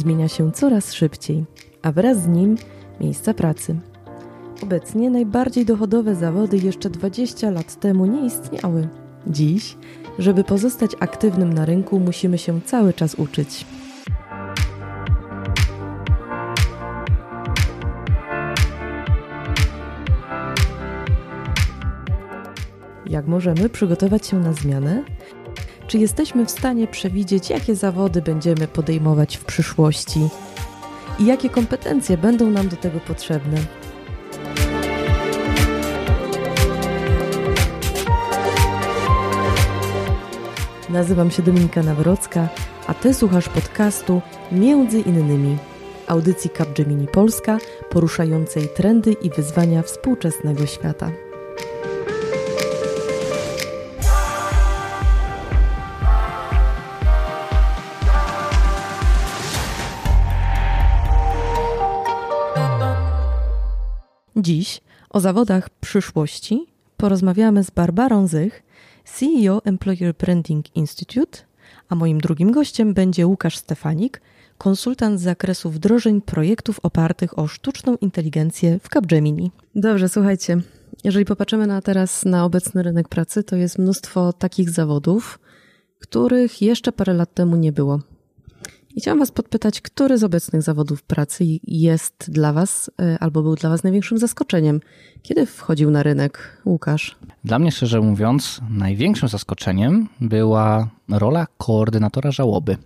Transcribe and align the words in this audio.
zmienia 0.00 0.28
się 0.28 0.52
coraz 0.52 0.92
szybciej, 0.92 1.44
a 1.82 1.92
wraz 1.92 2.22
z 2.22 2.26
nim 2.26 2.56
miejsca 3.00 3.34
pracy. 3.34 3.76
Obecnie 4.62 5.10
najbardziej 5.10 5.64
dochodowe 5.64 6.14
zawody 6.14 6.56
jeszcze 6.56 6.90
20 6.90 7.50
lat 7.50 7.80
temu 7.80 8.06
nie 8.06 8.26
istniały. 8.26 8.88
Dziś, 9.26 9.76
żeby 10.18 10.44
pozostać 10.44 10.90
aktywnym 11.00 11.52
na 11.52 11.64
rynku, 11.64 12.00
musimy 12.00 12.38
się 12.38 12.60
cały 12.60 12.92
czas 12.92 13.14
uczyć. 13.14 13.66
Jak 23.06 23.26
możemy 23.26 23.68
przygotować 23.68 24.26
się 24.26 24.40
na 24.40 24.52
zmianę? 24.52 25.04
Czy 25.90 25.98
jesteśmy 25.98 26.46
w 26.46 26.50
stanie 26.50 26.86
przewidzieć, 26.86 27.50
jakie 27.50 27.74
zawody 27.74 28.22
będziemy 28.22 28.68
podejmować 28.68 29.36
w 29.36 29.44
przyszłości 29.44 30.20
i 31.18 31.26
jakie 31.26 31.48
kompetencje 31.48 32.18
będą 32.18 32.50
nam 32.50 32.68
do 32.68 32.76
tego 32.76 33.00
potrzebne? 33.00 33.58
Nazywam 40.90 41.30
się 41.30 41.42
Dominika 41.42 41.82
Nawrocka, 41.82 42.48
a 42.86 42.94
Ty 42.94 43.14
słuchasz 43.14 43.48
podcastu 43.48 44.22
Między 44.52 45.00
innymi 45.00 45.56
audycji 46.06 46.50
Capgemini 46.50 47.06
Polska 47.06 47.58
poruszającej 47.90 48.68
trendy 48.68 49.12
i 49.12 49.30
wyzwania 49.30 49.82
współczesnego 49.82 50.66
świata. 50.66 51.10
Dziś 64.40 64.80
o 65.10 65.20
zawodach 65.20 65.70
przyszłości 65.70 66.66
porozmawiamy 66.96 67.64
z 67.64 67.70
Barbarą 67.70 68.26
Zych, 68.26 68.62
CEO 69.04 69.62
Employer 69.64 70.14
Branding 70.14 70.76
Institute, 70.76 71.38
a 71.88 71.94
moim 71.94 72.20
drugim 72.20 72.50
gościem 72.50 72.94
będzie 72.94 73.26
Łukasz 73.26 73.56
Stefanik, 73.56 74.20
konsultant 74.58 75.20
z 75.20 75.22
zakresu 75.22 75.70
wdrożeń 75.70 76.20
projektów 76.20 76.80
opartych 76.82 77.38
o 77.38 77.46
sztuczną 77.46 77.96
inteligencję 77.96 78.78
w 78.82 78.88
Capgemini. 78.88 79.50
Dobrze, 79.74 80.08
słuchajcie, 80.08 80.60
jeżeli 81.04 81.24
popatrzymy 81.24 81.66
na 81.66 81.82
teraz 81.82 82.24
na 82.24 82.44
obecny 82.44 82.82
rynek 82.82 83.08
pracy, 83.08 83.44
to 83.44 83.56
jest 83.56 83.78
mnóstwo 83.78 84.32
takich 84.32 84.70
zawodów, 84.70 85.38
których 85.98 86.62
jeszcze 86.62 86.92
parę 86.92 87.14
lat 87.14 87.34
temu 87.34 87.56
nie 87.56 87.72
było. 87.72 88.00
I 89.00 89.02
chciałam 89.02 89.18
Was 89.18 89.30
podpytać, 89.30 89.80
który 89.80 90.18
z 90.18 90.24
obecnych 90.24 90.62
zawodów 90.62 91.02
pracy 91.02 91.44
jest 91.62 92.30
dla 92.30 92.52
Was 92.52 92.90
e, 93.02 93.18
albo 93.20 93.42
był 93.42 93.54
dla 93.54 93.70
Was 93.70 93.82
największym 93.82 94.18
zaskoczeniem? 94.18 94.80
Kiedy 95.22 95.46
wchodził 95.46 95.90
na 95.90 96.02
rynek 96.02 96.62
Łukasz? 96.64 97.16
Dla 97.44 97.58
mnie, 97.58 97.72
szczerze 97.72 98.00
mówiąc, 98.00 98.60
największym 98.70 99.28
zaskoczeniem 99.28 100.08
była 100.20 100.88
rola 101.08 101.46
koordynatora 101.58 102.30
żałoby. 102.30 102.76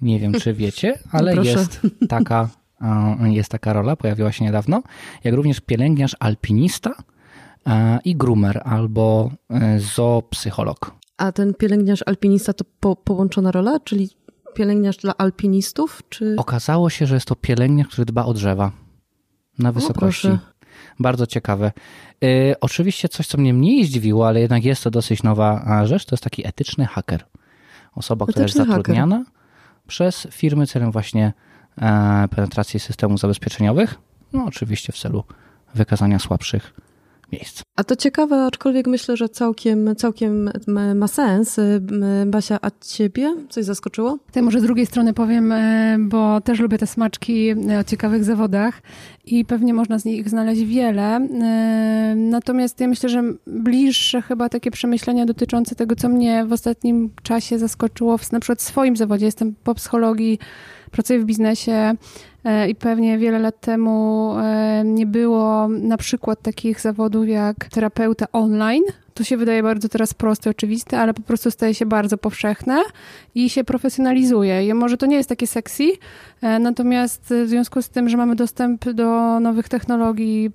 Nie 0.00 0.20
wiem, 0.20 0.32
czy 0.32 0.54
wiecie, 0.62 0.98
ale 1.12 1.34
no 1.34 1.42
jest, 1.42 1.80
taka, 2.08 2.48
jest 3.20 3.50
taka 3.50 3.72
rola, 3.72 3.96
pojawiła 3.96 4.32
się 4.32 4.44
niedawno, 4.44 4.82
jak 5.24 5.34
również 5.34 5.60
pielęgniarz 5.60 6.16
alpinista 6.20 6.94
e, 7.66 7.98
i 8.04 8.16
groomer 8.16 8.62
albo 8.64 9.30
e, 9.50 9.80
zoopsycholog. 9.80 10.94
A 11.16 11.32
ten 11.32 11.54
pielęgniarz 11.54 12.02
alpinista 12.06 12.52
to 12.52 12.64
po, 12.80 12.96
połączona 12.96 13.52
rola, 13.52 13.80
czyli 13.80 14.17
pielęgniarz 14.58 14.96
dla 14.96 15.16
alpinistów? 15.18 16.02
Czy... 16.08 16.34
Okazało 16.38 16.90
się, 16.90 17.06
że 17.06 17.14
jest 17.14 17.26
to 17.26 17.36
pielęgniarz, 17.36 17.88
który 17.88 18.04
dba 18.04 18.24
o 18.24 18.34
drzewa 18.34 18.72
na 19.58 19.72
wysokości. 19.72 20.28
O, 20.28 20.38
Bardzo 20.98 21.26
ciekawe. 21.26 21.72
Yy, 22.20 22.54
oczywiście 22.60 23.08
coś, 23.08 23.26
co 23.26 23.38
mnie 23.38 23.54
mniej 23.54 23.84
zdziwiło, 23.84 24.28
ale 24.28 24.40
jednak 24.40 24.64
jest 24.64 24.84
to 24.84 24.90
dosyć 24.90 25.22
nowa 25.22 25.82
rzecz, 25.86 26.04
to 26.04 26.14
jest 26.14 26.24
taki 26.24 26.46
etyczny 26.46 26.86
haker. 26.86 27.24
Osoba, 27.94 28.24
etyczny 28.24 28.32
która 28.32 28.44
jest 28.44 28.56
zatrudniana 28.56 29.18
haker. 29.18 29.32
przez 29.86 30.28
firmy 30.30 30.66
celem 30.66 30.92
właśnie 30.92 31.32
e, 31.78 32.28
penetracji 32.30 32.80
systemów 32.80 33.20
zabezpieczeniowych. 33.20 33.94
No 34.32 34.44
oczywiście 34.44 34.92
w 34.92 34.98
celu 34.98 35.24
wykazania 35.74 36.18
słabszych 36.18 36.74
miejsc. 37.32 37.62
A 37.76 37.84
to 37.84 37.96
ciekawe, 37.96 38.44
aczkolwiek 38.44 38.86
myślę, 38.86 39.16
że 39.16 39.28
całkiem, 39.28 39.96
całkiem 39.96 40.50
ma 40.94 41.08
sens. 41.08 41.56
Basia, 42.26 42.58
a 42.62 42.70
ciebie 42.80 43.34
coś 43.48 43.64
zaskoczyło? 43.64 44.18
Ja 44.34 44.42
może 44.42 44.60
z 44.60 44.62
drugiej 44.62 44.86
strony 44.86 45.14
powiem, 45.14 45.52
e, 45.52 45.96
bo 46.00 46.40
też 46.40 46.60
lubię 46.60 46.78
te 46.78 46.86
smaczki 46.86 47.48
e, 47.48 47.78
o 47.78 47.84
ciekawych 47.84 48.24
zawodach 48.24 48.82
i 49.24 49.44
pewnie 49.44 49.74
można 49.74 49.98
z 49.98 50.04
nich 50.04 50.28
znaleźć 50.28 50.62
wiele. 50.62 51.16
E, 51.16 52.14
natomiast 52.16 52.80
ja 52.80 52.88
myślę, 52.88 53.08
że 53.08 53.22
bliższe 53.46 54.22
chyba 54.22 54.48
takie 54.48 54.70
przemyślenia 54.70 55.26
dotyczące 55.26 55.74
tego, 55.74 55.96
co 55.96 56.08
mnie 56.08 56.44
w 56.44 56.52
ostatnim 56.52 57.10
czasie 57.22 57.58
zaskoczyło, 57.58 58.18
w, 58.18 58.32
na 58.32 58.40
przykład 58.40 58.58
w 58.58 58.62
swoim 58.62 58.96
zawodzie. 58.96 59.26
Jestem 59.26 59.54
po 59.64 59.74
psychologii, 59.74 60.38
pracuję 60.90 61.18
w 61.18 61.24
biznesie 61.24 61.94
i 62.68 62.74
pewnie 62.74 63.18
wiele 63.18 63.38
lat 63.38 63.60
temu 63.60 64.34
e, 64.38 64.82
nie 64.84 65.06
było 65.06 65.68
na 65.68 65.96
przykład 65.96 66.42
takich 66.42 66.80
zawodów 66.80 67.28
jak 67.28 67.64
terapeuta 67.64 68.26
online. 68.32 68.82
To 69.14 69.24
się 69.24 69.36
wydaje 69.36 69.62
bardzo 69.62 69.88
teraz 69.88 70.14
proste, 70.14 70.50
oczywiste, 70.50 70.98
ale 70.98 71.14
po 71.14 71.22
prostu 71.22 71.50
staje 71.50 71.74
się 71.74 71.86
bardzo 71.86 72.18
powszechne 72.18 72.82
i 73.34 73.50
się 73.50 73.64
profesjonalizuje. 73.64 74.68
I 74.68 74.74
może 74.74 74.96
to 74.96 75.06
nie 75.06 75.16
jest 75.16 75.28
takie 75.28 75.46
sexy, 75.46 75.84
e, 76.42 76.58
natomiast 76.58 77.34
w 77.44 77.48
związku 77.48 77.82
z 77.82 77.88
tym, 77.88 78.08
że 78.08 78.16
mamy 78.16 78.36
dostęp 78.36 78.90
do 78.90 79.40
nowych 79.40 79.68
technologii 79.68 80.50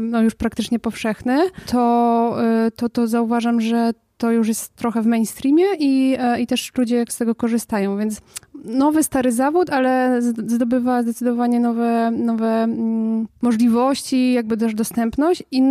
no 0.00 0.22
już 0.22 0.34
praktycznie 0.34 0.78
powszechny, 0.78 1.50
to, 1.66 2.36
to, 2.76 2.88
to 2.88 3.06
zauważam, 3.06 3.60
że 3.60 3.92
to 4.16 4.30
już 4.30 4.48
jest 4.48 4.76
trochę 4.76 5.02
w 5.02 5.06
mainstreamie 5.06 5.64
i, 5.78 6.16
i 6.38 6.46
też 6.46 6.72
ludzie 6.76 7.04
z 7.08 7.16
tego 7.16 7.34
korzystają, 7.34 7.98
więc 7.98 8.20
nowy, 8.64 9.02
stary 9.02 9.32
zawód, 9.32 9.70
ale 9.70 10.22
zdobywa 10.46 11.02
zdecydowanie 11.02 11.60
nowe, 11.60 12.10
nowe 12.10 12.62
mm, 12.62 13.28
możliwości, 13.42 14.32
jakby 14.32 14.56
też 14.56 14.74
dostępność. 14.74 15.42
I 15.50 15.62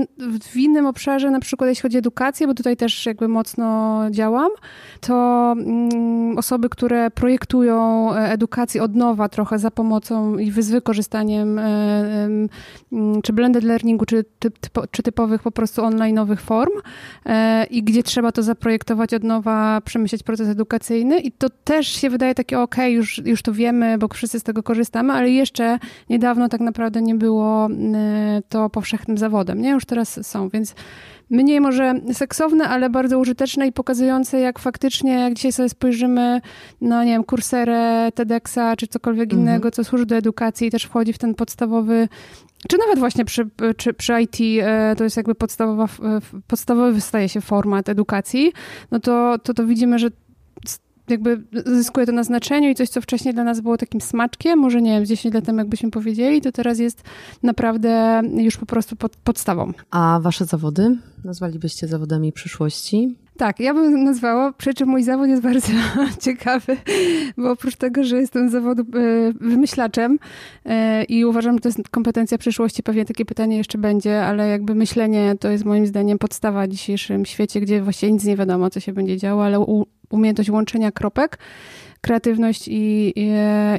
w 0.42 0.58
innym 0.58 0.86
obszarze, 0.86 1.32
na 1.32 1.40
przykład 1.40 1.70
jeśli 1.70 1.82
chodzi 1.82 1.98
o 1.98 2.00
edukację, 2.00 2.48
bo 2.48 2.54
tutaj 2.54 2.78
też 2.78 3.06
jakby 3.06 3.28
mocno 3.28 4.02
działam, 4.12 4.50
to 5.00 5.16
mm, 5.58 6.38
osoby, 6.38 6.70
które 6.70 7.12
projektują 7.12 8.10
e, 8.14 8.32
edukację 8.32 8.84
od 8.84 8.96
nowa 8.96 9.30
trochę 9.30 9.60
za 9.60 9.72
pomocą 9.72 10.38
i 10.38 10.52
z 10.52 10.72
wykorzystaniem 10.72 11.60
e, 11.60 11.64
mm, 12.92 13.22
czy 13.24 13.34
blended 13.34 13.64
learningu, 13.64 14.06
czy, 14.06 14.26
czy 14.92 15.04
typowych 15.04 15.42
po 15.42 15.52
prostu 15.52 15.82
online'owych 15.82 16.40
form 16.40 16.72
e, 17.26 17.66
i 17.66 17.84
gdzie 17.84 18.04
trzeba 18.04 18.32
to 18.32 18.44
zaprojektować 18.44 19.14
od 19.14 19.24
nowa, 19.24 19.82
przemyśleć 19.82 20.24
proces 20.24 20.50
edukacyjny. 20.50 21.20
I 21.20 21.32
to 21.32 21.50
też 21.50 21.88
się 21.88 22.10
wydaje 22.10 22.36
takie 22.36 22.60
ok, 22.60 22.76
już, 22.88 23.22
już 23.26 23.42
to 23.42 23.54
wiemy, 23.54 23.98
bo 23.98 24.08
wszyscy 24.08 24.40
z 24.40 24.44
tego 24.44 24.64
korzystamy, 24.64 25.14
ale 25.14 25.30
jeszcze 25.30 25.80
niedawno 26.10 26.50
tak 26.50 26.62
naprawdę 26.62 27.02
nie 27.02 27.16
było 27.16 27.68
e, 27.94 28.42
to 28.50 28.70
powszechnym 28.70 29.18
zawodem, 29.18 29.62
nie? 29.62 29.70
Już 29.70 29.86
teraz 29.86 30.28
są, 30.28 30.50
więc 30.50 30.76
mniej 31.30 31.62
może 31.62 31.94
seksowne, 32.14 32.70
ale 32.70 32.90
bardzo 32.90 33.20
użyteczne 33.20 33.68
i 33.68 33.72
pokazujące, 33.72 34.40
jak 34.40 34.60
faktycznie, 34.60 35.14
jak 35.14 35.34
dzisiaj 35.34 35.52
sobie 35.52 35.70
spojrzymy 35.70 36.42
na, 36.82 37.04
nie 37.04 37.12
wiem, 37.12 37.24
kurserę, 37.24 38.12
TEDxa, 38.16 38.76
czy 38.78 38.88
cokolwiek 38.88 39.34
mhm. 39.34 39.42
innego, 39.42 39.72
co 39.72 39.84
służy 39.84 40.06
do 40.06 40.16
edukacji 40.16 40.68
i 40.68 40.72
też 40.72 40.84
wchodzi 40.84 41.14
w 41.14 41.18
ten 41.18 41.36
podstawowy 41.36 42.08
czy 42.70 42.78
nawet 42.78 43.00
właśnie 43.00 43.26
przy, 43.26 43.50
czy, 43.78 43.94
przy 43.94 44.22
IT 44.22 44.38
e, 44.62 44.96
to 44.98 45.04
jest 45.04 45.18
jakby 45.18 45.36
podstawowa, 45.36 45.88
podstawowy 46.48 46.92
wystaje 46.92 47.30
się 47.30 47.42
format 47.42 47.90
edukacji, 47.90 48.54
no 48.92 49.00
to, 49.00 49.38
to, 49.44 49.54
to 49.54 49.66
widzimy, 49.66 50.00
że 50.00 50.10
jakby 51.12 51.44
zyskuje 51.66 52.06
to 52.06 52.12
na 52.12 52.24
znaczeniu 52.24 52.70
i 52.70 52.76
coś, 52.76 52.90
co 52.90 53.02
wcześniej 53.02 53.34
dla 53.34 53.44
nas 53.44 53.62
było 53.62 53.78
takim 53.78 54.02
smaczkiem, 54.02 54.60
może 54.60 54.82
nie 54.82 54.92
wiem, 54.92 55.06
z 55.06 55.10
10 55.10 55.36
lat 55.36 55.46
temu 55.46 55.60
jakbyśmy 55.60 55.92
powiedzieli, 55.92 56.42
to 56.42 56.52
teraz 56.52 56.80
jest 56.80 57.04
naprawdę 57.44 58.22
już 58.34 58.58
po 58.58 58.66
prostu 58.66 58.96
pod, 58.96 59.16
podstawą. 59.16 59.74
A 59.92 60.20
wasze 60.22 60.46
zawody 60.46 60.98
nazwalibyście 61.24 61.88
zawodami 61.88 62.32
przyszłości? 62.32 63.16
Tak, 63.38 63.60
ja 63.60 63.74
bym 63.74 64.04
nazwała, 64.04 64.54
przy 64.54 64.74
czym 64.74 64.90
mój 64.90 65.04
zawód 65.04 65.28
jest 65.28 65.42
bardzo 65.42 65.68
ciekawy, 66.26 66.78
bo 67.38 67.52
oprócz 67.52 67.76
tego, 67.76 68.04
że 68.04 68.18
jestem 68.18 68.50
zawodu 68.50 68.82
e, 68.82 69.34
wymyślaczem 69.34 70.20
e, 70.66 71.04
i 71.04 71.26
uważam, 71.26 71.56
że 71.56 71.60
to 71.60 71.70
jest 71.70 71.90
kompetencja 71.90 72.38
przyszłości, 72.38 72.84
pewnie 72.84 73.06
takie 73.06 73.26
pytanie 73.26 73.58
jeszcze 73.58 73.78
będzie, 73.78 74.26
ale 74.26 74.48
jakby 74.48 74.76
myślenie 74.76 75.36
to 75.40 75.50
jest 75.50 75.66
moim 75.66 75.88
zdaniem 75.88 76.18
podstawa 76.18 76.68
w 76.68 76.70
dzisiejszym 76.70 77.26
świecie, 77.26 77.62
gdzie 77.62 77.82
właściwie 77.82 78.12
nic 78.12 78.24
nie 78.24 78.38
wiadomo, 78.38 78.70
co 78.70 78.80
się 78.80 78.94
będzie 78.94 79.18
działo, 79.18 79.46
ale 79.46 79.60
umiejętność 80.12 80.50
łączenia 80.50 80.92
kropek, 80.92 81.38
kreatywność 82.02 82.68
i, 82.68 83.14
i, 83.16 83.32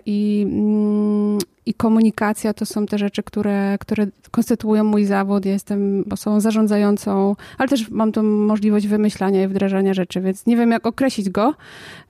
i, 0.07 0.47
mm, 0.51 1.39
i 1.67 1.75
komunikacja 1.75 2.55
to 2.55 2.67
są 2.67 2.87
te 2.87 2.99
rzeczy, 2.99 3.23
które, 3.23 3.77
które 3.81 4.07
konstytuują 4.31 4.85
mój 4.85 5.05
zawód. 5.05 5.45
Ja 5.47 5.53
jestem 5.53 6.05
osobą 6.11 6.41
zarządzającą, 6.41 7.37
ale 7.59 7.69
też 7.69 7.91
mam 7.91 8.13
tą 8.13 8.23
możliwość 8.23 8.87
wymyślania 8.87 9.43
i 9.43 9.49
wdrażania 9.49 9.95
rzeczy, 9.95 10.21
więc 10.21 10.47
nie 10.47 10.57
wiem, 10.57 10.71
jak 10.71 10.87
określić 10.87 11.31
go, 11.31 11.55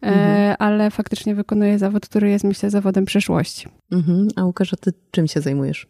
e, 0.02 0.06
mhm. 0.06 0.56
ale 0.58 0.90
faktycznie 0.90 1.34
wykonuję 1.34 1.78
zawód, 1.78 2.06
który 2.06 2.30
jest, 2.30 2.44
myślę, 2.44 2.70
zawodem 2.70 3.04
przyszłości. 3.04 3.68
Mhm. 3.92 4.28
A 4.36 4.44
Łukasz, 4.44 4.74
a 4.74 4.76
ty 4.76 4.92
czym 5.10 5.28
się 5.28 5.40
zajmujesz? 5.40 5.86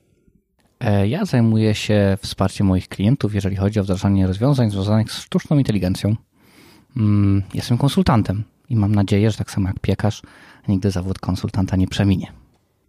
E, 0.80 1.08
ja 1.08 1.24
zajmuję 1.24 1.74
się 1.74 2.18
wsparciem 2.20 2.66
moich 2.66 2.88
klientów, 2.88 3.34
jeżeli 3.34 3.56
chodzi 3.56 3.80
o 3.80 3.82
wdrażanie 3.82 4.26
rozwiązań 4.26 4.70
związanych 4.70 5.12
z 5.12 5.18
sztuczną 5.18 5.58
inteligencją. 5.58 6.16
Mm, 6.96 7.42
jestem 7.54 7.78
konsultantem 7.78 8.44
i 8.68 8.76
mam 8.76 8.94
nadzieję, 8.94 9.30
że 9.30 9.38
tak 9.38 9.50
samo 9.50 9.68
jak 9.68 9.80
piekarz, 9.80 10.22
nigdy 10.68 10.90
zawód 10.90 11.18
konsultanta 11.18 11.76
nie 11.76 11.86
przeminie. 11.86 12.32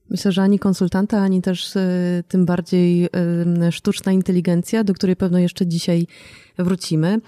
Myślę, 0.10 0.32
że 0.32 0.42
ani 0.42 0.60
konsultanta, 0.60 1.22
ani 1.22 1.42
też 1.42 1.76
e, 1.76 2.24
tym 2.28 2.46
bardziej 2.46 3.06
e, 3.06 3.72
sztuczna 3.72 4.12
inteligencja, 4.12 4.84
do 4.84 4.94
której 4.94 5.16
pewno 5.16 5.40
jeszcze 5.40 5.68
dzisiaj 5.68 6.08
wrócimy. 6.58 7.22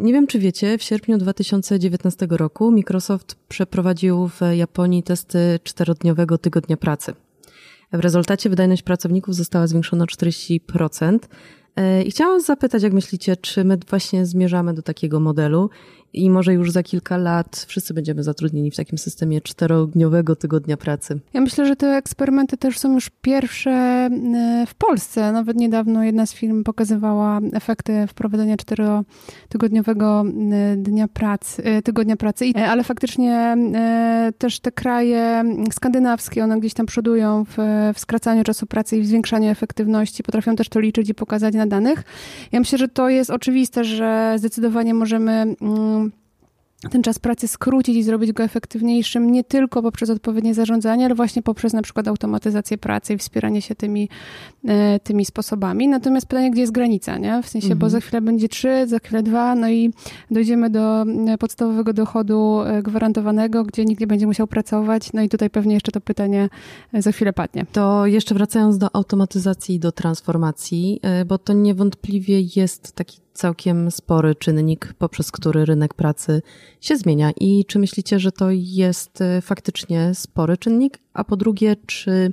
Nie 0.00 0.12
wiem, 0.12 0.26
czy 0.26 0.38
wiecie, 0.38 0.78
w 0.78 0.82
sierpniu 0.82 1.18
2019 1.18 2.26
roku 2.30 2.70
Microsoft 2.70 3.36
przeprowadził 3.48 4.28
w 4.28 4.40
Japonii 4.56 5.02
testy 5.02 5.60
czterodniowego 5.62 6.38
tygodnia 6.38 6.76
pracy. 6.76 7.14
W 7.92 8.00
rezultacie 8.00 8.50
wydajność 8.50 8.82
pracowników 8.82 9.34
została 9.34 9.66
zwiększona 9.66 10.04
o 10.04 10.06
40%. 10.06 11.18
E, 11.76 12.02
I 12.02 12.10
chciałam 12.10 12.40
zapytać, 12.40 12.82
jak 12.82 12.92
myślicie, 12.92 13.36
czy 13.36 13.64
my 13.64 13.78
właśnie 13.90 14.26
zmierzamy 14.26 14.74
do 14.74 14.82
takiego 14.82 15.20
modelu 15.20 15.70
i 16.14 16.30
może 16.30 16.54
już 16.54 16.70
za 16.70 16.82
kilka 16.82 17.16
lat 17.16 17.64
wszyscy 17.68 17.94
będziemy 17.94 18.22
zatrudnieni 18.22 18.70
w 18.70 18.76
takim 18.76 18.98
systemie 18.98 19.40
czterodniowego 19.40 20.36
tygodnia 20.36 20.76
pracy. 20.76 21.20
Ja 21.32 21.40
myślę, 21.40 21.66
że 21.66 21.76
te 21.76 21.86
eksperymenty 21.86 22.56
też 22.56 22.78
są 22.78 22.94
już 22.94 23.10
pierwsze 23.22 23.70
e, 23.70 24.64
w 24.66 24.74
Polsce. 24.74 25.32
Nawet 25.32 25.56
niedawno 25.56 26.04
jedna 26.04 26.26
z 26.26 26.34
firm 26.34 26.64
pokazywała 26.64 27.40
efekty 27.52 28.06
wprowadzenia 28.06 28.56
czterotygodniowego 28.56 30.24
e, 30.52 30.76
dnia 30.76 31.08
pracy, 31.08 31.64
e, 31.64 31.82
tygodnia 31.82 32.16
pracy, 32.16 32.44
ale 32.68 32.84
faktycznie 32.84 33.56
też 34.38 34.60
te 34.60 34.72
kraje 34.72 35.44
skandynawskie, 35.72 36.44
one 36.44 36.60
gdzieś 36.60 36.74
tam 36.74 36.86
przodują 36.86 37.44
w, 37.44 37.56
w 37.94 38.00
skracaniu 38.00 38.44
czasu 38.44 38.66
pracy 38.66 38.96
i 38.96 39.02
w 39.02 39.06
zwiększaniu 39.06 39.50
efektywności, 39.50 40.22
potrafią 40.22 40.56
też 40.56 40.68
to 40.68 40.80
liczyć 40.80 41.08
i 41.08 41.14
pokazać 41.14 41.54
na 41.54 41.66
danych. 41.66 42.02
Ja 42.52 42.60
myślę, 42.60 42.78
że 42.78 42.88
to 42.88 43.08
jest 43.08 43.30
oczywiste, 43.30 43.84
że 43.84 44.34
zdecydowanie 44.38 44.94
możemy 44.94 45.32
mm, 45.32 46.01
ten 46.90 47.02
czas 47.02 47.18
pracy 47.18 47.48
skrócić 47.48 47.96
i 47.96 48.02
zrobić 48.02 48.32
go 48.32 48.42
efektywniejszym 48.42 49.30
nie 49.30 49.44
tylko 49.44 49.82
poprzez 49.82 50.10
odpowiednie 50.10 50.54
zarządzanie, 50.54 51.04
ale 51.04 51.14
właśnie 51.14 51.42
poprzez 51.42 51.72
na 51.72 51.82
przykład 51.82 52.08
automatyzację 52.08 52.78
pracy 52.78 53.14
i 53.14 53.18
wspieranie 53.18 53.62
się 53.62 53.74
tymi, 53.74 54.08
e, 54.64 55.00
tymi 55.00 55.24
sposobami. 55.24 55.88
Natomiast 55.88 56.26
pytanie, 56.26 56.50
gdzie 56.50 56.60
jest 56.60 56.72
granica, 56.72 57.18
nie? 57.18 57.42
W 57.42 57.48
sensie, 57.48 57.66
mhm. 57.66 57.78
bo 57.78 57.90
za 57.90 58.00
chwilę 58.00 58.20
będzie 58.20 58.48
trzy, 58.48 58.86
za 58.86 58.98
chwilę 58.98 59.22
dwa, 59.22 59.54
no 59.54 59.70
i 59.70 59.92
dojdziemy 60.30 60.70
do 60.70 61.02
e, 61.02 61.38
podstawowego 61.38 61.92
dochodu 61.92 62.60
e, 62.60 62.82
gwarantowanego, 62.82 63.64
gdzie 63.64 63.84
nikt 63.84 64.00
nie 64.00 64.06
będzie 64.06 64.26
musiał 64.26 64.46
pracować, 64.46 65.12
no 65.12 65.22
i 65.22 65.28
tutaj 65.28 65.50
pewnie 65.50 65.74
jeszcze 65.74 65.92
to 65.92 66.00
pytanie 66.00 66.48
za 66.94 67.12
chwilę 67.12 67.32
padnie. 67.32 67.66
To 67.72 68.06
jeszcze 68.06 68.34
wracając 68.34 68.78
do 68.78 68.96
automatyzacji 68.96 69.74
i 69.74 69.78
do 69.78 69.92
transformacji, 69.92 71.00
bo 71.26 71.38
to 71.38 71.52
niewątpliwie 71.52 72.40
jest 72.56 72.92
taki 72.92 73.21
całkiem 73.32 73.90
spory 73.90 74.34
czynnik, 74.34 74.94
poprzez 74.98 75.32
który 75.32 75.64
rynek 75.64 75.94
pracy 75.94 76.42
się 76.80 76.96
zmienia. 76.96 77.30
I 77.40 77.64
czy 77.64 77.78
myślicie, 77.78 78.18
że 78.18 78.32
to 78.32 78.48
jest 78.50 79.20
e, 79.20 79.40
faktycznie 79.40 80.14
spory 80.14 80.56
czynnik? 80.56 80.98
A 81.14 81.24
po 81.24 81.36
drugie, 81.36 81.76
czy 81.86 82.30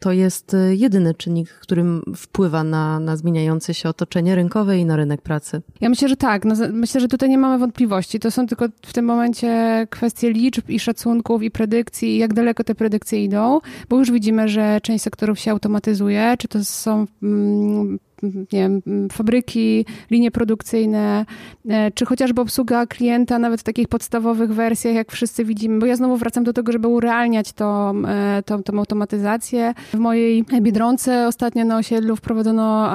to 0.00 0.12
jest 0.12 0.54
e, 0.54 0.74
jedyny 0.74 1.14
czynnik, 1.14 1.48
którym 1.48 2.02
wpływa 2.16 2.64
na, 2.64 3.00
na 3.00 3.16
zmieniające 3.16 3.74
się 3.74 3.88
otoczenie 3.88 4.34
rynkowe 4.34 4.78
i 4.78 4.84
na 4.84 4.96
rynek 4.96 5.22
pracy? 5.22 5.62
Ja 5.80 5.88
myślę, 5.88 6.08
że 6.08 6.16
tak. 6.16 6.44
No, 6.44 6.54
myślę, 6.72 7.00
że 7.00 7.08
tutaj 7.08 7.28
nie 7.28 7.38
mamy 7.38 7.58
wątpliwości. 7.58 8.20
To 8.20 8.30
są 8.30 8.46
tylko 8.46 8.66
w 8.86 8.92
tym 8.92 9.04
momencie 9.04 9.86
kwestie 9.90 10.32
liczb 10.32 10.70
i 10.70 10.80
szacunków 10.80 11.42
i 11.42 11.50
predykcji, 11.50 12.18
jak 12.18 12.34
daleko 12.34 12.64
te 12.64 12.74
predykcje 12.74 13.24
idą, 13.24 13.60
bo 13.88 13.98
już 13.98 14.10
widzimy, 14.10 14.48
że 14.48 14.80
część 14.82 15.04
sektorów 15.04 15.38
się 15.38 15.50
automatyzuje, 15.50 16.34
czy 16.38 16.48
to 16.48 16.64
są 16.64 17.06
mm, 17.22 17.98
nie 18.22 18.58
wiem, 18.58 18.82
fabryki, 19.12 19.84
linie 20.10 20.30
produkcyjne, 20.30 21.26
e, 21.68 21.90
czy 21.90 22.06
chociażby 22.06 22.40
obsługa 22.40 22.86
klienta, 22.86 23.38
nawet 23.38 23.60
w 23.60 23.64
takich 23.64 23.88
podstawowych 23.88 24.54
wersjach, 24.54 24.94
jak 24.94 25.12
wszyscy 25.12 25.44
widzimy, 25.44 25.78
bo 25.78 25.86
ja 25.86 25.96
znowu 25.96 26.16
wracam 26.16 26.44
do 26.44 26.52
tego, 26.52 26.72
żeby 26.72 26.88
urealniać 26.88 27.52
tą, 27.52 27.92
e, 28.06 28.42
tą, 28.46 28.62
tą 28.62 28.78
automatyzację. 28.78 29.74
W 29.92 29.98
mojej 29.98 30.44
Biedronce 30.60 31.28
ostatnio 31.28 31.64
na 31.64 31.76
osiedlu 31.76 32.16
wprowadzono 32.16 32.90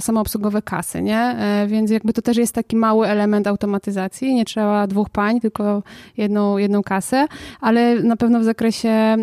samoobsługowe 0.00 0.62
kasy, 0.62 1.02
nie? 1.02 1.18
E, 1.18 1.66
więc 1.66 1.90
jakby 1.90 2.12
to 2.12 2.22
też 2.22 2.36
jest 2.36 2.54
taki 2.54 2.76
mały 2.76 3.06
element 3.06 3.46
automatyzacji, 3.46 4.34
nie 4.34 4.44
trzeba 4.44 4.86
dwóch 4.86 5.10
pań, 5.10 5.40
tylko 5.40 5.82
jedną, 6.16 6.58
jedną 6.58 6.82
kasę, 6.82 7.26
ale 7.60 8.02
na 8.02 8.16
pewno 8.16 8.40
w 8.40 8.44
zakresie 8.44 9.16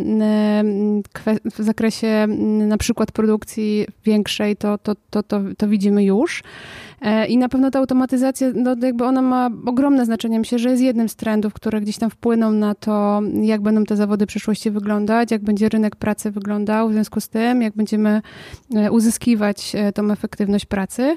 w 1.56 1.64
zakresie 1.64 2.28
na 2.68 2.78
przykład 2.78 3.12
produkcji 3.12 3.88
większej 4.06 4.56
to, 4.56 4.78
to, 4.78 4.96
to, 5.12 5.24
to, 5.24 5.42
to 5.58 5.68
widzimy 5.68 6.04
już. 6.04 6.44
E, 7.02 7.28
I 7.28 7.38
na 7.38 7.50
pewno 7.50 7.72
ta 7.72 7.80
automatyzacja, 7.80 8.52
no 8.56 8.76
jakby 8.82 9.06
ona 9.06 9.22
ma 9.22 9.50
ogromne 9.66 10.06
znaczenie. 10.06 10.40
Myślę, 10.40 10.60
że 10.60 10.70
jest 10.70 10.84
jednym 10.84 11.10
z 11.10 11.16
trendów, 11.16 11.54
które 11.54 11.82
gdzieś 11.82 11.98
tam 11.98 12.10
wpłyną 12.10 12.52
na 12.52 12.76
to, 12.76 13.22
jak 13.42 13.62
będą 13.62 13.84
te 13.84 13.96
zawody 13.96 14.26
przyszłości 14.26 14.72
wyglądać, 14.72 15.32
jak 15.32 15.44
będzie 15.44 15.70
rynek 15.70 15.96
pracy 15.96 16.32
wyglądał 16.32 16.90
w 16.90 16.94
związku 16.94 17.22
z 17.22 17.30
tym, 17.30 17.62
jak 17.62 17.74
będziemy 17.74 18.22
e, 18.76 18.92
uzyskiwać 18.92 19.72
e, 19.76 19.94
tą 19.94 20.12
efektywność 20.12 20.66
pracy. 20.66 21.16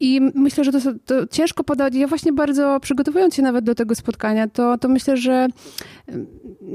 I 0.00 0.20
myślę, 0.34 0.64
że 0.64 0.72
to, 0.72 0.78
to 1.04 1.26
ciężko 1.26 1.64
podać. 1.64 1.94
Ja 1.94 2.06
właśnie 2.06 2.32
bardzo 2.32 2.80
przygotowując 2.80 3.34
się 3.34 3.42
nawet 3.42 3.64
do 3.64 3.74
tego 3.74 3.94
spotkania, 3.94 4.48
to, 4.48 4.78
to 4.78 4.88
myślę, 4.88 5.16
że 5.16 5.48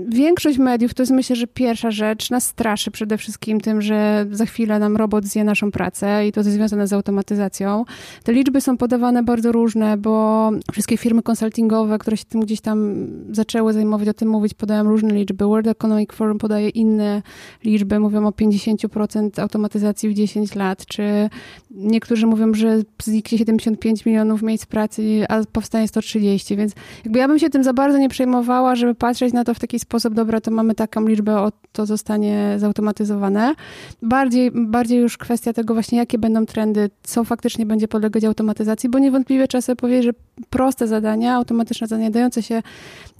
większość 0.08 0.58
mediów, 0.58 0.94
to 0.94 1.04
jest 1.04 1.12
myślę, 1.12 1.36
że 1.36 1.48
pierwsza 1.48 1.92
rzecz, 1.92 2.30
nas 2.30 2.46
straszy 2.46 2.92
przede 2.92 3.18
wszystkim 3.18 3.62
tym, 3.62 3.82
że 3.82 4.26
za 4.32 4.46
chwilę 4.46 4.80
nam 4.80 4.98
robot 4.98 5.26
zje 5.26 5.44
naszą 5.44 5.72
pracę 5.72 6.28
i 6.28 6.32
to 6.32 6.40
jest 6.40 6.52
związane 6.52 6.88
z 6.88 6.94
automatyzacją. 6.94 7.86
Te 8.24 8.34
liczby 8.34 8.62
są 8.62 8.78
podawane 8.78 9.24
bardzo 9.24 9.52
różne, 9.52 9.98
bo 9.98 10.50
wszystkie 10.72 10.98
firmy 10.98 11.24
konsultingowe, 11.24 11.98
które 11.98 12.18
się 12.18 12.26
tym 12.26 12.42
gdzieś 12.42 12.62
tam 12.62 13.08
zaczęły 13.32 13.74
zajmować, 13.74 14.08
o 14.08 14.14
tym 14.14 14.30
mówić, 14.30 14.54
podają 14.54 14.84
różne 14.84 15.14
liczby. 15.14 15.46
World 15.46 15.68
Economic 15.68 16.12
Forum 16.12 16.38
podaje 16.38 16.70
inne 16.70 17.22
liczby, 17.64 18.00
mówią 18.00 18.28
o 18.28 18.30
50% 18.30 19.42
automatyzacji 19.42 20.10
w 20.10 20.14
10 20.14 20.56
lat, 20.56 20.86
czy 20.86 21.30
niektórzy 21.72 22.28
mówią, 22.28 22.54
że 22.54 22.82
zniknie 23.04 23.38
75 23.38 24.06
milionów 24.06 24.42
miejsc 24.42 24.66
pracy, 24.66 25.26
a 25.30 25.42
powstanie 25.52 25.88
130, 25.88 26.56
więc 26.56 26.74
jakby 27.06 27.20
ja 27.20 27.28
bym 27.28 27.40
się 27.40 27.50
tym 27.50 27.64
za 27.64 27.74
bardzo 27.74 27.98
nie 27.98 28.10
przejmowała, 28.10 28.76
żeby 28.76 28.96
patrzeć 28.96 29.34
na 29.34 29.44
to 29.44 29.54
w 29.54 29.60
taki 29.60 29.80
sposób, 29.80 30.14
dobra, 30.14 30.42
to 30.42 30.52
mamy 30.52 30.76
taką 30.76 31.08
liczbę, 31.08 31.40
o, 31.40 31.52
to 31.72 31.86
zostanie 31.86 32.56
zautomatyzowane. 32.58 33.56
Bardziej, 34.02 34.52
bardziej 34.56 35.00
już 35.00 35.18
kwestia 35.18 35.54
tego 35.54 35.74
właśnie, 35.74 35.98
jakie 35.98 36.18
będą 36.18 36.46
trendy, 36.46 36.90
co 37.04 37.24
faktycznie 37.24 37.66
będzie 37.66 37.83
będzie 37.84 37.88
podlegać 37.88 38.24
automatyzacji, 38.24 38.90
bo 38.90 39.00
niewątpliwie 39.00 39.48
trzeba 39.48 39.62
sobie 39.62 39.76
powiedzieć, 39.76 40.04
że 40.04 40.12
proste 40.50 40.88
zadania, 40.88 41.36
automatyczne 41.36 41.88
zadania 41.88 42.12
dające 42.12 42.44
się 42.44 42.62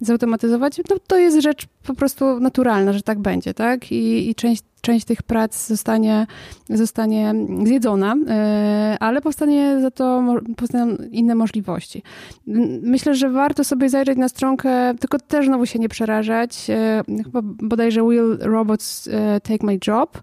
zautomatyzować, 0.00 0.80
no 0.90 0.96
to 1.06 1.18
jest 1.18 1.40
rzecz 1.40 1.66
po 1.86 1.94
prostu 1.94 2.40
naturalna, 2.40 2.92
że 2.92 3.02
tak 3.02 3.18
będzie, 3.18 3.54
tak? 3.54 3.92
I, 3.92 4.30
i 4.30 4.34
część 4.34 4.62
część 4.84 5.06
tych 5.06 5.22
prac 5.22 5.66
zostanie, 5.66 6.26
zostanie 6.70 7.34
zjedzona, 7.64 8.16
e, 8.28 8.96
ale 9.00 9.20
powstanie 9.20 9.80
za 9.80 9.90
to 9.90 10.22
powstaną 10.56 10.96
inne 11.10 11.34
możliwości. 11.34 12.02
Myślę, 12.82 13.14
że 13.14 13.30
warto 13.30 13.64
sobie 13.64 13.88
zajrzeć 13.88 14.18
na 14.18 14.28
stronkę, 14.28 14.94
tylko 15.00 15.18
też 15.18 15.46
znowu 15.46 15.66
się 15.66 15.78
nie 15.78 15.88
przerażać. 15.88 16.70
E, 16.70 17.02
chyba 17.24 17.40
bodajże 17.42 18.02
Will 18.02 18.38
Robots 18.40 19.08
e, 19.08 19.40
Take 19.40 19.66
My 19.66 19.78
Job. 19.86 20.22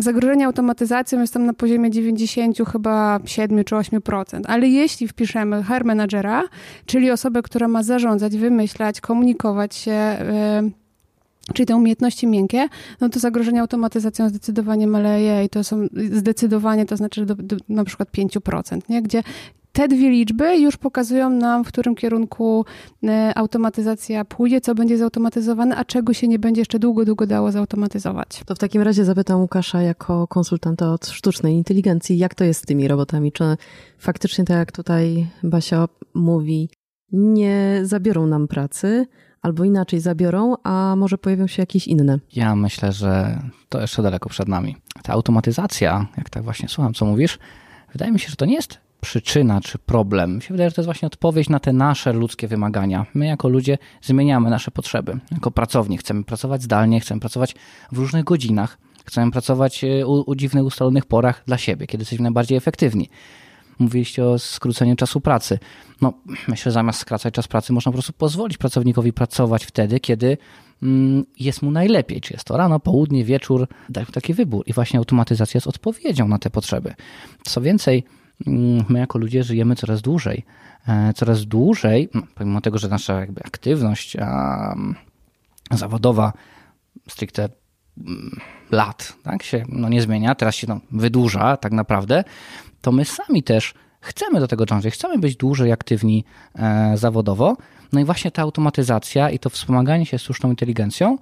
Zagrożenie 0.00 0.46
automatyzacją 0.46 1.20
jest 1.20 1.34
tam 1.34 1.46
na 1.46 1.52
poziomie 1.52 1.90
90 1.90 2.58
chyba 2.72 3.20
7 3.24 3.64
czy 3.64 3.74
8%. 3.74 4.40
Ale 4.46 4.68
jeśli 4.68 5.08
wpiszemy 5.08 5.62
HR 5.62 5.84
managera, 5.84 6.42
czyli 6.86 7.10
osobę, 7.10 7.42
która 7.42 7.68
ma 7.68 7.82
zarządzać, 7.82 8.36
wymyślać, 8.36 9.00
komunikować 9.00 9.74
się, 9.74 10.16
yy, 10.62 10.70
czyli 11.54 11.66
te 11.66 11.76
umiejętności 11.76 12.26
miękkie, 12.26 12.68
no 13.00 13.08
to 13.08 13.20
zagrożenie 13.20 13.60
automatyzacją 13.60 14.28
zdecydowanie 14.28 14.86
maleje 14.86 15.44
i 15.44 15.48
to 15.48 15.64
są 15.64 15.86
zdecydowanie, 16.12 16.86
to 16.86 16.96
znaczy 16.96 17.26
do, 17.26 17.34
do 17.34 17.56
na 17.68 17.84
przykład 17.84 18.08
5%, 18.12 18.78
nie? 18.88 19.02
gdzie 19.02 19.22
te 19.74 19.88
dwie 19.88 20.10
liczby 20.10 20.58
już 20.58 20.76
pokazują 20.76 21.30
nam, 21.30 21.64
w 21.64 21.68
którym 21.68 21.94
kierunku 21.94 22.64
e, 23.04 23.32
automatyzacja 23.38 24.24
pójdzie, 24.24 24.60
co 24.60 24.74
będzie 24.74 24.98
zautomatyzowane, 24.98 25.76
a 25.76 25.84
czego 25.84 26.12
się 26.12 26.28
nie 26.28 26.38
będzie 26.38 26.60
jeszcze 26.60 26.78
długo, 26.78 27.04
długo 27.04 27.26
dało 27.26 27.52
zautomatyzować. 27.52 28.42
To 28.46 28.54
w 28.54 28.58
takim 28.58 28.82
razie 28.82 29.04
zapytam 29.04 29.40
Łukasza 29.40 29.82
jako 29.82 30.28
konsultanta 30.28 30.92
od 30.92 31.06
sztucznej 31.06 31.54
inteligencji, 31.54 32.18
jak 32.18 32.34
to 32.34 32.44
jest 32.44 32.62
z 32.62 32.66
tymi 32.66 32.88
robotami? 32.88 33.32
Czy 33.32 33.56
faktycznie, 33.98 34.44
tak 34.44 34.56
jak 34.56 34.72
tutaj 34.72 35.26
Basia 35.42 35.88
mówi, 36.14 36.68
nie 37.12 37.80
zabiorą 37.82 38.26
nam 38.26 38.48
pracy, 38.48 39.06
albo 39.42 39.64
inaczej 39.64 40.00
zabiorą, 40.00 40.54
a 40.62 40.94
może 40.96 41.18
pojawią 41.18 41.46
się 41.46 41.62
jakieś 41.62 41.88
inne? 41.88 42.18
Ja 42.32 42.56
myślę, 42.56 42.92
że 42.92 43.42
to 43.68 43.80
jeszcze 43.80 44.02
daleko 44.02 44.28
przed 44.28 44.48
nami. 44.48 44.76
Ta 45.02 45.12
automatyzacja, 45.12 46.06
jak 46.16 46.30
tak 46.30 46.42
właśnie 46.42 46.68
słucham, 46.68 46.94
co 46.94 47.04
mówisz, 47.04 47.38
wydaje 47.92 48.12
mi 48.12 48.20
się, 48.20 48.28
że 48.28 48.36
to 48.36 48.44
nie 48.44 48.54
jest 48.54 48.84
przyczyna 49.04 49.60
czy 49.60 49.78
problem. 49.78 50.36
Mi 50.36 50.42
się 50.42 50.54
wydaje, 50.54 50.70
że 50.70 50.74
to 50.74 50.80
jest 50.80 50.86
właśnie 50.86 51.06
odpowiedź 51.06 51.48
na 51.48 51.60
te 51.60 51.72
nasze 51.72 52.12
ludzkie 52.12 52.48
wymagania. 52.48 53.06
My 53.14 53.26
jako 53.26 53.48
ludzie 53.48 53.78
zmieniamy 54.02 54.50
nasze 54.50 54.70
potrzeby. 54.70 55.18
Jako 55.32 55.50
pracownik 55.50 56.00
chcemy 56.00 56.24
pracować 56.24 56.62
zdalnie, 56.62 57.00
chcemy 57.00 57.20
pracować 57.20 57.54
w 57.92 57.98
różnych 57.98 58.24
godzinach, 58.24 58.78
chcemy 59.04 59.32
pracować 59.32 59.84
e, 59.84 60.06
u, 60.06 60.30
u 60.30 60.34
dziwnych 60.34 60.64
ustalonych 60.64 61.06
porach 61.06 61.42
dla 61.46 61.58
siebie, 61.58 61.86
kiedy 61.86 62.02
jesteśmy 62.02 62.22
najbardziej 62.22 62.58
efektywni. 62.58 63.08
Mówiliście 63.78 64.24
o 64.24 64.38
skróceniu 64.38 64.96
czasu 64.96 65.20
pracy. 65.20 65.58
No, 66.00 66.12
myślę, 66.26 66.64
że 66.64 66.74
zamiast 66.74 66.98
skracać 66.98 67.34
czas 67.34 67.48
pracy, 67.48 67.72
można 67.72 67.92
po 67.92 67.96
prostu 67.96 68.12
pozwolić 68.12 68.58
pracownikowi 68.58 69.12
pracować 69.12 69.64
wtedy, 69.64 70.00
kiedy 70.00 70.38
mm, 70.82 71.24
jest 71.40 71.62
mu 71.62 71.70
najlepiej. 71.70 72.20
Czy 72.20 72.32
jest 72.32 72.44
to 72.44 72.56
rano, 72.56 72.80
południe, 72.80 73.24
wieczór, 73.24 73.68
daj 73.88 74.06
taki 74.06 74.34
wybór. 74.34 74.64
I 74.66 74.72
właśnie 74.72 74.98
automatyzacja 74.98 75.58
jest 75.58 75.66
odpowiedzią 75.66 76.28
na 76.28 76.38
te 76.38 76.50
potrzeby. 76.50 76.94
Co 77.44 77.60
więcej, 77.60 78.04
my 78.88 78.98
jako 78.98 79.18
ludzie 79.18 79.44
żyjemy 79.44 79.76
coraz 79.76 80.02
dłużej. 80.02 80.44
E, 80.88 81.12
coraz 81.12 81.44
dłużej, 81.44 82.08
no, 82.14 82.22
pomimo 82.34 82.60
tego, 82.60 82.78
że 82.78 82.88
nasza 82.88 83.20
jakby 83.20 83.40
aktywność 83.44 84.16
zawodowa 85.70 86.32
stricte 87.08 87.48
um, 87.96 88.40
lat 88.70 89.12
tak, 89.22 89.42
się 89.42 89.64
no, 89.68 89.88
nie 89.88 90.02
zmienia, 90.02 90.34
teraz 90.34 90.54
się 90.54 90.66
no, 90.66 90.80
wydłuża 90.90 91.56
tak 91.56 91.72
naprawdę, 91.72 92.24
to 92.80 92.92
my 92.92 93.04
sami 93.04 93.42
też 93.42 93.74
chcemy 94.00 94.40
do 94.40 94.48
tego 94.48 94.66
dążyć, 94.66 94.94
chcemy 94.94 95.18
być 95.18 95.36
dłużej 95.36 95.72
aktywni 95.72 96.24
e, 96.54 96.92
zawodowo. 96.96 97.56
No 97.92 98.00
i 98.00 98.04
właśnie 98.04 98.30
ta 98.30 98.42
automatyzacja 98.42 99.30
i 99.30 99.38
to 99.38 99.50
wspomaganie 99.50 100.06
się 100.06 100.18
sztuczną 100.18 100.50
inteligencją 100.50 101.18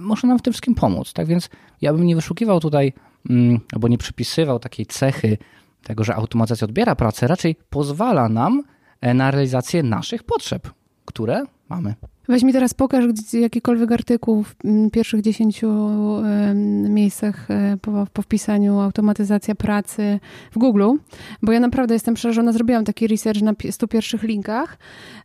może 0.00 0.26
nam 0.26 0.38
w 0.38 0.42
tym 0.42 0.52
wszystkim 0.52 0.74
pomóc. 0.74 1.12
Tak 1.12 1.26
więc 1.26 1.50
ja 1.80 1.92
bym 1.92 2.06
nie 2.06 2.14
wyszukiwał 2.14 2.60
tutaj 2.60 2.92
mm, 3.30 3.60
albo 3.72 3.88
nie 3.88 3.98
przypisywał 3.98 4.58
takiej 4.58 4.86
cechy 4.86 5.38
tego, 5.82 6.04
że 6.04 6.14
automatyzacja 6.14 6.64
odbiera 6.64 6.94
pracę, 6.94 7.26
raczej 7.26 7.56
pozwala 7.70 8.28
nam 8.28 8.62
e, 9.00 9.14
na 9.14 9.30
realizację 9.30 9.82
naszych 9.82 10.22
potrzeb, 10.22 10.70
które 11.04 11.44
mamy. 11.68 11.94
Weź 12.30 12.42
mi 12.42 12.52
teraz 12.52 12.74
pokaż 12.74 13.04
jakikolwiek 13.32 13.92
artykuł 13.92 14.42
w 14.42 14.54
pierwszych 14.92 15.20
dziesięciu 15.20 15.70
miejscach 16.88 17.50
e, 17.50 17.76
po, 17.82 18.06
po 18.12 18.22
wpisaniu 18.22 18.80
automatyzacja 18.80 19.54
pracy 19.54 20.20
w 20.52 20.58
Google, 20.58 20.90
bo 21.42 21.52
ja 21.52 21.60
naprawdę 21.60 21.94
jestem 21.94 22.14
przerażona. 22.14 22.52
Zrobiłam 22.52 22.84
taki 22.84 23.06
research 23.06 23.42
na 23.42 23.52
100 23.70 23.88
pierwszych 23.88 24.22
linkach, 24.22 24.78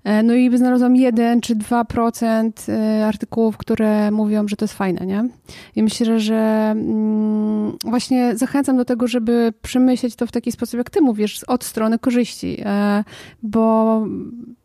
e, 0.03 0.23
no 0.23 0.33
i 0.33 0.57
znalazłam 0.57 0.95
1 0.95 1.41
czy 1.41 1.55
2% 1.55 2.51
e, 2.69 3.07
artykułów, 3.07 3.57
które 3.57 4.11
mówią, 4.11 4.47
że 4.47 4.55
to 4.55 4.65
jest 4.65 4.73
fajne, 4.73 5.05
nie? 5.05 5.27
I 5.75 5.83
myślę, 5.83 6.19
że 6.19 6.71
mm, 6.71 7.77
właśnie 7.85 8.35
zachęcam 8.35 8.77
do 8.77 8.85
tego, 8.85 9.07
żeby 9.07 9.53
przemyśleć 9.61 10.15
to 10.15 10.27
w 10.27 10.31
taki 10.31 10.51
sposób, 10.51 10.77
jak 10.77 10.89
ty 10.89 11.01
mówisz, 11.01 11.43
od 11.43 11.63
strony 11.63 11.99
korzyści, 11.99 12.63
bo 13.43 14.01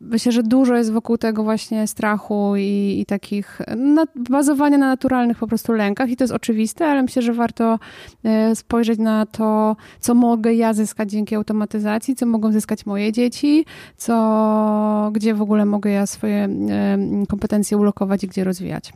myślę, 0.01 0.31
że 0.31 0.43
dużo 0.43 0.75
jest 0.75 0.91
wokół 0.91 1.17
tego 1.17 1.43
właśnie 1.43 1.87
strachu, 1.87 2.30
strachu 2.31 2.55
i, 2.57 2.99
i 2.99 3.05
takich 3.05 3.61
na, 3.77 4.05
bazowania 4.29 4.77
na 4.77 4.87
naturalnych 4.87 5.37
po 5.37 5.47
prostu 5.47 5.73
lękach 5.73 6.09
i 6.09 6.15
to 6.15 6.23
jest 6.23 6.33
oczywiste, 6.33 6.87
ale 6.87 7.01
myślę, 7.03 7.21
że 7.21 7.33
warto 7.33 7.79
e, 8.23 8.55
spojrzeć 8.55 8.99
na 8.99 9.25
to, 9.25 9.75
co 9.99 10.13
mogę 10.13 10.53
ja 10.53 10.73
zyskać 10.73 11.11
dzięki 11.11 11.35
automatyzacji, 11.35 12.15
co 12.15 12.25
mogą 12.25 12.51
zyskać 12.51 12.85
moje 12.85 13.11
dzieci, 13.11 13.65
co, 13.97 15.09
gdzie 15.13 15.33
w 15.33 15.41
ogóle 15.41 15.65
mogę 15.65 15.91
ja 15.91 16.05
swoje 16.05 16.43
e, 16.43 16.97
kompetencje 17.29 17.77
ulokować 17.77 18.23
i 18.23 18.27
gdzie 18.27 18.43
rozwijać. 18.43 18.93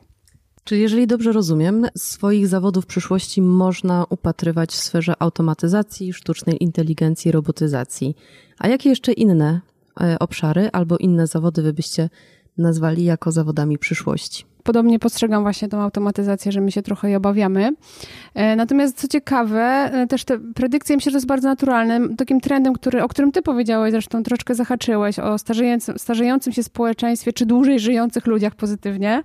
Czyli 0.64 0.82
jeżeli 0.82 1.08
dobrze 1.08 1.32
rozumiem, 1.32 1.88
swoich 1.98 2.48
zawodów 2.48 2.84
w 2.84 2.88
przyszłości 2.88 3.42
można 3.42 4.06
upatrywać 4.10 4.72
w 4.72 4.76
sferze 4.76 5.14
automatyzacji, 5.20 6.14
sztucznej 6.14 6.64
inteligencji, 6.64 7.32
robotyzacji. 7.32 8.16
A 8.60 8.68
jakie 8.68 8.90
jeszcze 8.90 9.14
inne 9.14 9.62
e, 10.02 10.20
obszary 10.20 10.70
albo 10.74 10.98
inne 10.98 11.28
zawody 11.28 11.62
wy 11.62 11.74
byście 11.74 12.10
nazwali 12.58 13.04
jako 13.04 13.32
zawodami 13.32 13.78
przyszłości. 13.78 14.46
Podobnie 14.66 15.00
postrzegam 15.00 15.44
właśnie 15.44 15.68
tą 15.68 15.82
automatyzację, 15.82 16.52
że 16.52 16.62
my 16.62 16.72
się 16.72 16.82
trochę 16.82 17.08
jej 17.08 17.18
obawiamy. 17.18 17.72
E, 18.34 18.56
natomiast 18.56 19.02
co 19.02 19.08
ciekawe, 19.08 19.62
e, 19.62 20.08
też 20.08 20.26
te 20.26 20.40
predykcje, 20.40 20.96
myślę, 20.96 21.12
że 21.12 21.18
jest 21.18 21.28
bardzo 21.28 21.48
naturalnym. 21.48 22.16
Takim 22.16 22.42
trendem, 22.42 22.74
który, 22.74 23.04
o 23.04 23.08
którym 23.08 23.32
ty 23.32 23.42
powiedziałeś, 23.42 23.92
zresztą 23.92 24.24
troszkę 24.24 24.56
zahaczyłeś, 24.56 25.20
o 25.20 25.38
starzejącym, 25.38 26.00
starzejącym 26.00 26.54
się 26.54 26.64
społeczeństwie, 26.64 27.34
czy 27.34 27.46
dłużej 27.46 27.80
żyjących 27.80 28.28
ludziach 28.28 28.56
pozytywnie 28.56 29.24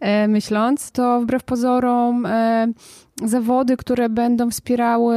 e, 0.00 0.28
myśląc, 0.28 0.90
to 0.90 1.20
wbrew 1.20 1.44
pozorom 1.44 2.26
zawody, 3.24 3.76
które 3.76 4.08
będą 4.08 4.50
wspierały 4.50 5.16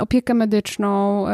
opiekę 0.00 0.34
medyczną, 0.34 1.24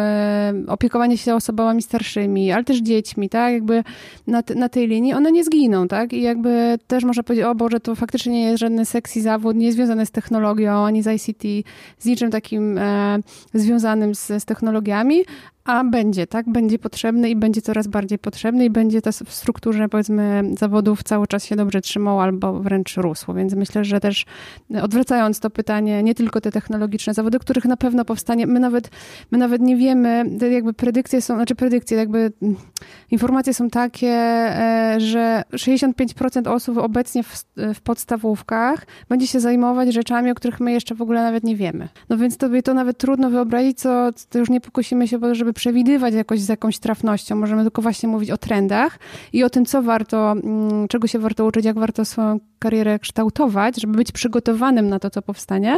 opiekowanie 0.66 1.18
się 1.18 1.34
osobami 1.34 1.82
starszymi, 1.82 2.52
ale 2.52 2.64
też 2.64 2.78
dziećmi, 2.78 3.28
tak, 3.28 3.52
jakby 3.52 3.84
na, 4.26 4.42
na 4.56 4.68
tej 4.68 4.88
linii, 4.88 5.12
one 5.12 5.32
nie 5.32 5.44
zginą, 5.44 5.88
tak, 5.88 6.12
i 6.12 6.22
jakby 6.22 6.78
też 6.86 7.04
można 7.04 7.22
powiedzieć, 7.22 7.46
o 7.46 7.54
Boże, 7.54 7.79
to 7.80 7.94
faktycznie 7.94 8.32
nie 8.32 8.42
jest 8.42 8.60
żadny 8.60 8.84
sexy 8.84 9.22
zawód, 9.22 9.56
nie 9.56 9.72
związany 9.72 10.06
z 10.06 10.10
technologią, 10.10 10.84
ani 10.84 11.02
z 11.02 11.06
ICT, 11.06 11.68
z 11.98 12.06
niczym 12.06 12.30
takim 12.30 12.78
e, 12.78 13.18
związanym 13.54 14.14
z, 14.14 14.26
z 14.26 14.44
technologiami, 14.44 15.24
a 15.64 15.84
będzie, 15.84 16.26
tak? 16.26 16.52
Będzie 16.52 16.78
potrzebny 16.78 17.30
i 17.30 17.36
będzie 17.36 17.62
coraz 17.62 17.86
bardziej 17.86 18.18
potrzebny 18.18 18.64
i 18.64 18.70
będzie 18.70 19.02
to 19.02 19.12
w 19.12 19.32
strukturze, 19.32 19.88
powiedzmy, 19.88 20.42
zawodów 20.58 21.02
cały 21.02 21.26
czas 21.26 21.44
się 21.44 21.56
dobrze 21.56 21.80
trzymał 21.80 22.20
albo 22.20 22.60
wręcz 22.60 22.96
rósł. 22.96 23.34
Więc 23.34 23.54
myślę, 23.54 23.84
że 23.84 24.00
też 24.00 24.26
odwracając 24.82 25.40
to 25.40 25.50
pytanie, 25.50 26.02
nie 26.02 26.14
tylko 26.14 26.40
te 26.40 26.52
technologiczne 26.52 27.14
zawody, 27.14 27.38
których 27.38 27.64
na 27.64 27.76
pewno 27.76 28.04
powstanie, 28.04 28.46
my 28.46 28.60
nawet, 28.60 28.90
my 29.30 29.38
nawet 29.38 29.62
nie 29.62 29.76
wiemy, 29.76 30.24
jakby 30.50 30.72
predykcje 30.72 31.22
są, 31.22 31.34
znaczy 31.34 31.54
predykcje, 31.54 31.96
jakby 31.96 32.32
informacje 33.10 33.54
są 33.54 33.70
takie, 33.70 34.08
e, 34.08 34.94
że 34.98 35.42
65% 35.52 36.48
osób 36.48 36.78
obecnie 36.78 37.22
w, 37.22 37.44
w 37.74 37.80
podstawówkach 37.80 38.86
będzie 39.08 39.26
się 39.26 39.40
zajmować 39.40 39.94
rzeczami, 39.94 40.30
o 40.30 40.34
których 40.34 40.60
my 40.60 40.72
jeszcze 40.72 40.94
w 40.94 41.02
ogóle 41.02 41.22
nawet 41.22 41.44
nie 41.44 41.56
wiemy. 41.56 41.88
No 42.08 42.16
więc 42.16 42.36
tobie 42.36 42.62
to 42.62 42.74
nawet 42.74 42.98
trudno 42.98 43.30
wyobrazić, 43.30 43.78
co 43.78 44.10
to 44.30 44.38
już 44.38 44.50
nie 44.50 44.60
pokusimy 44.60 45.08
się, 45.08 45.18
żeby 45.32 45.49
przewidywać 45.52 46.14
jakoś 46.14 46.40
z 46.40 46.48
jakąś 46.48 46.78
trafnością. 46.78 47.36
Możemy 47.36 47.62
tylko 47.62 47.82
właśnie 47.82 48.08
mówić 48.08 48.30
o 48.30 48.38
trendach 48.38 48.98
i 49.32 49.44
o 49.44 49.50
tym, 49.50 49.66
co 49.66 49.82
warto, 49.82 50.32
mm, 50.32 50.88
czego 50.88 51.06
się 51.06 51.18
warto 51.18 51.44
uczyć, 51.44 51.64
jak 51.64 51.78
warto 51.78 52.04
swoją 52.04 52.40
karierę 52.58 52.98
kształtować, 52.98 53.80
żeby 53.80 53.96
być 53.96 54.12
przygotowanym 54.12 54.88
na 54.88 54.98
to, 54.98 55.10
co 55.10 55.22
powstanie. 55.22 55.76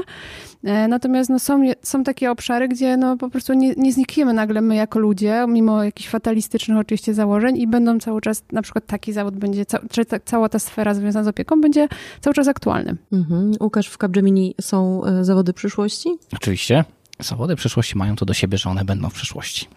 E, 0.64 0.88
natomiast 0.88 1.30
no, 1.30 1.38
są, 1.38 1.62
są 1.82 2.04
takie 2.04 2.30
obszary, 2.30 2.68
gdzie 2.68 2.96
no, 2.96 3.16
po 3.16 3.30
prostu 3.30 3.52
nie, 3.54 3.74
nie 3.76 3.92
znikniemy 3.92 4.32
nagle 4.32 4.60
my 4.60 4.74
jako 4.76 4.98
ludzie, 4.98 5.44
mimo 5.48 5.84
jakichś 5.84 6.08
fatalistycznych 6.08 6.78
oczywiście 6.78 7.14
założeń 7.14 7.58
i 7.58 7.66
będą 7.66 7.98
cały 7.98 8.20
czas, 8.20 8.44
na 8.52 8.62
przykład 8.62 8.86
taki 8.86 9.12
zawód 9.12 9.36
będzie, 9.36 9.64
czy 9.90 10.04
ta, 10.04 10.20
cała 10.20 10.48
ta 10.48 10.58
sfera 10.58 10.94
związana 10.94 11.24
z 11.24 11.28
opieką 11.28 11.60
będzie 11.60 11.88
cały 12.20 12.34
czas 12.34 12.48
aktualny. 12.48 12.96
Mhm. 13.12 13.52
Łukasz, 13.60 13.88
w 13.88 13.98
Capgemini 13.98 14.54
są 14.60 15.04
e, 15.04 15.24
zawody 15.24 15.52
przyszłości? 15.52 16.08
Oczywiście 16.32 16.84
zawody 17.22 17.56
przyszłości 17.56 17.98
mają 17.98 18.16
to 18.16 18.24
do 18.24 18.34
siebie, 18.34 18.58
że 18.58 18.70
one 18.70 18.84
będą 18.84 19.10
w 19.10 19.14
przyszłości. 19.14 19.68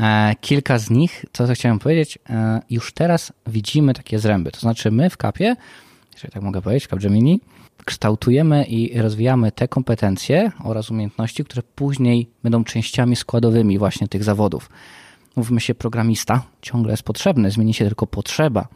E, 0.00 0.34
kilka 0.40 0.78
z 0.78 0.90
nich, 0.90 1.24
co 1.32 1.54
chciałem 1.54 1.78
powiedzieć, 1.78 2.18
e, 2.30 2.62
już 2.70 2.92
teraz 2.92 3.32
widzimy 3.46 3.94
takie 3.94 4.18
zręby. 4.18 4.50
To 4.50 4.60
znaczy 4.60 4.90
my 4.90 5.10
w 5.10 5.16
kapie, 5.16 5.56
jeżeli 6.14 6.32
tak 6.32 6.42
mogę 6.42 6.62
powiedzieć, 6.62 6.84
w 6.84 6.88
Capgemini, 6.88 7.40
kształtujemy 7.84 8.64
i 8.64 9.00
rozwijamy 9.00 9.52
te 9.52 9.68
kompetencje 9.68 10.52
oraz 10.64 10.90
umiejętności, 10.90 11.44
które 11.44 11.62
później 11.62 12.30
będą 12.42 12.64
częściami 12.64 13.16
składowymi 13.16 13.78
właśnie 13.78 14.08
tych 14.08 14.24
zawodów. 14.24 14.70
Mówmy 15.36 15.60
się, 15.60 15.74
programista 15.74 16.42
ciągle 16.62 16.92
jest 16.92 17.02
potrzebny, 17.02 17.50
zmieni 17.50 17.74
się 17.74 17.84
tylko 17.84 18.06
potrzeba 18.06 18.68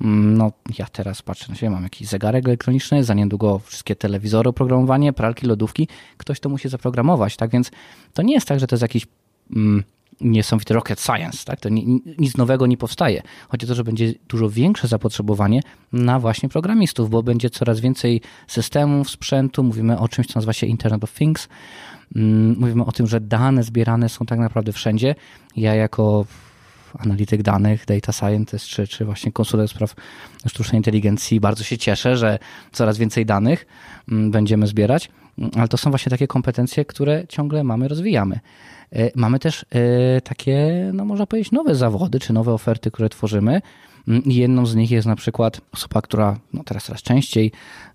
no, 0.00 0.52
ja 0.78 0.86
teraz 0.86 1.22
patrzę 1.22 1.46
na 1.48 1.54
siebie, 1.54 1.70
mam 1.70 1.82
jakiś 1.82 2.08
zegarek 2.08 2.46
elektroniczny, 2.46 3.04
za 3.04 3.14
niedługo 3.14 3.58
wszystkie 3.58 3.96
telewizory, 3.96 4.50
oprogramowanie, 4.50 5.12
pralki, 5.12 5.46
lodówki. 5.46 5.88
Ktoś 6.16 6.40
to 6.40 6.48
musi 6.48 6.68
zaprogramować, 6.68 7.36
tak 7.36 7.50
więc 7.50 7.70
to 8.14 8.22
nie 8.22 8.34
jest 8.34 8.48
tak, 8.48 8.60
że 8.60 8.66
to 8.66 8.74
jest 8.74 8.82
jakiś 8.82 9.06
mm, 9.56 9.84
niesamowity 10.20 10.74
rocket 10.74 11.00
science, 11.00 11.44
tak? 11.44 11.60
To 11.60 11.68
nic 12.18 12.36
nowego 12.36 12.66
nie 12.66 12.76
powstaje. 12.76 13.22
Chodzi 13.48 13.66
o 13.66 13.68
to, 13.68 13.74
że 13.74 13.84
będzie 13.84 14.14
dużo 14.28 14.50
większe 14.50 14.88
zapotrzebowanie 14.88 15.60
na 15.92 16.20
właśnie 16.20 16.48
programistów, 16.48 17.10
bo 17.10 17.22
będzie 17.22 17.50
coraz 17.50 17.80
więcej 17.80 18.20
systemów, 18.46 19.10
sprzętu, 19.10 19.62
mówimy 19.62 19.98
o 19.98 20.08
czymś, 20.08 20.26
co 20.26 20.32
nazywa 20.34 20.52
się 20.52 20.66
Internet 20.66 21.04
of 21.04 21.12
Things, 21.12 21.48
mm, 22.16 22.56
mówimy 22.58 22.84
o 22.84 22.92
tym, 22.92 23.06
że 23.06 23.20
dane 23.20 23.62
zbierane 23.62 24.08
są 24.08 24.26
tak 24.26 24.38
naprawdę 24.38 24.72
wszędzie. 24.72 25.14
Ja 25.56 25.74
jako 25.74 26.24
analityk 26.98 27.42
danych, 27.42 27.86
data 27.86 28.12
scientist, 28.12 28.66
czy, 28.66 28.88
czy 28.88 29.04
właśnie 29.04 29.32
konsulent 29.32 29.70
spraw 29.70 29.94
sztucznej 30.46 30.78
inteligencji. 30.78 31.40
Bardzo 31.40 31.64
się 31.64 31.78
cieszę, 31.78 32.16
że 32.16 32.38
coraz 32.72 32.98
więcej 32.98 33.26
danych 33.26 33.66
mm, 34.08 34.30
będziemy 34.30 34.66
zbierać, 34.66 35.10
mm, 35.38 35.50
ale 35.56 35.68
to 35.68 35.76
są 35.76 35.90
właśnie 35.90 36.10
takie 36.10 36.26
kompetencje, 36.26 36.84
które 36.84 37.26
ciągle 37.28 37.64
mamy, 37.64 37.88
rozwijamy. 37.88 38.40
E, 38.92 39.10
mamy 39.14 39.38
też 39.38 39.66
e, 39.70 40.20
takie, 40.20 40.90
no 40.94 41.04
można 41.04 41.26
powiedzieć, 41.26 41.52
nowe 41.52 41.74
zawody, 41.74 42.20
czy 42.20 42.32
nowe 42.32 42.52
oferty, 42.52 42.90
które 42.90 43.08
tworzymy. 43.08 43.62
Mm, 44.08 44.22
jedną 44.26 44.66
z 44.66 44.74
nich 44.74 44.90
jest 44.90 45.06
na 45.06 45.16
przykład 45.16 45.60
osoba, 45.72 46.02
która 46.02 46.38
no 46.52 46.64
teraz 46.64 46.84
coraz 46.84 47.02
częściej 47.02 47.52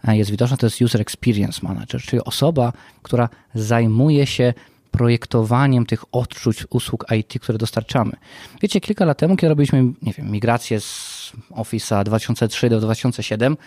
e, 0.07 0.17
jest 0.17 0.31
widoczna, 0.31 0.57
to 0.57 0.65
jest 0.65 0.81
User 0.81 1.01
Experience 1.01 1.59
Manager, 1.63 2.01
czyli 2.01 2.23
osoba, 2.23 2.73
która 3.01 3.29
zajmuje 3.53 4.27
się 4.27 4.53
projektowaniem 4.97 5.85
tych 5.85 6.03
odczuć 6.11 6.65
usług 6.69 7.05
IT, 7.19 7.41
które 7.41 7.57
dostarczamy. 7.57 8.11
Wiecie, 8.61 8.81
kilka 8.81 9.05
lat 9.05 9.17
temu, 9.17 9.35
kiedy 9.35 9.49
robiliśmy, 9.49 9.83
nie 10.01 10.13
wiem, 10.13 10.31
migrację 10.31 10.79
z 10.79 11.31
Office'a 11.51 12.03
2003 12.03 12.69
do 12.69 12.79
2007, 12.79 13.57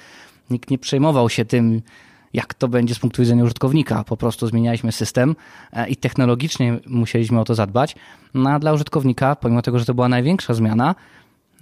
nikt 0.51 0.71
nie 0.71 0.79
przejmował 0.79 1.29
się 1.29 1.45
tym, 1.45 1.83
jak 2.33 2.55
to 2.55 2.69
będzie 2.69 2.95
z 2.95 2.99
punktu 2.99 3.23
widzenia 3.23 3.45
użytkownika. 3.45 4.05
Po 4.05 4.17
prostu 4.17 4.47
zmienialiśmy 4.47 4.93
system 4.93 5.37
e, 5.73 5.89
i 5.89 5.97
technologicznie 5.97 6.79
musieliśmy 6.87 7.41
o 7.41 7.45
to 7.45 7.55
zadbać. 7.55 7.97
No 8.35 8.51
a 8.51 8.59
dla 8.59 8.73
użytkownika, 8.73 9.37
pomimo 9.37 9.63
tego, 9.63 9.79
że 9.79 9.85
to 9.85 9.95
była 9.95 10.09
największa 10.09 10.55
zmiana, 10.55 10.95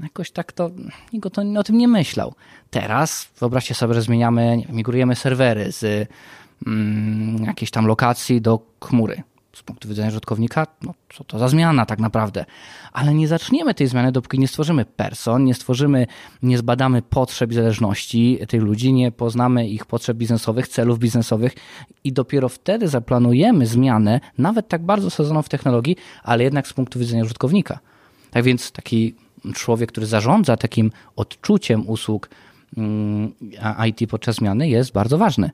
jakoś 0.03 0.31
tak 0.31 0.53
to 0.53 0.71
nikt 1.13 1.35
to, 1.35 1.43
o 1.59 1.65
tym 1.65 1.79
nie 1.79 1.89
myślał. 1.89 2.35
Teraz 2.71 3.29
wyobraźcie 3.41 3.75
sobie, 3.75 3.95
że 3.95 4.03
zmieniamy, 4.03 4.63
migrujemy 4.69 5.17
serwery 5.17 5.73
z 5.73 6.09
mm, 6.67 7.45
jakiejś 7.45 7.71
tam 7.71 7.87
lokacji 7.87 8.41
do 8.41 8.61
chmury 8.85 9.23
z 9.57 9.63
punktu 9.63 9.89
widzenia 9.89 10.09
użytkownika, 10.09 10.67
no 10.83 10.95
co 11.15 11.25
to 11.25 11.39
za 11.39 11.49
zmiana 11.49 11.87
tak 11.87 11.99
naprawdę. 11.99 12.45
Ale 12.93 13.15
nie 13.15 13.29
zaczniemy 13.29 13.75
tej 13.75 13.87
zmiany, 13.87 14.13
dopóki 14.13 14.39
nie 14.39 14.49
stworzymy 14.49 14.85
person, 14.85 15.45
nie 15.45 15.55
stworzymy, 15.55 16.07
nie 16.43 16.59
zbadamy 16.59 17.03
potrzeb 17.03 17.51
i 17.51 17.55
zależności 17.55 18.39
tych 18.49 18.63
ludzi, 18.63 18.93
nie 18.93 19.13
poznamy 19.13 19.69
ich 19.69 19.87
potrzeb 19.87 20.17
biznesowych, 20.17 20.69
celów 20.69 20.99
biznesowych 20.99 21.53
i 22.05 22.13
dopiero 22.13 22.49
wtedy 22.49 22.89
zaplanujemy 22.89 23.67
zmianę, 23.67 24.21
nawet 24.39 24.69
tak 24.69 24.83
bardzo 24.83 25.11
sadzoną 25.11 25.43
w 25.43 25.49
technologii, 25.49 25.97
ale 26.23 26.45
jednak 26.45 26.67
z 26.67 26.73
punktu 26.73 26.99
widzenia 26.99 27.23
użytkownika. 27.23 27.79
Tak 28.31 28.45
więc 28.45 28.73
taki 28.73 29.15
człowiek, 29.55 29.93
który 29.93 30.07
zarządza 30.07 30.57
takim 30.57 30.91
odczuciem 31.17 31.89
usług, 31.89 32.29
IT 33.89 34.11
podczas 34.11 34.37
zmiany 34.37 34.69
jest 34.69 34.93
bardzo 34.93 35.19
ważny. 35.19 35.51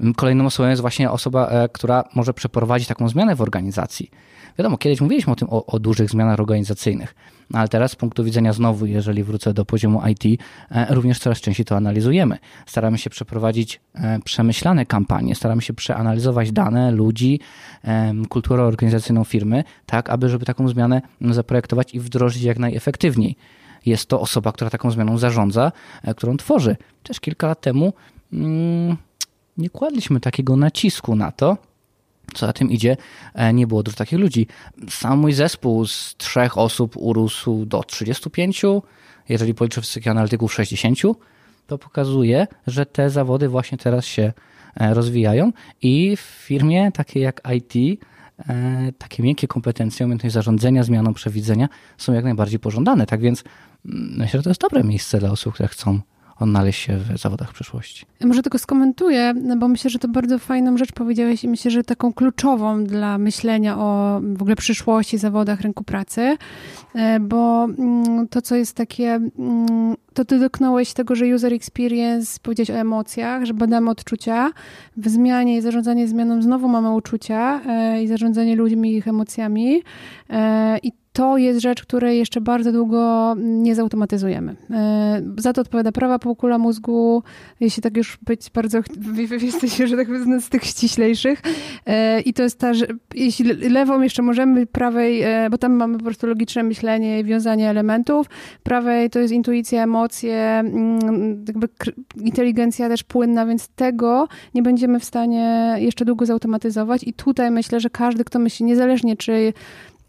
Mm, 0.00 0.14
kolejną 0.14 0.46
osobą 0.46 0.68
jest 0.68 0.80
właśnie 0.80 1.10
osoba, 1.10 1.48
e, 1.48 1.68
która 1.68 2.04
może 2.14 2.34
przeprowadzić 2.34 2.88
taką 2.88 3.08
zmianę 3.08 3.36
w 3.36 3.40
organizacji. 3.40 4.10
Wiadomo, 4.58 4.78
kiedyś 4.78 5.00
mówiliśmy 5.00 5.32
o 5.32 5.36
tym, 5.36 5.48
o, 5.50 5.66
o 5.66 5.78
dużych 5.78 6.10
zmianach 6.10 6.40
organizacyjnych, 6.40 7.14
no 7.50 7.58
ale 7.58 7.68
teraz 7.68 7.90
z 7.90 7.96
punktu 7.96 8.24
widzenia 8.24 8.52
znowu, 8.52 8.86
jeżeli 8.86 9.24
wrócę 9.24 9.54
do 9.54 9.64
poziomu 9.64 10.02
IT, 10.08 10.42
e, 10.70 10.94
również 10.94 11.18
coraz 11.18 11.40
częściej 11.40 11.66
to 11.66 11.76
analizujemy. 11.76 12.38
Staramy 12.66 12.98
się 12.98 13.10
przeprowadzić 13.10 13.80
e, 13.94 14.18
przemyślane 14.24 14.86
kampanie, 14.86 15.34
staramy 15.34 15.62
się 15.62 15.74
przeanalizować 15.74 16.52
dane 16.52 16.90
ludzi, 16.90 17.40
kulturę 18.28 18.62
organizacyjną 18.62 19.24
firmy, 19.24 19.64
tak 19.86 20.10
aby 20.10 20.28
żeby 20.28 20.44
taką 20.44 20.68
zmianę 20.68 21.02
zaprojektować 21.20 21.94
i 21.94 22.00
wdrożyć 22.00 22.42
jak 22.42 22.58
najefektywniej 22.58 23.36
jest 23.86 24.06
to 24.06 24.20
osoba, 24.20 24.52
która 24.52 24.70
taką 24.70 24.90
zmianą 24.90 25.18
zarządza, 25.18 25.72
e, 26.02 26.14
którą 26.14 26.36
tworzy. 26.36 26.76
Też 27.02 27.20
kilka 27.20 27.46
lat 27.46 27.60
temu 27.60 27.92
mm, 28.32 28.96
nie 29.58 29.70
kładliśmy 29.70 30.20
takiego 30.20 30.56
nacisku 30.56 31.16
na 31.16 31.32
to, 31.32 31.56
co 32.34 32.46
za 32.46 32.52
tym 32.52 32.70
idzie, 32.70 32.96
e, 33.34 33.52
nie 33.52 33.66
było 33.66 33.82
dużo 33.82 33.96
takich 33.96 34.18
ludzi. 34.18 34.46
Sam 34.90 35.18
mój 35.18 35.32
zespół 35.32 35.86
z 35.86 36.14
trzech 36.16 36.58
osób 36.58 36.96
urósł 36.96 37.64
do 37.66 37.82
35, 37.82 38.62
jeżeli 39.28 39.54
policzę 39.54 39.80
wszystkich 39.80 40.08
analityków 40.08 40.54
60, 40.54 40.98
to 41.66 41.78
pokazuje, 41.78 42.46
że 42.66 42.86
te 42.86 43.10
zawody 43.10 43.48
właśnie 43.48 43.78
teraz 43.78 44.04
się 44.04 44.32
e, 44.76 44.94
rozwijają 44.94 45.52
i 45.82 46.16
w 46.16 46.20
firmie 46.20 46.92
takiej 46.92 47.22
jak 47.22 47.40
IT 47.54 48.00
takie 48.98 49.22
miękkie 49.22 49.48
kompetencje, 49.48 50.06
umiejętność 50.06 50.34
zarządzania, 50.34 50.82
zmianą, 50.82 51.14
przewidzenia 51.14 51.68
są 51.98 52.12
jak 52.12 52.24
najbardziej 52.24 52.58
pożądane. 52.58 53.06
Tak 53.06 53.20
więc 53.20 53.44
myślę, 53.84 54.38
że 54.38 54.42
to 54.42 54.50
jest 54.50 54.60
dobre 54.60 54.84
miejsce 54.84 55.18
dla 55.18 55.30
osób, 55.30 55.54
które 55.54 55.68
chcą 55.68 56.00
odnaleźć 56.40 56.80
się 56.80 56.96
w 56.96 57.18
zawodach 57.18 57.52
przyszłości. 57.52 58.06
Może 58.24 58.42
tylko 58.42 58.58
skomentuję, 58.58 59.34
bo 59.58 59.68
myślę, 59.68 59.90
że 59.90 59.98
to 59.98 60.08
bardzo 60.08 60.38
fajną 60.38 60.76
rzecz 60.76 60.92
powiedziałeś 60.92 61.44
i 61.44 61.48
myślę, 61.48 61.70
że 61.70 61.84
taką 61.84 62.12
kluczową 62.12 62.84
dla 62.84 63.18
myślenia 63.18 63.78
o 63.78 64.20
w 64.22 64.42
ogóle 64.42 64.56
przyszłości, 64.56 65.18
zawodach 65.18 65.60
rynku 65.60 65.84
pracy, 65.84 66.36
e, 66.94 67.20
bo 67.20 67.64
mm, 67.64 68.28
to, 68.28 68.42
co 68.42 68.56
jest 68.56 68.76
takie, 68.76 69.08
mm, 69.38 69.94
to 70.14 70.24
ty 70.24 70.38
dotknąłeś 70.38 70.92
tego, 70.92 71.14
że 71.14 71.34
user 71.34 71.52
experience, 71.52 72.40
powiedzieć 72.42 72.70
o 72.70 72.74
emocjach, 72.74 73.44
że 73.44 73.54
badamy 73.54 73.90
odczucia, 73.90 74.50
w 74.96 75.08
zmianie 75.08 75.56
i 75.56 75.60
zarządzanie 75.60 76.08
zmianą 76.08 76.42
znowu 76.42 76.68
mamy 76.68 76.90
uczucia 76.90 77.60
e, 77.66 78.02
i 78.02 78.08
zarządzanie 78.08 78.56
ludźmi 78.56 78.96
ich 78.96 79.08
emocjami 79.08 79.82
e, 80.30 80.78
i 80.78 80.92
to 81.12 81.38
jest 81.38 81.60
rzecz, 81.60 81.82
której 81.82 82.18
jeszcze 82.18 82.40
bardzo 82.40 82.72
długo 82.72 83.34
nie 83.38 83.74
zautomatyzujemy. 83.74 84.56
E, 84.70 85.22
za 85.36 85.52
to 85.52 85.60
odpowiada 85.60 85.92
prawa 85.92 86.18
półkula 86.18 86.58
mózgu, 86.58 87.22
jeśli 87.60 87.82
tak 87.82 87.96
już 87.96 88.18
być 88.22 88.50
bardzo, 88.50 88.78
jesteście, 89.42 89.86
że 89.86 89.96
tak 89.96 90.06
powiem, 90.06 90.40
z 90.40 90.48
tych 90.48 90.64
ściślejszych. 90.64 91.42
E, 91.86 92.20
I 92.20 92.32
to 92.32 92.42
jest 92.42 92.58
ta, 92.58 92.74
że 92.74 92.86
jeśli 93.14 93.44
lewą 93.54 94.00
jeszcze 94.00 94.22
możemy, 94.22 94.66
prawej, 94.66 95.22
e, 95.22 95.50
bo 95.50 95.58
tam 95.58 95.72
mamy 95.72 95.98
po 95.98 96.04
prostu 96.04 96.26
logiczne 96.26 96.62
myślenie 96.62 97.20
i 97.20 97.24
wiązanie 97.24 97.70
elementów, 97.70 98.26
prawej 98.62 99.10
to 99.10 99.18
jest 99.18 99.34
intuicja, 99.34 99.82
emocje, 99.82 100.36
mm, 100.36 101.44
jakby 101.48 101.68
inteligencja 102.20 102.88
też 102.88 103.02
płynna, 103.02 103.46
więc 103.46 103.68
tego 103.68 104.28
nie 104.54 104.62
będziemy 104.62 105.00
w 105.00 105.04
stanie 105.04 105.76
jeszcze 105.78 106.04
długo 106.04 106.26
zautomatyzować. 106.26 107.04
I 107.04 107.12
tutaj 107.12 107.50
myślę, 107.50 107.80
że 107.80 107.90
każdy, 107.90 108.24
kto 108.24 108.38
myśli, 108.38 108.66
niezależnie 108.66 109.16
czy 109.16 109.52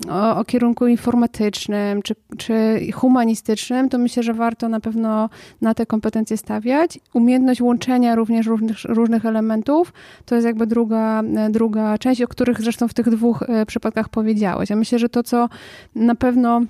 o, 0.09 0.37
o, 0.37 0.45
kierunku 0.45 0.87
informatycznym 0.87 2.01
czy, 2.01 2.15
czy 2.37 2.79
humanistycznym, 2.93 3.89
to 3.89 3.97
myślę, 3.97 4.23
że 4.23 4.33
warto 4.33 4.69
na 4.69 4.79
pewno 4.79 5.29
na 5.61 5.73
te 5.73 5.85
kompetencje 5.85 6.37
stawiać. 6.37 6.99
Umiejętność 7.13 7.61
łączenia 7.61 8.15
również 8.15 8.47
różnych, 8.47 8.83
różnych 8.83 9.25
elementów 9.25 9.93
to 10.25 10.35
jest 10.35 10.47
jakby 10.47 10.67
druga, 10.67 11.23
druga 11.49 11.97
część, 11.97 12.21
o 12.21 12.27
których 12.27 12.61
zresztą 12.61 12.87
w 12.87 12.93
tych 12.93 13.09
dwóch 13.09 13.43
e, 13.43 13.65
przypadkach 13.65 14.09
powiedziałeś. 14.09 14.69
Ja 14.69 14.75
myślę, 14.75 14.99
że 14.99 15.09
to, 15.09 15.23
co 15.23 15.49
na 15.95 16.15
pewno 16.15 16.61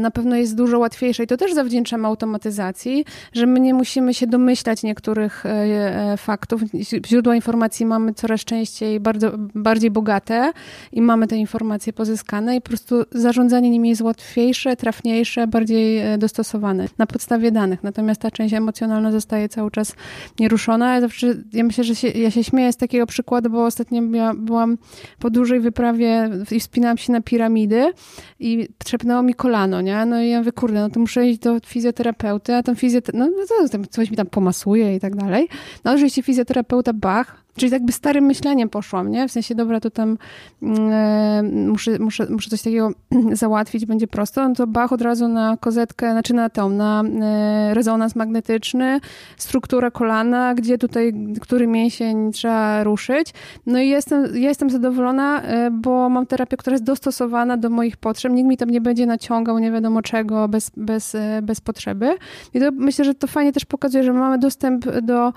na 0.00 0.10
pewno 0.10 0.36
jest 0.36 0.56
dużo 0.56 0.78
łatwiejsze 0.78 1.24
i 1.24 1.26
to 1.26 1.36
też 1.36 1.54
zawdzięczamy 1.54 2.06
automatyzacji, 2.06 3.04
że 3.32 3.46
my 3.46 3.60
nie 3.60 3.74
musimy 3.74 4.14
się 4.14 4.26
domyślać 4.26 4.82
niektórych 4.82 5.46
e, 5.46 5.50
e, 5.50 6.16
faktów. 6.16 6.62
Źródła 7.06 7.34
informacji 7.34 7.86
mamy 7.86 8.14
coraz 8.14 8.40
częściej 8.40 9.00
bardzo, 9.00 9.32
bardziej 9.54 9.90
bogate 9.90 10.52
i 10.92 11.02
mamy 11.02 11.26
te 11.26 11.36
informacje 11.36 11.92
pozyskane 11.92 12.56
i 12.56 12.60
po 12.60 12.68
prostu 12.68 13.04
zarządzanie 13.10 13.70
nimi 13.70 13.88
jest 13.88 14.02
łatwiejsze, 14.02 14.76
trafniejsze, 14.76 15.46
bardziej 15.46 16.18
dostosowane 16.18 16.88
na 16.98 17.06
podstawie 17.06 17.52
danych. 17.52 17.82
Natomiast 17.82 18.20
ta 18.20 18.30
część 18.30 18.54
emocjonalna 18.54 19.12
zostaje 19.12 19.48
cały 19.48 19.70
czas 19.70 19.94
nieruszona. 20.40 20.94
Ja, 20.94 21.00
zawsze, 21.00 21.34
ja 21.52 21.64
myślę, 21.64 21.84
że 21.84 21.94
się, 21.94 22.08
ja 22.08 22.30
się 22.30 22.44
śmieję 22.44 22.72
z 22.72 22.76
takiego 22.76 23.06
przykładu, 23.06 23.50
bo 23.50 23.64
ostatnio 23.64 24.02
byłam 24.34 24.78
po 25.18 25.30
dużej 25.30 25.60
wyprawie 25.60 26.30
i 26.50 26.60
wspinałam 26.60 26.98
się 26.98 27.12
na 27.12 27.20
piramidy 27.20 27.92
i 28.40 28.68
trzepnęło 28.78 29.22
mi 29.22 29.34
kolano, 29.38 29.80
nie? 29.80 30.06
No 30.06 30.22
i 30.22 30.28
ja 30.28 30.38
mówię, 30.38 30.52
kurde, 30.52 30.80
no 30.80 30.90
to 30.90 31.00
muszę 31.00 31.26
iść 31.26 31.38
do 31.38 31.60
fizjoterapeuty, 31.66 32.54
a 32.54 32.62
tam 32.62 32.76
fizjoterapeuta, 32.76 33.44
no, 33.60 33.68
no 33.72 33.86
coś 33.90 34.10
mi 34.10 34.16
tam 34.16 34.26
pomasuje 34.26 34.94
i 34.96 35.00
tak 35.00 35.16
dalej. 35.16 35.48
No 35.84 35.92
oczywiście 35.92 36.22
fizjoterapeuta 36.22 36.92
Bach, 36.92 37.44
Czyli 37.58 37.72
jakby 37.72 37.92
starym 37.92 38.24
myśleniem 38.24 38.68
poszłam, 38.68 39.10
nie? 39.10 39.28
W 39.28 39.32
sensie, 39.32 39.54
dobra, 39.54 39.80
to 39.80 39.90
tam 39.90 40.18
e, 40.62 41.42
muszę, 41.42 41.98
muszę, 41.98 42.26
muszę 42.30 42.50
coś 42.50 42.62
takiego 42.62 42.90
załatwić, 43.32 43.86
będzie 43.86 44.06
prosto. 44.06 44.48
No 44.48 44.54
to 44.54 44.66
bach 44.66 44.92
od 44.92 45.02
razu 45.02 45.28
na 45.28 45.56
kozetkę, 45.56 46.12
znaczy 46.12 46.34
na 46.34 46.50
tą, 46.50 46.70
na 46.70 47.02
e, 47.02 47.74
rezonans 47.74 48.16
magnetyczny, 48.16 49.00
struktura 49.36 49.90
kolana, 49.90 50.54
gdzie 50.54 50.78
tutaj, 50.78 51.12
który 51.40 51.66
mięsień 51.66 52.32
trzeba 52.32 52.84
ruszyć. 52.84 53.34
No 53.66 53.78
i 53.78 53.88
jestem, 53.88 54.36
jestem 54.36 54.70
zadowolona, 54.70 55.42
e, 55.42 55.70
bo 55.70 56.08
mam 56.08 56.26
terapię, 56.26 56.56
która 56.56 56.74
jest 56.74 56.84
dostosowana 56.84 57.56
do 57.56 57.70
moich 57.70 57.96
potrzeb. 57.96 58.32
Nikt 58.32 58.48
mi 58.48 58.56
tam 58.56 58.70
nie 58.70 58.80
będzie 58.80 59.06
naciągał 59.06 59.58
nie 59.58 59.72
wiadomo 59.72 60.02
czego 60.02 60.48
bez, 60.48 60.70
bez, 60.76 61.16
bez 61.42 61.60
potrzeby. 61.60 62.16
I 62.54 62.60
to 62.60 62.70
myślę, 62.72 63.04
że 63.04 63.14
to 63.14 63.26
fajnie 63.26 63.52
też 63.52 63.64
pokazuje, 63.64 64.04
że 64.04 64.12
mamy 64.12 64.38
dostęp 64.38 65.00
do 65.02 65.32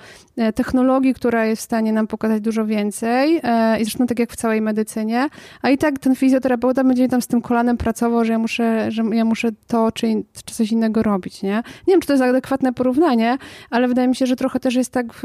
technologii, 0.55 1.13
która 1.13 1.45
jest 1.45 1.61
w 1.61 1.65
stanie 1.65 1.93
nam 1.93 2.07
pokazać 2.11 2.41
dużo 2.41 2.65
więcej 2.65 3.39
e, 3.43 3.79
i 3.79 3.83
zresztą 3.83 4.07
tak 4.07 4.19
jak 4.19 4.31
w 4.31 4.35
całej 4.35 4.61
medycynie, 4.61 5.27
a 5.61 5.69
i 5.69 5.77
tak 5.77 5.99
ten 5.99 6.15
fizjoterapeuta 6.15 6.83
będzie 6.83 7.07
tam 7.07 7.21
z 7.21 7.27
tym 7.27 7.41
kolanem 7.41 7.77
pracował, 7.77 8.25
że 8.25 8.31
ja 8.33 8.39
muszę, 8.39 8.91
że 8.91 9.03
ja 9.11 9.25
muszę 9.25 9.49
to 9.67 9.91
czy, 9.91 10.07
czy 10.45 10.55
coś 10.55 10.71
innego 10.71 11.03
robić, 11.03 11.43
nie? 11.43 11.63
Nie 11.87 11.93
wiem, 11.93 12.01
czy 12.01 12.07
to 12.07 12.13
jest 12.13 12.23
adekwatne 12.23 12.73
porównanie, 12.73 13.37
ale 13.69 13.87
wydaje 13.87 14.07
mi 14.07 14.15
się, 14.15 14.25
że 14.25 14.35
trochę 14.35 14.59
też 14.59 14.75
jest 14.75 14.91
tak 14.91 15.05
w, 15.13 15.23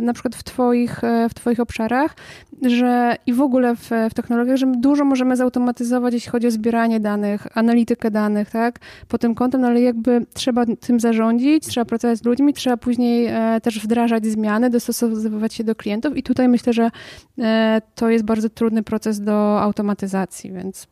na 0.00 0.12
przykład 0.12 0.36
w 0.36 0.42
twoich, 0.42 1.00
w 1.30 1.34
twoich 1.34 1.60
obszarach, 1.60 2.16
że 2.62 3.16
i 3.26 3.32
w 3.32 3.40
ogóle 3.40 3.76
w, 3.76 3.90
w 4.10 4.14
technologiach, 4.14 4.56
że 4.56 4.66
dużo 4.66 5.04
możemy 5.04 5.36
zautomatyzować, 5.36 6.14
jeśli 6.14 6.30
chodzi 6.30 6.46
o 6.46 6.50
zbieranie 6.50 7.00
danych, 7.00 7.58
analitykę 7.58 8.10
danych, 8.10 8.50
tak, 8.50 8.78
pod 9.08 9.20
tym 9.20 9.34
kątem, 9.34 9.60
no 9.60 9.68
ale 9.68 9.80
jakby 9.80 10.26
trzeba 10.34 10.64
tym 10.80 11.00
zarządzić, 11.00 11.66
trzeba 11.66 11.84
pracować 11.84 12.18
z 12.18 12.24
ludźmi, 12.24 12.54
trzeba 12.54 12.76
później 12.76 13.26
e, 13.26 13.60
też 13.62 13.80
wdrażać 13.80 14.26
zmiany, 14.26 14.70
dostosowywać 14.70 15.54
się 15.54 15.64
do 15.64 15.74
klientów 15.74 16.16
i 16.16 16.22
tutaj 16.22 16.48
myślę, 16.48 16.72
że 16.72 16.90
e, 17.38 17.82
to 17.94 18.10
jest 18.10 18.24
bardzo 18.24 18.48
trudny 18.48 18.82
proces 18.82 19.20
do 19.20 19.60
automatyzacji, 19.60 20.52
więc 20.52 20.86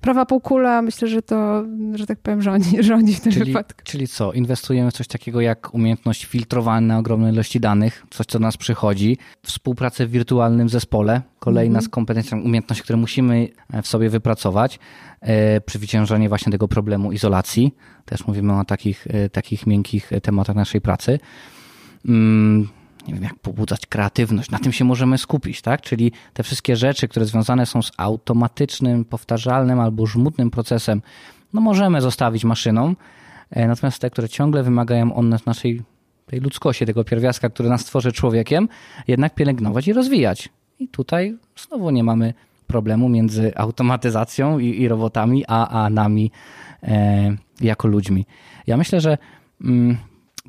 prawa 0.00 0.26
półkula, 0.26 0.82
myślę, 0.82 1.08
że 1.08 1.22
to, 1.22 1.64
że 1.94 2.06
tak 2.06 2.18
powiem, 2.18 2.42
rządzi, 2.42 2.82
rządzi 2.90 3.14
w 3.14 3.20
tym 3.20 3.32
czyli, 3.32 3.44
wypadku. 3.44 3.80
Czyli 3.84 4.08
co, 4.08 4.32
inwestujemy 4.32 4.90
w 4.90 4.94
coś 4.94 5.06
takiego 5.08 5.40
jak 5.40 5.74
umiejętność 5.74 6.24
filtrowania 6.24 6.98
ogromnej 6.98 7.32
ilości 7.32 7.60
danych, 7.60 8.06
coś, 8.10 8.26
co 8.26 8.38
do 8.38 8.42
nas 8.42 8.56
przychodzi, 8.56 9.18
współpracę 9.42 10.06
w 10.06 10.10
wirtualnym 10.10 10.68
zespole, 10.68 11.22
kolejna 11.38 11.78
mm. 11.78 11.82
z 11.82 11.88
kompetencji, 11.88 12.36
umiejętności, 12.36 12.84
które 12.84 12.96
musimy 12.96 13.48
w 13.82 13.86
sobie 13.86 14.10
wypracować, 14.10 14.78
e, 15.20 15.60
przezwyciężenie 15.60 16.28
właśnie 16.28 16.52
tego 16.52 16.68
problemu 16.68 17.12
izolacji. 17.12 17.74
Też 18.04 18.26
mówimy 18.26 18.58
o 18.58 18.64
takich, 18.64 19.06
e, 19.10 19.28
takich 19.28 19.66
miękkich 19.66 20.10
tematach 20.22 20.56
naszej 20.56 20.80
pracy. 20.80 21.18
Mm, 22.08 22.68
nie 23.08 23.14
wiem, 23.14 23.22
jak 23.22 23.38
pobudzać 23.38 23.86
kreatywność, 23.86 24.50
na 24.50 24.58
tym 24.58 24.72
się 24.72 24.84
możemy 24.84 25.18
skupić, 25.18 25.62
tak? 25.62 25.80
Czyli 25.80 26.12
te 26.32 26.42
wszystkie 26.42 26.76
rzeczy, 26.76 27.08
które 27.08 27.26
związane 27.26 27.66
są 27.66 27.82
z 27.82 27.92
automatycznym, 27.96 29.04
powtarzalnym 29.04 29.80
albo 29.80 30.06
żmudnym 30.06 30.50
procesem, 30.50 31.02
no 31.52 31.60
możemy 31.60 32.00
zostawić 32.00 32.44
maszynom, 32.44 32.96
e, 33.50 33.68
natomiast 33.68 33.98
te, 33.98 34.10
które 34.10 34.28
ciągle 34.28 34.62
wymagają 34.62 35.14
od 35.14 35.46
naszej 35.46 35.82
tej 36.26 36.40
ludzkości, 36.40 36.86
tego 36.86 37.04
pierwiastka, 37.04 37.50
który 37.50 37.68
nas 37.68 37.84
tworzy 37.84 38.12
człowiekiem, 38.12 38.68
jednak 39.08 39.34
pielęgnować 39.34 39.88
i 39.88 39.92
rozwijać. 39.92 40.48
I 40.78 40.88
tutaj 40.88 41.36
znowu 41.56 41.90
nie 41.90 42.04
mamy 42.04 42.34
problemu 42.66 43.08
między 43.08 43.56
automatyzacją 43.56 44.58
i, 44.58 44.80
i 44.80 44.88
robotami, 44.88 45.44
a, 45.48 45.84
a 45.84 45.90
nami 45.90 46.30
e, 46.82 47.36
jako 47.60 47.88
ludźmi. 47.88 48.26
Ja 48.66 48.76
myślę, 48.76 49.00
że 49.00 49.18
mm, 49.60 49.96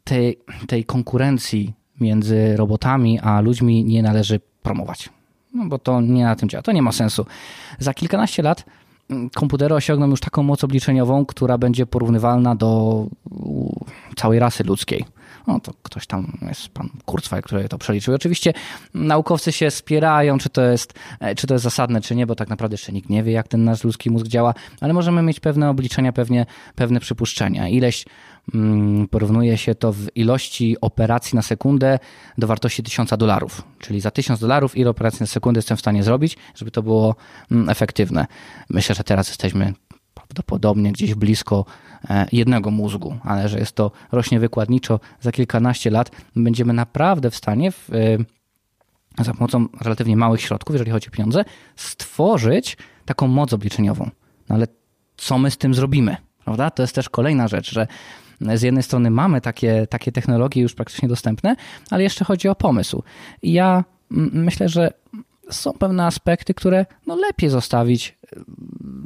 tej, 0.03 0.39
tej 0.67 0.85
konkurencji 0.85 1.73
między 2.01 2.57
robotami 2.57 3.19
a 3.19 3.41
ludźmi 3.41 3.85
nie 3.85 4.03
należy 4.03 4.39
promować. 4.63 5.09
No 5.53 5.65
bo 5.65 5.79
to 5.79 6.01
nie 6.01 6.23
na 6.23 6.35
tym 6.35 6.49
działa, 6.49 6.61
to 6.61 6.71
nie 6.71 6.81
ma 6.81 6.91
sensu. 6.91 7.25
Za 7.79 7.93
kilkanaście 7.93 8.43
lat 8.43 8.65
mm, 9.09 9.29
komputery 9.29 9.75
osiągną 9.75 10.07
już 10.07 10.19
taką 10.19 10.43
moc 10.43 10.63
obliczeniową, 10.63 11.25
która 11.25 11.57
będzie 11.57 11.85
porównywalna 11.85 12.55
do 12.55 13.05
całej 14.15 14.39
rasy 14.39 14.63
ludzkiej. 14.63 15.05
No 15.47 15.59
to 15.59 15.73
ktoś 15.83 16.07
tam 16.07 16.37
jest 16.47 16.69
pan 16.69 16.89
Kurzweil, 17.05 17.43
który 17.43 17.69
to 17.69 17.77
przeliczył. 17.77 18.15
Oczywiście 18.15 18.53
naukowcy 18.93 19.51
się 19.51 19.71
spierają, 19.71 20.37
czy 20.37 20.49
to, 20.49 20.61
jest, 20.61 20.93
e, 21.19 21.35
czy 21.35 21.47
to 21.47 21.53
jest 21.53 21.63
zasadne, 21.63 22.01
czy 22.01 22.15
nie, 22.15 22.27
bo 22.27 22.35
tak 22.35 22.49
naprawdę 22.49 22.73
jeszcze 22.73 22.91
nikt 22.91 23.09
nie 23.09 23.23
wie, 23.23 23.31
jak 23.31 23.47
ten 23.47 23.63
nasz 23.63 23.83
ludzki 23.83 24.09
mózg 24.09 24.27
działa, 24.27 24.53
ale 24.81 24.93
możemy 24.93 25.21
mieć 25.21 25.39
pewne 25.39 25.69
obliczenia, 25.69 26.13
pewnie, 26.13 26.45
pewne 26.75 26.99
przypuszczenia. 26.99 27.67
Ileś 27.67 28.05
porównuje 29.11 29.57
się 29.57 29.75
to 29.75 29.93
w 29.93 30.07
ilości 30.15 30.77
operacji 30.81 31.35
na 31.35 31.41
sekundę 31.41 31.99
do 32.37 32.47
wartości 32.47 32.83
1000 32.83 33.09
dolarów. 33.17 33.63
Czyli 33.79 34.01
za 34.01 34.11
1000 34.11 34.39
dolarów 34.39 34.77
ile 34.77 34.89
operacji 34.89 35.19
na 35.19 35.27
sekundę 35.27 35.57
jestem 35.57 35.77
w 35.77 35.79
stanie 35.79 36.03
zrobić, 36.03 36.37
żeby 36.55 36.71
to 36.71 36.83
było 36.83 37.15
mm, 37.51 37.69
efektywne. 37.69 38.27
Myślę, 38.69 38.95
że 38.95 39.03
teraz 39.03 39.27
jesteśmy 39.27 39.73
prawdopodobnie 40.13 40.91
gdzieś 40.91 41.15
blisko 41.15 41.65
e, 42.09 42.27
jednego 42.31 42.71
mózgu, 42.71 43.17
ale 43.23 43.49
że 43.49 43.59
jest 43.59 43.71
to 43.71 43.91
rośnie 44.11 44.39
wykładniczo 44.39 44.99
za 45.21 45.31
kilkanaście 45.31 45.89
lat, 45.89 46.11
będziemy 46.35 46.73
naprawdę 46.73 47.31
w 47.31 47.35
stanie 47.35 47.71
w, 47.71 47.89
e, 47.93 49.23
za 49.23 49.33
pomocą 49.33 49.67
relatywnie 49.81 50.17
małych 50.17 50.41
środków, 50.41 50.73
jeżeli 50.73 50.91
chodzi 50.91 51.07
o 51.07 51.11
pieniądze, 51.11 51.45
stworzyć 51.75 52.77
taką 53.05 53.27
moc 53.27 53.53
obliczeniową. 53.53 54.09
No 54.49 54.55
ale 54.55 54.67
co 55.17 55.37
my 55.37 55.51
z 55.51 55.57
tym 55.57 55.73
zrobimy? 55.73 56.17
Prawda? 56.43 56.71
To 56.71 56.83
jest 56.83 56.95
też 56.95 57.09
kolejna 57.09 57.47
rzecz, 57.47 57.73
że 57.73 57.87
z 58.55 58.61
jednej 58.61 58.83
strony 58.83 59.09
mamy 59.09 59.41
takie, 59.41 59.87
takie 59.87 60.11
technologie 60.11 60.61
już 60.61 60.73
praktycznie 60.73 61.09
dostępne, 61.09 61.55
ale 61.89 62.03
jeszcze 62.03 62.25
chodzi 62.25 62.47
o 62.47 62.55
pomysł. 62.55 63.03
I 63.41 63.53
ja 63.53 63.83
myślę, 64.33 64.69
że 64.69 64.93
są 65.51 65.73
pewne 65.73 66.05
aspekty, 66.05 66.53
które 66.53 66.85
no 67.07 67.15
lepiej 67.15 67.49
zostawić 67.49 68.17
e, 68.23 68.39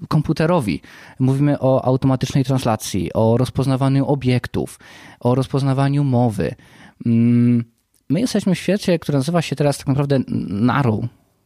komputerowi. 0.08 0.82
Mówimy 1.20 1.60
o 1.60 1.86
automatycznej 1.86 2.44
translacji, 2.46 3.14
o 3.14 3.38
rozpoznawaniu 3.38 4.06
obiektów, 4.06 4.80
o 5.20 5.36
rozpoznawaniu 5.36 6.04
mowy. 6.04 6.56
Mm, 7.06 7.64
my 8.10 8.20
jesteśmy 8.20 8.56
w 8.56 8.60
świecie, 8.60 9.00
który 9.00 9.18
nazywa 9.18 9.42
się 9.42 9.56
teraz 9.56 9.78
tak 9.78 9.88
naprawdę 9.88 10.20
narrow 10.48 11.06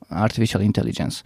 artificial 0.10 0.62
intelligence, 0.62 1.24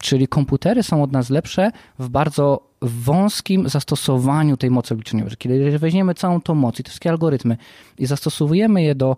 czyli 0.00 0.28
komputery 0.28 0.82
są 0.82 1.02
od 1.02 1.12
nas 1.12 1.30
lepsze 1.30 1.70
w 1.98 2.08
bardzo 2.08 2.70
wąskim 2.82 3.68
zastosowaniu 3.68 4.56
tej 4.56 4.70
mocy 4.70 4.94
obliczeniowej. 4.94 5.36
Kiedy 5.38 5.78
weźmiemy 5.78 6.14
całą 6.14 6.40
tą 6.40 6.54
moc 6.54 6.80
i 6.80 6.82
te 6.82 6.88
wszystkie 6.88 7.10
algorytmy 7.10 7.56
i 7.98 8.06
zastosowujemy 8.06 8.82
je 8.82 8.94
do 8.94 9.16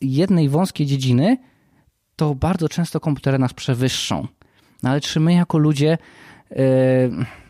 jednej 0.00 0.48
wąskiej 0.48 0.86
dziedziny, 0.86 1.36
to 2.16 2.34
bardzo 2.34 2.68
często 2.68 3.00
komputery 3.00 3.38
nas 3.38 3.52
przewyższą. 3.52 4.26
No 4.82 4.90
ale 4.90 5.00
czy 5.00 5.20
my 5.20 5.34
jako 5.34 5.58
ludzie 5.58 5.98
yy, 6.50 6.56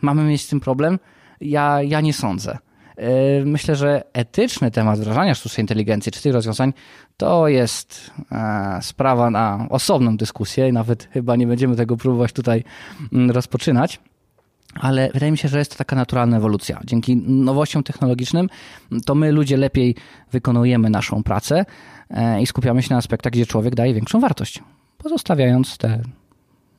mamy 0.00 0.24
mieć 0.24 0.42
z 0.42 0.48
tym 0.48 0.60
problem? 0.60 0.98
Ja, 1.40 1.82
ja 1.82 2.00
nie 2.00 2.12
sądzę. 2.12 2.58
Yy, 3.00 3.44
myślę, 3.46 3.76
że 3.76 4.02
etyczny 4.12 4.70
temat 4.70 4.98
wdrażania 4.98 5.34
sztucznej 5.34 5.62
inteligencji 5.62 6.12
czy 6.12 6.22
tych 6.22 6.32
rozwiązań 6.32 6.72
to 7.16 7.48
jest 7.48 8.10
yy, 8.18 8.36
sprawa 8.82 9.30
na 9.30 9.66
osobną 9.70 10.16
dyskusję 10.16 10.68
i 10.68 10.72
nawet 10.72 11.08
chyba 11.12 11.36
nie 11.36 11.46
będziemy 11.46 11.76
tego 11.76 11.96
próbować 11.96 12.32
tutaj 12.32 12.64
mm, 13.12 13.30
rozpoczynać. 13.30 14.00
Ale 14.74 15.10
wydaje 15.14 15.32
mi 15.32 15.38
się, 15.38 15.48
że 15.48 15.58
jest 15.58 15.70
to 15.70 15.78
taka 15.78 15.96
naturalna 15.96 16.36
ewolucja. 16.36 16.80
Dzięki 16.84 17.16
nowościom 17.16 17.82
technologicznym 17.82 18.48
to 19.06 19.14
my 19.14 19.32
ludzie 19.32 19.56
lepiej 19.56 19.94
wykonujemy 20.32 20.90
naszą 20.90 21.22
pracę, 21.22 21.64
E, 22.10 22.42
i 22.42 22.46
skupiamy 22.46 22.82
się 22.82 22.88
na 22.90 22.96
aspektach, 22.96 23.32
gdzie 23.32 23.46
człowiek 23.46 23.74
daje 23.74 23.94
większą 23.94 24.20
wartość, 24.20 24.62
pozostawiając 24.98 25.78
te 25.78 26.02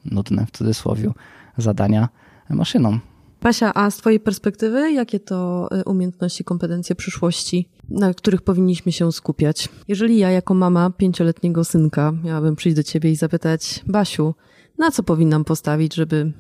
nudne 0.05 0.45
w 0.45 0.51
cudzysłowie 0.51 1.11
zadania 1.57 2.09
maszynom. 2.49 2.99
Pasia, 3.41 3.73
a 3.73 3.91
z 3.91 3.97
Twojej 3.97 4.19
perspektywy, 4.19 4.91
jakie 4.91 5.19
to 5.19 5.67
e, 5.71 5.83
umiejętności, 5.83 6.43
kompetencje 6.43 6.95
przyszłości, 6.95 7.69
na 7.89 8.13
których 8.13 8.41
powinniśmy 8.41 8.91
się 8.91 9.11
skupiać? 9.11 9.69
Jeżeli 9.87 10.17
ja, 10.17 10.31
jako 10.31 10.53
mama 10.53 10.89
pięcioletniego 10.97 11.63
synka, 11.63 12.13
miałabym 12.23 12.55
przyjść 12.55 12.75
do 12.75 12.83
Ciebie 12.83 13.11
i 13.11 13.15
zapytać, 13.15 13.83
Basiu, 13.87 14.35
na 14.77 14.91
co 14.91 15.03
powinnam 15.03 15.45
postawić, 15.45 15.95
żeby 15.95 16.31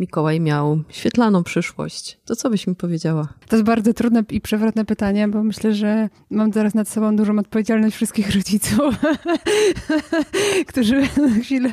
Mikołaj 0.00 0.40
miał 0.40 0.78
świetlaną 0.88 1.44
przyszłość, 1.44 2.18
to 2.24 2.36
co 2.36 2.50
byś 2.50 2.66
mi 2.66 2.74
powiedziała? 2.74 3.28
To 3.48 3.56
jest 3.56 3.66
bardzo 3.66 3.94
trudne 3.94 4.24
i 4.30 4.40
przewrotne 4.40 4.84
pytanie, 4.84 5.28
bo 5.28 5.42
myślę, 5.42 5.74
że 5.74 6.08
mam 6.30 6.52
teraz 6.52 6.74
nad 6.74 6.88
sobą 6.88 7.16
dużą 7.16 7.38
odpowiedzialność 7.38 7.96
wszystkich 7.96 8.30
rodziców, 8.36 8.94
którzy 10.68 11.00
na 11.00 11.40
chwilę 11.42 11.72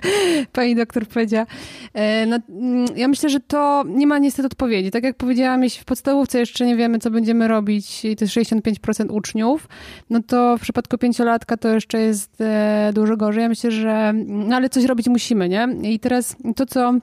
pani 0.54 0.76
doktor 0.76 1.08
powiedziała. 1.08 1.46
E, 1.94 2.26
no, 2.26 2.40
mm, 2.50 2.86
ja 2.96 3.08
myślę, 3.08 3.30
że 3.30 3.40
to 3.40 3.84
nie 3.88 4.08
ma 4.08 4.20
niestety 4.20 4.46
odpowiedzi. 4.46 4.92
Tak 4.92 5.04
jak 5.04 5.18
powiedziałam, 5.18 5.64
jeśli 5.64 5.82
w 5.82 5.86
podstawówce 5.86 6.40
jeszcze 6.40 6.66
nie 6.66 6.76
wiemy, 6.76 7.00
co 7.00 7.12
będziemy 7.12 7.48
robić 7.48 8.06
i 8.06 8.16
to 8.16 8.26
jest 8.26 8.36
65% 8.36 9.12
uczniów, 9.12 9.68
no 10.10 10.20
to 10.28 10.58
w 10.58 10.62
przypadku 10.62 10.98
pięciolatka 10.98 11.58
to 11.58 11.70
jeszcze 11.70 12.00
jest 12.00 12.42
e, 12.42 12.92
dużo 12.94 13.18
gorzej. 13.18 13.42
Ja 13.42 13.50
myślę, 13.50 13.72
że 13.72 14.14
no 14.26 14.56
ale 14.56 14.70
coś 14.70 14.84
robić 14.84 15.08
musimy, 15.08 15.50
nie? 15.50 15.68
I 15.84 16.00
teraz 16.00 16.36
to, 16.56 16.66
co 16.66 16.94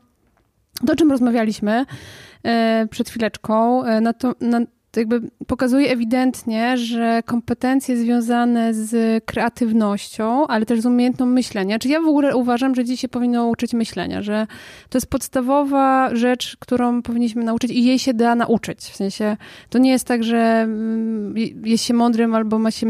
to, 0.87 0.93
o 0.93 0.97
czym 0.97 1.11
rozmawialiśmy 1.11 1.87
e, 2.43 2.87
przed 2.91 3.09
chwileczką, 3.09 3.85
e, 3.85 4.01
na 4.01 4.13
to, 4.13 4.35
na, 4.41 4.61
to 4.95 5.01
jakby 5.01 5.21
pokazuje 5.47 5.91
ewidentnie, 5.91 6.77
że 6.77 7.23
kompetencje 7.27 7.97
związane 7.97 8.75
z 8.75 9.25
kreatywnością, 9.25 10.47
ale 10.47 10.67
też 10.67 10.81
z 10.81 10.87
umiejętnością 10.87 11.27
myślenia. 11.27 11.79
Czy 11.79 11.89
ja 11.89 12.01
w 12.01 12.09
ogóle 12.09 12.37
uważam, 12.37 12.75
że 12.75 12.85
dziś 12.85 13.01
się 13.01 13.09
powinno 13.09 13.47
uczyć 13.47 13.73
myślenia, 13.73 14.23
że 14.23 14.47
to 14.89 14.99
jest 14.99 15.07
podstawowa 15.07 16.17
rzecz, 16.17 16.57
którą 16.61 17.03
powinniśmy 17.03 17.45
nauczyć 17.45 17.71
i 17.71 17.85
jej 17.85 17.99
się 17.99 18.15
da 18.15 18.35
nauczyć. 18.35 18.81
W 18.81 18.97
sensie 18.97 19.37
to 19.69 19.79
nie 19.79 19.91
jest 19.91 20.07
tak, 20.07 20.25
że 20.25 20.39
mm, 20.39 21.35
jest 21.65 21.85
się 21.85 21.95
mądrym 21.95 22.35
albo 22.35 22.59
ma 22.59 22.71
się 22.71 22.87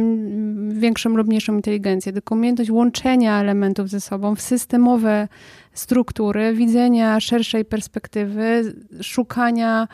większą 0.68 1.10
lub 1.10 1.28
mniejszą 1.28 1.54
inteligencję, 1.54 2.12
tylko 2.12 2.34
umiejętność 2.34 2.70
łączenia 2.70 3.40
elementów 3.40 3.88
ze 3.88 4.00
sobą 4.00 4.34
w 4.36 4.40
systemowe 4.40 5.28
struktury, 5.74 6.54
widzenia 6.54 7.20
szerszej 7.20 7.64
perspektywy, 7.64 8.74
szukania 9.02 9.88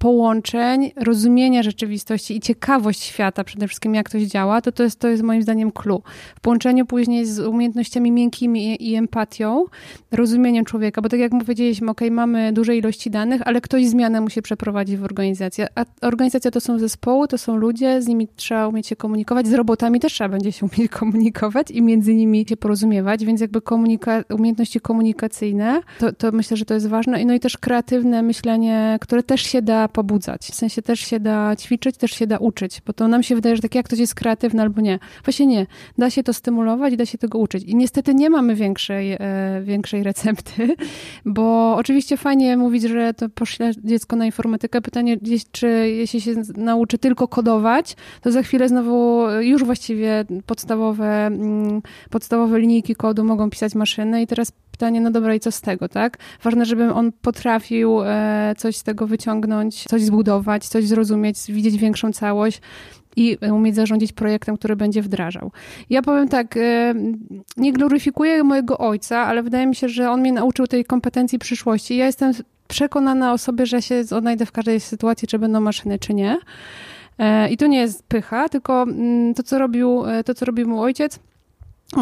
połączeń, 0.00 0.92
rozumienia 0.96 1.62
rzeczywistości 1.62 2.36
i 2.36 2.40
ciekawość 2.40 3.02
świata, 3.02 3.44
przede 3.44 3.68
wszystkim 3.68 3.94
jak 3.94 4.10
coś 4.10 4.22
działa, 4.22 4.60
to 4.60 4.72
to 4.72 4.82
jest, 4.82 4.98
to 4.98 5.08
jest 5.08 5.22
moim 5.22 5.42
zdaniem 5.42 5.72
clue. 5.72 6.02
W 6.36 6.40
połączeniu 6.40 6.86
później 6.86 7.26
z 7.26 7.38
umiejętnościami 7.40 8.12
miękkimi 8.12 8.90
i, 8.90 8.94
empatią, 8.94 9.64
rozumieniem 10.12 10.64
człowieka, 10.64 11.02
bo 11.02 11.08
tak 11.08 11.20
jak 11.20 11.32
powiedzieliśmy, 11.38 11.90
ok, 11.90 12.00
mamy 12.10 12.52
duże 12.52 12.76
ilości 12.76 13.10
danych, 13.10 13.42
ale 13.44 13.60
ktoś 13.60 13.86
zmianę 13.86 14.20
musi 14.20 14.42
przeprowadzić 14.42 14.96
w 14.96 15.04
organizacji. 15.04 15.64
A 15.74 15.84
organizacja 16.06 16.50
to 16.50 16.60
są 16.60 16.78
zespoły, 16.78 17.28
to 17.28 17.38
są 17.38 17.56
ludzie, 17.56 18.02
z 18.02 18.06
nimi 18.06 18.28
trzeba 18.36 18.68
umieć 18.68 18.86
się 18.86 18.96
komunikować, 18.96 19.46
z 19.46 19.54
robotami 19.54 20.00
też 20.00 20.12
trzeba 20.12 20.28
będzie 20.28 20.52
się 20.52 20.66
umieć 20.66 20.90
komunikować 20.90 21.70
i 21.70 21.82
między 21.82 22.14
nimi 22.14 22.46
się 22.48 22.56
porozumiewać, 22.56 23.24
więc 23.24 23.40
jakby 23.40 23.60
komunika 23.60 24.24
umiejętności 24.30 24.80
komunikacyjne, 24.80 25.80
to, 25.98 26.12
to 26.12 26.32
myślę, 26.32 26.56
że 26.56 26.64
to 26.64 26.74
jest 26.74 26.86
ważne. 26.86 27.24
No 27.24 27.34
i 27.34 27.40
też 27.40 27.58
kreatywne 27.58 28.22
myślenie, 28.22 28.98
które 29.00 29.22
też 29.22 29.42
się 29.42 29.62
da 29.62 29.89
pobudzać. 29.90 30.42
W 30.42 30.54
sensie 30.54 30.82
też 30.82 31.00
się 31.00 31.20
da 31.20 31.56
ćwiczyć, 31.56 31.96
też 31.96 32.10
się 32.10 32.26
da 32.26 32.38
uczyć, 32.38 32.82
bo 32.86 32.92
to 32.92 33.08
nam 33.08 33.22
się 33.22 33.34
wydaje, 33.34 33.56
że 33.56 33.62
tak 33.62 33.74
jak 33.74 33.86
ktoś 33.86 33.98
jest 33.98 34.14
kreatywny 34.14 34.62
albo 34.62 34.80
nie. 34.80 34.98
Właśnie 35.24 35.46
nie. 35.46 35.66
Da 35.98 36.10
się 36.10 36.22
to 36.22 36.32
stymulować 36.32 36.92
i 36.92 36.96
da 36.96 37.06
się 37.06 37.18
tego 37.18 37.38
uczyć. 37.38 37.64
I 37.64 37.76
niestety 37.76 38.14
nie 38.14 38.30
mamy 38.30 38.54
większej, 38.54 39.12
e, 39.12 39.18
większej 39.62 40.02
recepty, 40.02 40.76
bo 41.24 41.76
oczywiście 41.76 42.16
fajnie 42.16 42.56
mówić, 42.56 42.82
że 42.82 43.14
to 43.14 43.28
pośle 43.28 43.70
dziecko 43.84 44.16
na 44.16 44.26
informatykę. 44.26 44.80
Pytanie 44.80 45.16
czy 45.52 45.68
jeśli 45.88 46.20
się 46.20 46.34
nauczy 46.56 46.98
tylko 46.98 47.28
kodować, 47.28 47.96
to 48.20 48.32
za 48.32 48.42
chwilę 48.42 48.68
znowu 48.68 49.26
już 49.40 49.64
właściwie 49.64 50.24
podstawowe, 50.46 51.26
mm, 51.26 51.82
podstawowe 52.10 52.60
linijki 52.60 52.94
kodu 52.94 53.24
mogą 53.24 53.50
pisać 53.50 53.74
maszyny 53.74 54.22
i 54.22 54.26
teraz 54.26 54.52
pytanie, 54.80 55.00
no 55.00 55.10
dobra, 55.10 55.34
i 55.34 55.40
co 55.40 55.52
z 55.52 55.60
tego, 55.60 55.88
tak? 55.88 56.18
Ważne, 56.42 56.64
żeby 56.64 56.92
on 56.92 57.12
potrafił 57.12 58.00
e, 58.04 58.54
coś 58.58 58.76
z 58.76 58.82
tego 58.82 59.06
wyciągnąć, 59.06 59.84
coś 59.84 60.02
zbudować, 60.02 60.68
coś 60.68 60.86
zrozumieć, 60.86 61.38
widzieć 61.48 61.76
większą 61.76 62.12
całość 62.12 62.60
i 63.16 63.36
umieć 63.52 63.74
zarządzić 63.74 64.12
projektem, 64.12 64.56
który 64.56 64.76
będzie 64.76 65.02
wdrażał. 65.02 65.52
Ja 65.90 66.02
powiem 66.02 66.28
tak, 66.28 66.56
e, 66.56 66.94
nie 67.56 67.72
gloryfikuję 67.72 68.44
mojego 68.44 68.78
ojca, 68.78 69.18
ale 69.18 69.42
wydaje 69.42 69.66
mi 69.66 69.74
się, 69.74 69.88
że 69.88 70.10
on 70.10 70.20
mnie 70.20 70.32
nauczył 70.32 70.66
tej 70.66 70.84
kompetencji 70.84 71.38
przyszłości. 71.38 71.96
Ja 71.96 72.06
jestem 72.06 72.32
przekonana 72.68 73.32
o 73.32 73.38
sobie, 73.38 73.66
że 73.66 73.82
się 73.82 74.02
odnajdę 74.10 74.46
w 74.46 74.52
każdej 74.52 74.80
sytuacji, 74.80 75.28
czy 75.28 75.38
będą 75.38 75.60
maszyny, 75.60 75.98
czy 75.98 76.14
nie. 76.14 76.38
E, 77.18 77.50
I 77.50 77.56
to 77.56 77.66
nie 77.66 77.78
jest 77.78 78.02
pycha, 78.02 78.48
tylko 78.48 78.82
mm, 78.82 79.34
to, 79.34 79.42
co 79.42 79.58
robił, 79.58 80.02
to, 80.24 80.34
co 80.34 80.44
robił 80.44 80.68
mój 80.68 80.78
ojciec, 80.78 81.18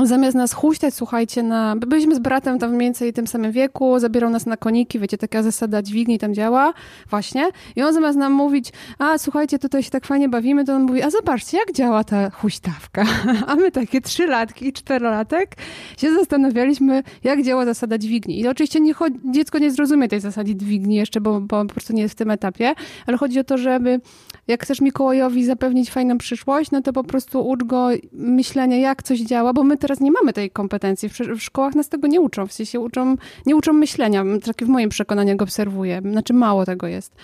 zamiast 0.05 0.37
nas 0.37 0.53
huśtać, 0.53 0.95
słuchajcie, 0.95 1.43
na... 1.43 1.77
byliśmy 1.77 2.15
z 2.15 2.19
bratem 2.19 2.59
tam 2.59 2.71
mniej 2.71 2.81
więcej 2.81 3.13
tym 3.13 3.27
samym 3.27 3.53
wieku, 3.53 3.99
zabierał 3.99 4.31
nas 4.31 4.47
na 4.47 4.57
koniki, 4.57 4.99
wiecie, 4.99 5.19
taka 5.19 5.43
zasada 5.43 5.83
dźwigni 5.83 6.19
tam 6.19 6.35
działa, 6.35 6.73
właśnie. 7.11 7.49
I 7.77 7.83
on 7.83 7.95
zamiast 7.95 8.19
nam 8.19 8.33
mówić, 8.33 8.73
a 8.99 9.19
słuchajcie, 9.19 9.59
tutaj 9.59 9.83
się 9.83 9.91
tak 9.91 10.07
fajnie 10.07 10.29
bawimy, 10.29 10.65
to 10.65 10.75
on 10.75 10.83
mówi, 10.83 11.03
a 11.03 11.11
zobaczcie, 11.11 11.59
jak 11.59 11.73
działa 11.73 12.05
ta 12.05 12.31
huśtawka. 12.31 13.05
A 13.47 13.57
my 13.57 13.71
takie 13.71 14.01
trzylatki 14.01 14.69
i 14.69 14.73
czterolatek 14.73 15.57
się 15.99 16.15
zastanawialiśmy, 16.15 17.03
jak 17.25 17.43
działa 17.43 17.65
zasada 17.65 17.99
dźwigni. 17.99 18.41
I 18.41 18.49
oczywiście 18.49 18.81
nie 18.81 18.95
chodzi, 18.95 19.17
dziecko 19.25 19.59
nie 19.59 19.71
zrozumie 19.71 20.09
tej 20.09 20.21
zasady 20.21 20.55
dźwigni 20.55 20.97
jeszcze, 20.97 21.21
bo, 21.21 21.41
bo 21.41 21.65
po 21.65 21.73
prostu 21.73 21.93
nie 21.93 22.03
jest 22.03 22.15
w 22.15 22.19
tym 22.19 22.31
etapie, 22.31 22.75
ale 23.07 23.17
chodzi 23.17 23.41
o 23.41 23.45
to, 23.45 23.59
żeby 23.59 24.01
jak 24.49 24.63
chcesz 24.63 24.81
Mikołajowi 24.81 25.45
zapewnić 25.45 25.91
fajną 25.91 26.19
przyszłość, 26.19 26.71
no 26.71 26.83
to 26.83 26.93
po 26.93 27.05
prostu 27.05 27.49
ucz 27.49 27.65
go 27.65 27.89
myślenia, 28.13 28.77
jak 28.77 29.03
coś 29.03 29.21
działa, 29.21 29.53
bo 29.53 29.65
my 29.65 29.78
teraz 29.79 30.01
nie 30.01 30.11
mamy 30.11 30.33
tej 30.33 30.51
kompetencji. 30.51 31.09
W, 31.09 31.43
szkołach 31.43 31.75
nas 31.75 31.89
tego 31.89 32.09
nie 32.09 32.21
uczą, 32.21 32.47
w 32.47 32.53
sensie 32.53 32.81
uczą, 32.81 33.17
nie 33.47 33.57
uczą 33.57 33.73
myślenia, 33.73 34.25
takie 34.45 34.65
w 34.65 34.69
moim 34.69 34.89
przekonaniu 34.89 35.37
go 35.37 35.45
obserwuję, 35.45 36.03
znaczy 36.11 36.33
mało 36.33 36.65
tego 36.65 36.87
jest. 36.87 37.15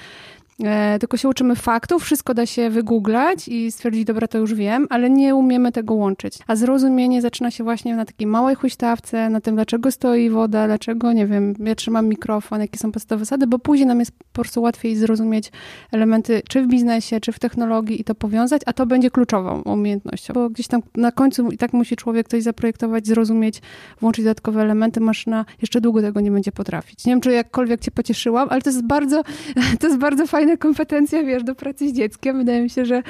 E, 0.62 0.98
tylko 0.98 1.16
się 1.16 1.28
uczymy 1.28 1.56
faktów, 1.56 2.02
wszystko 2.02 2.34
da 2.34 2.46
się 2.46 2.70
wygooglać 2.70 3.48
i 3.48 3.72
stwierdzić, 3.72 4.04
dobra, 4.04 4.28
to 4.28 4.38
już 4.38 4.54
wiem, 4.54 4.86
ale 4.90 5.10
nie 5.10 5.34
umiemy 5.34 5.72
tego 5.72 5.94
łączyć. 5.94 6.38
A 6.46 6.56
zrozumienie 6.56 7.22
zaczyna 7.22 7.50
się 7.50 7.64
właśnie 7.64 7.96
na 7.96 8.04
takiej 8.04 8.26
małej 8.26 8.54
huśtawce, 8.54 9.30
na 9.30 9.40
tym, 9.40 9.54
dlaczego 9.54 9.90
stoi 9.90 10.30
woda, 10.30 10.66
dlaczego, 10.66 11.12
nie 11.12 11.26
wiem, 11.26 11.54
ja 11.58 11.74
trzymam 11.74 12.08
mikrofon, 12.08 12.60
jakie 12.60 12.78
są 12.78 12.92
podstawowe 12.92 13.24
zasady, 13.24 13.46
bo 13.46 13.58
później 13.58 13.86
nam 13.86 14.00
jest 14.00 14.12
po 14.12 14.24
prostu 14.32 14.62
łatwiej 14.62 14.96
zrozumieć 14.96 15.52
elementy, 15.92 16.42
czy 16.48 16.62
w 16.62 16.66
biznesie, 16.66 17.20
czy 17.20 17.32
w 17.32 17.38
technologii 17.38 18.00
i 18.00 18.04
to 18.04 18.14
powiązać, 18.14 18.62
a 18.66 18.72
to 18.72 18.86
będzie 18.86 19.10
kluczową 19.10 19.62
umiejętnością, 19.62 20.34
bo 20.34 20.50
gdzieś 20.50 20.66
tam 20.66 20.82
na 20.96 21.12
końcu 21.12 21.50
i 21.50 21.58
tak 21.58 21.72
musi 21.72 21.96
człowiek 21.96 22.28
coś 22.28 22.42
zaprojektować, 22.42 23.06
zrozumieć, 23.06 23.62
włączyć 24.00 24.24
dodatkowe 24.24 24.62
elementy, 24.62 25.00
maszyna 25.00 25.44
jeszcze 25.62 25.80
długo 25.80 26.00
tego 26.02 26.20
nie 26.20 26.30
będzie 26.30 26.52
potrafić. 26.52 27.06
Nie 27.06 27.12
wiem, 27.12 27.20
czy 27.20 27.32
jakkolwiek 27.32 27.80
cię 27.80 27.90
pocieszyłam, 27.90 28.48
ale 28.50 28.62
to 28.62 28.70
jest 28.70 28.86
bardzo, 28.86 29.22
to 29.80 29.86
jest 29.86 29.98
bardzo 29.98 30.26
fajne 30.26 30.43
fajna 30.44 30.56
kompetencja, 30.56 31.22
wiesz, 31.22 31.44
do 31.44 31.54
pracy 31.54 31.88
z 31.88 31.92
dzieckiem. 31.92 32.38
Wydaje 32.38 32.62
mi 32.62 32.70
się, 32.70 32.84
że 32.84 33.02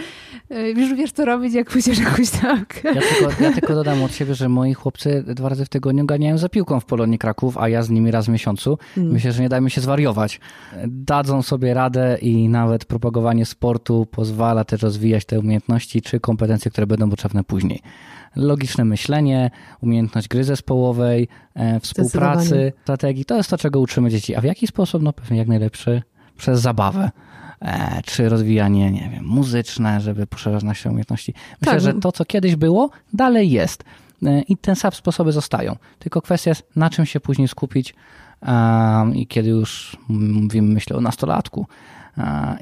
e, 0.51 0.71
już 0.71 0.95
wiesz, 0.95 1.13
co 1.13 1.25
robić, 1.25 1.55
jak 1.55 1.71
pójdziesz 1.71 1.99
jakąś 1.99 2.31
tak. 2.31 2.85
Ja 2.85 2.93
tylko, 2.93 3.43
ja 3.43 3.53
tylko 3.53 3.75
dodam 3.75 4.03
od 4.03 4.15
siebie, 4.15 4.35
że 4.35 4.49
moi 4.49 4.75
chłopcy 4.75 5.25
dwa 5.27 5.49
razy 5.49 5.65
w 5.65 5.69
tygodniu 5.69 6.07
ganiają 6.07 6.39
za 6.39 6.49
piłką 6.49 6.81
w 6.81 6.85
Polonii 6.85 7.19
Kraków, 7.19 7.59
a 7.59 7.69
ja 7.69 7.83
z 7.83 7.91
nimi 7.91 8.11
raz 8.11 8.27
w 8.27 8.29
miesiącu. 8.29 8.79
Hmm. 8.95 9.13
Myślę, 9.13 9.33
że 9.33 9.43
nie 9.43 9.49
dajmy 9.49 9.71
się 9.71 9.81
zwariować. 9.81 10.41
Dadzą 10.87 11.43
sobie 11.43 11.75
radę 11.75 12.19
i 12.23 12.49
nawet 12.49 12.85
propagowanie 12.85 13.47
sportu 13.47 14.07
pozwala 14.11 14.65
też 14.65 14.83
rozwijać 14.83 15.25
te 15.25 15.41
umiejętności 15.41 16.03
czy 16.03 16.21
kompetencje, 16.21 16.71
które 16.71 16.87
będą 16.87 17.11
potrzebne 17.11 17.45
później 17.45 17.83
logiczne 18.37 18.85
myślenie, 18.85 19.51
umiejętność 19.81 20.29
gry 20.29 20.45
zespołowej, 20.45 21.29
e, 21.55 21.81
współpracy, 21.81 22.73
strategii. 22.83 23.25
To 23.25 23.37
jest 23.37 23.51
to, 23.51 23.59
czego 23.59 23.81
uczymy 23.81 24.11
dzieci. 24.11 24.35
A 24.35 24.41
w 24.41 24.45
jaki 24.45 24.67
sposób? 24.67 25.03
No 25.03 25.13
pewnie 25.13 25.39
jak 25.39 25.49
najlepszy 25.49 26.03
przez 26.37 26.61
zabawę. 26.61 27.11
E, 27.63 28.03
czy 28.05 28.29
rozwijanie, 28.29 28.91
nie 28.91 29.11
wiem, 29.11 29.25
muzyczne, 29.25 30.01
żeby 30.01 30.27
poszerzać 30.27 30.63
nasze 30.63 30.89
umiejętności. 30.89 31.35
Myślę, 31.61 31.73
tak. 31.73 31.81
że 31.81 31.95
to, 31.95 32.13
co 32.13 32.25
kiedyś 32.25 32.57
było, 32.57 32.91
dalej 33.13 33.51
jest. 33.51 33.85
E, 34.23 34.41
I 34.43 34.57
te 34.57 34.77
same 34.77 34.93
sposoby 34.93 35.33
zostają. 35.33 35.77
Tylko 35.99 36.23
kwestia 36.23 36.51
jest, 36.51 36.77
na 36.77 36.91
czym 36.91 37.07
się 37.07 37.21
później 37.21 37.49
skupić 37.49 37.95
i 39.15 39.27
kiedy 39.27 39.49
już 39.49 39.97
mówimy, 40.09 40.75
myślę 40.75 40.97
o 40.97 41.01
nastolatku, 41.01 41.67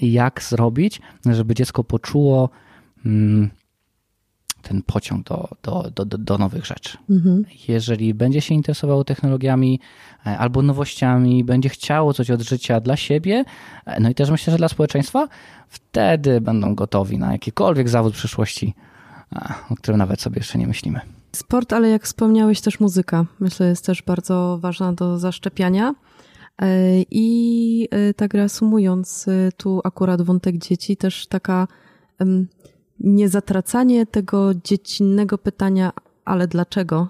i 0.01 0.13
jak 0.13 0.43
zrobić, 0.43 1.01
żeby 1.27 1.55
dziecko 1.55 1.85
poczuło 1.85 2.51
mm, 3.07 3.51
ten 4.63 4.83
pociąg 4.83 5.27
do, 5.27 5.49
do, 5.63 5.91
do, 5.95 6.19
do 6.19 6.39
nowych 6.39 6.67
rzeczy. 6.67 6.99
Mhm. 7.11 7.45
Jeżeli 7.69 8.15
będzie 8.15 8.41
się 8.41 8.55
interesowało 8.55 9.05
technologiami 9.05 9.81
e, 10.27 10.39
albo 10.39 10.63
nowościami, 10.63 11.45
będzie 11.45 11.69
chciało 11.69 12.13
coś 12.13 12.31
od 12.31 12.43
życia 12.43 12.81
dla 12.81 12.97
siebie, 12.97 13.45
e, 13.87 14.01
no 14.01 14.11
i 14.11 14.15
też 14.15 14.31
myślę, 14.31 14.51
że 14.51 14.57
dla 14.57 14.69
społeczeństwa, 14.69 15.29
wtedy 15.69 16.41
będą 16.41 16.75
gotowi 16.75 17.19
na 17.19 17.33
jakikolwiek 17.33 17.89
zawód 17.89 18.15
przyszłości, 18.15 18.75
e, 19.33 19.55
o 19.71 19.77
którym 19.77 19.99
nawet 19.99 20.21
sobie 20.21 20.37
jeszcze 20.37 20.59
nie 20.59 20.67
myślimy. 20.67 21.01
Sport, 21.33 21.73
ale 21.73 21.89
jak 21.89 22.05
wspomniałeś, 22.05 22.61
też 22.61 22.81
muzyka. 22.81 23.27
Myślę, 23.41 23.69
jest 23.69 23.87
też 23.87 24.03
bardzo 24.03 24.59
ważna 24.61 24.93
do 24.93 25.19
zaszczepiania. 25.19 25.95
I 27.11 27.89
tak 28.17 28.35
reasumując, 28.35 29.27
tu 29.57 29.81
akurat 29.85 30.23
wątek 30.23 30.59
dzieci, 30.59 30.97
też 30.97 31.27
taka 31.27 31.69
nie 33.03 33.29
zatracanie 33.29 34.07
tego 34.07 34.55
dziecinnego 34.65 35.39
pytania, 35.39 35.93
ale 36.25 36.49
dlaczego 36.49 37.09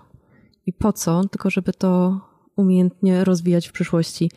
i 0.67 0.73
po 0.73 0.93
co, 0.93 1.25
tylko 1.29 1.51
żeby 1.51 1.73
to 1.73 2.21
umiejętnie 2.57 3.25
rozwijać 3.25 3.69
w 3.69 3.73
przyszłości. 3.73 4.31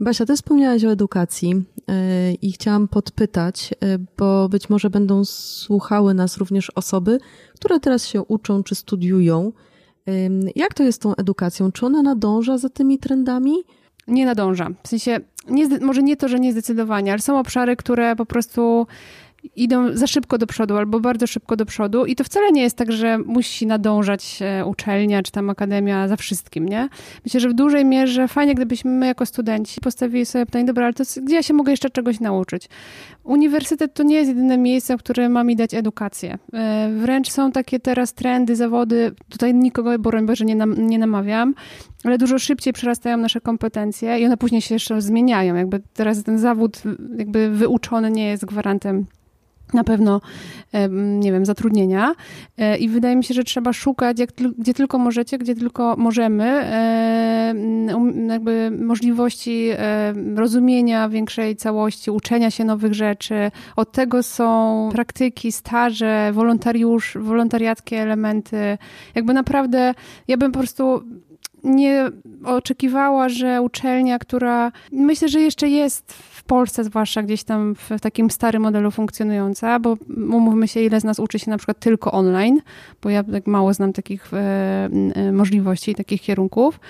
Basia, 0.00 0.26
ty 0.26 0.36
wspomniałaś 0.36 0.84
o 0.84 0.90
edukacji 0.90 1.64
e, 1.88 2.32
i 2.32 2.52
chciałam 2.52 2.88
podpytać, 2.88 3.74
e, 3.80 3.98
bo 4.16 4.48
być 4.48 4.70
może 4.70 4.90
będą 4.90 5.24
słuchały 5.24 6.14
nas 6.14 6.36
również 6.36 6.70
osoby, 6.70 7.18
które 7.54 7.80
teraz 7.80 8.06
się 8.06 8.22
uczą 8.22 8.62
czy 8.62 8.74
studiują. 8.74 9.52
Jak 10.56 10.74
to 10.74 10.82
jest 10.82 10.96
z 10.96 11.02
tą 11.02 11.14
edukacją? 11.14 11.72
Czy 11.72 11.86
ona 11.86 12.02
nadąża 12.02 12.58
za 12.58 12.68
tymi 12.68 12.98
trendami? 12.98 13.54
Nie 14.08 14.26
nadąża. 14.26 14.70
W 14.82 14.88
sensie, 14.88 15.20
nie, 15.48 15.78
może 15.78 16.02
nie 16.02 16.16
to, 16.16 16.28
że 16.28 16.40
nie 16.40 16.52
zdecydowanie, 16.52 17.12
ale 17.12 17.22
są 17.22 17.38
obszary, 17.38 17.76
które 17.76 18.16
po 18.16 18.26
prostu 18.26 18.86
idą 19.56 19.96
za 19.96 20.06
szybko 20.06 20.38
do 20.38 20.46
przodu 20.46 20.76
albo 20.76 21.00
bardzo 21.00 21.26
szybko 21.26 21.56
do 21.56 21.66
przodu 21.66 22.06
i 22.06 22.16
to 22.16 22.24
wcale 22.24 22.52
nie 22.52 22.62
jest 22.62 22.76
tak, 22.76 22.92
że 22.92 23.18
musi 23.18 23.66
nadążać 23.66 24.38
e, 24.40 24.66
uczelnia 24.66 25.22
czy 25.22 25.32
tam 25.32 25.50
akademia 25.50 26.08
za 26.08 26.16
wszystkim, 26.16 26.68
nie? 26.68 26.88
Myślę, 27.24 27.40
że 27.40 27.48
w 27.48 27.54
dużej 27.54 27.84
mierze 27.84 28.28
fajnie, 28.28 28.54
gdybyśmy 28.54 28.90
my 28.90 29.06
jako 29.06 29.26
studenci 29.26 29.80
postawili 29.80 30.26
sobie 30.26 30.46
pytanie, 30.46 30.64
dobra, 30.64 30.84
ale 30.84 30.94
to 30.94 31.04
gdzie 31.22 31.34
ja 31.34 31.42
się 31.42 31.54
mogę 31.54 31.70
jeszcze 31.70 31.90
czegoś 31.90 32.20
nauczyć? 32.20 32.68
Uniwersytet 33.24 33.94
to 33.94 34.02
nie 34.02 34.16
jest 34.16 34.28
jedyne 34.28 34.58
miejsce, 34.58 34.96
w 34.96 35.00
którym 35.00 35.32
ma 35.32 35.44
mi 35.44 35.56
dać 35.56 35.74
edukację. 35.74 36.38
E, 36.52 36.90
wręcz 36.96 37.30
są 37.30 37.52
takie 37.52 37.80
teraz 37.80 38.14
trendy, 38.14 38.56
zawody, 38.56 39.14
tutaj 39.28 39.54
nikogo, 39.54 39.98
broń 39.98 40.26
Boże, 40.26 40.44
nie, 40.44 40.56
nam, 40.56 40.88
nie 40.88 40.98
namawiam, 40.98 41.54
ale 42.04 42.18
dużo 42.18 42.38
szybciej 42.38 42.72
przerastają 42.72 43.16
nasze 43.16 43.40
kompetencje 43.40 44.18
i 44.18 44.26
one 44.26 44.36
później 44.36 44.60
się 44.60 44.74
jeszcze 44.74 45.00
zmieniają. 45.00 45.54
Jakby 45.54 45.82
teraz 45.94 46.22
ten 46.22 46.38
zawód 46.38 46.82
jakby 47.16 47.50
wyuczony 47.50 48.10
nie 48.10 48.28
jest 48.28 48.44
gwarantem 48.44 49.06
na 49.74 49.84
pewno, 49.84 50.20
nie 50.92 51.32
wiem, 51.32 51.46
zatrudnienia 51.46 52.14
e, 52.58 52.76
i 52.76 52.88
wydaje 52.88 53.16
mi 53.16 53.24
się, 53.24 53.34
że 53.34 53.44
trzeba 53.44 53.72
szukać, 53.72 54.18
jak, 54.18 54.30
gdzie 54.58 54.74
tylko 54.74 54.98
możecie, 54.98 55.38
gdzie 55.38 55.54
tylko 55.54 55.96
możemy, 55.96 56.64
um, 57.48 58.28
jakby 58.28 58.70
możliwości 58.70 59.70
rozumienia 60.36 61.08
większej 61.08 61.56
całości, 61.56 62.10
uczenia 62.10 62.50
się 62.50 62.64
nowych 62.64 62.94
rzeczy. 62.94 63.50
Od 63.76 63.92
tego 63.92 64.22
są 64.22 64.88
praktyki, 64.92 65.52
staże, 65.52 66.30
wolontariusz, 66.32 67.16
wolontariackie 67.20 68.02
elementy. 68.02 68.78
Jakby 69.14 69.34
naprawdę, 69.34 69.94
ja 70.28 70.36
bym 70.36 70.52
po 70.52 70.58
prostu 70.58 71.02
nie 71.64 72.10
oczekiwała, 72.44 73.28
że 73.28 73.62
uczelnia, 73.62 74.18
która 74.18 74.72
myślę, 74.92 75.28
że 75.28 75.40
jeszcze 75.40 75.68
jest 75.68 76.12
Polsce, 76.46 76.84
zwłaszcza 76.84 77.22
gdzieś 77.22 77.44
tam 77.44 77.74
w, 77.74 78.00
takim 78.00 78.30
starym 78.30 78.62
modelu 78.62 78.90
funkcjonująca, 78.90 79.80
bo 79.80 79.96
umówmy 80.16 80.68
się, 80.68 80.80
ile 80.80 81.00
z 81.00 81.04
nas 81.04 81.18
uczy 81.18 81.38
się 81.38 81.50
na 81.50 81.56
przykład 81.56 81.78
tylko 81.78 82.12
online, 82.12 82.60
bo 83.02 83.10
ja 83.10 83.24
tak 83.24 83.46
mało 83.46 83.74
znam 83.74 83.92
takich 83.92 84.34
e, 84.34 84.36
e, 85.14 85.32
możliwości, 85.32 85.94
takich 85.94 86.22
kierunków, 86.22 86.80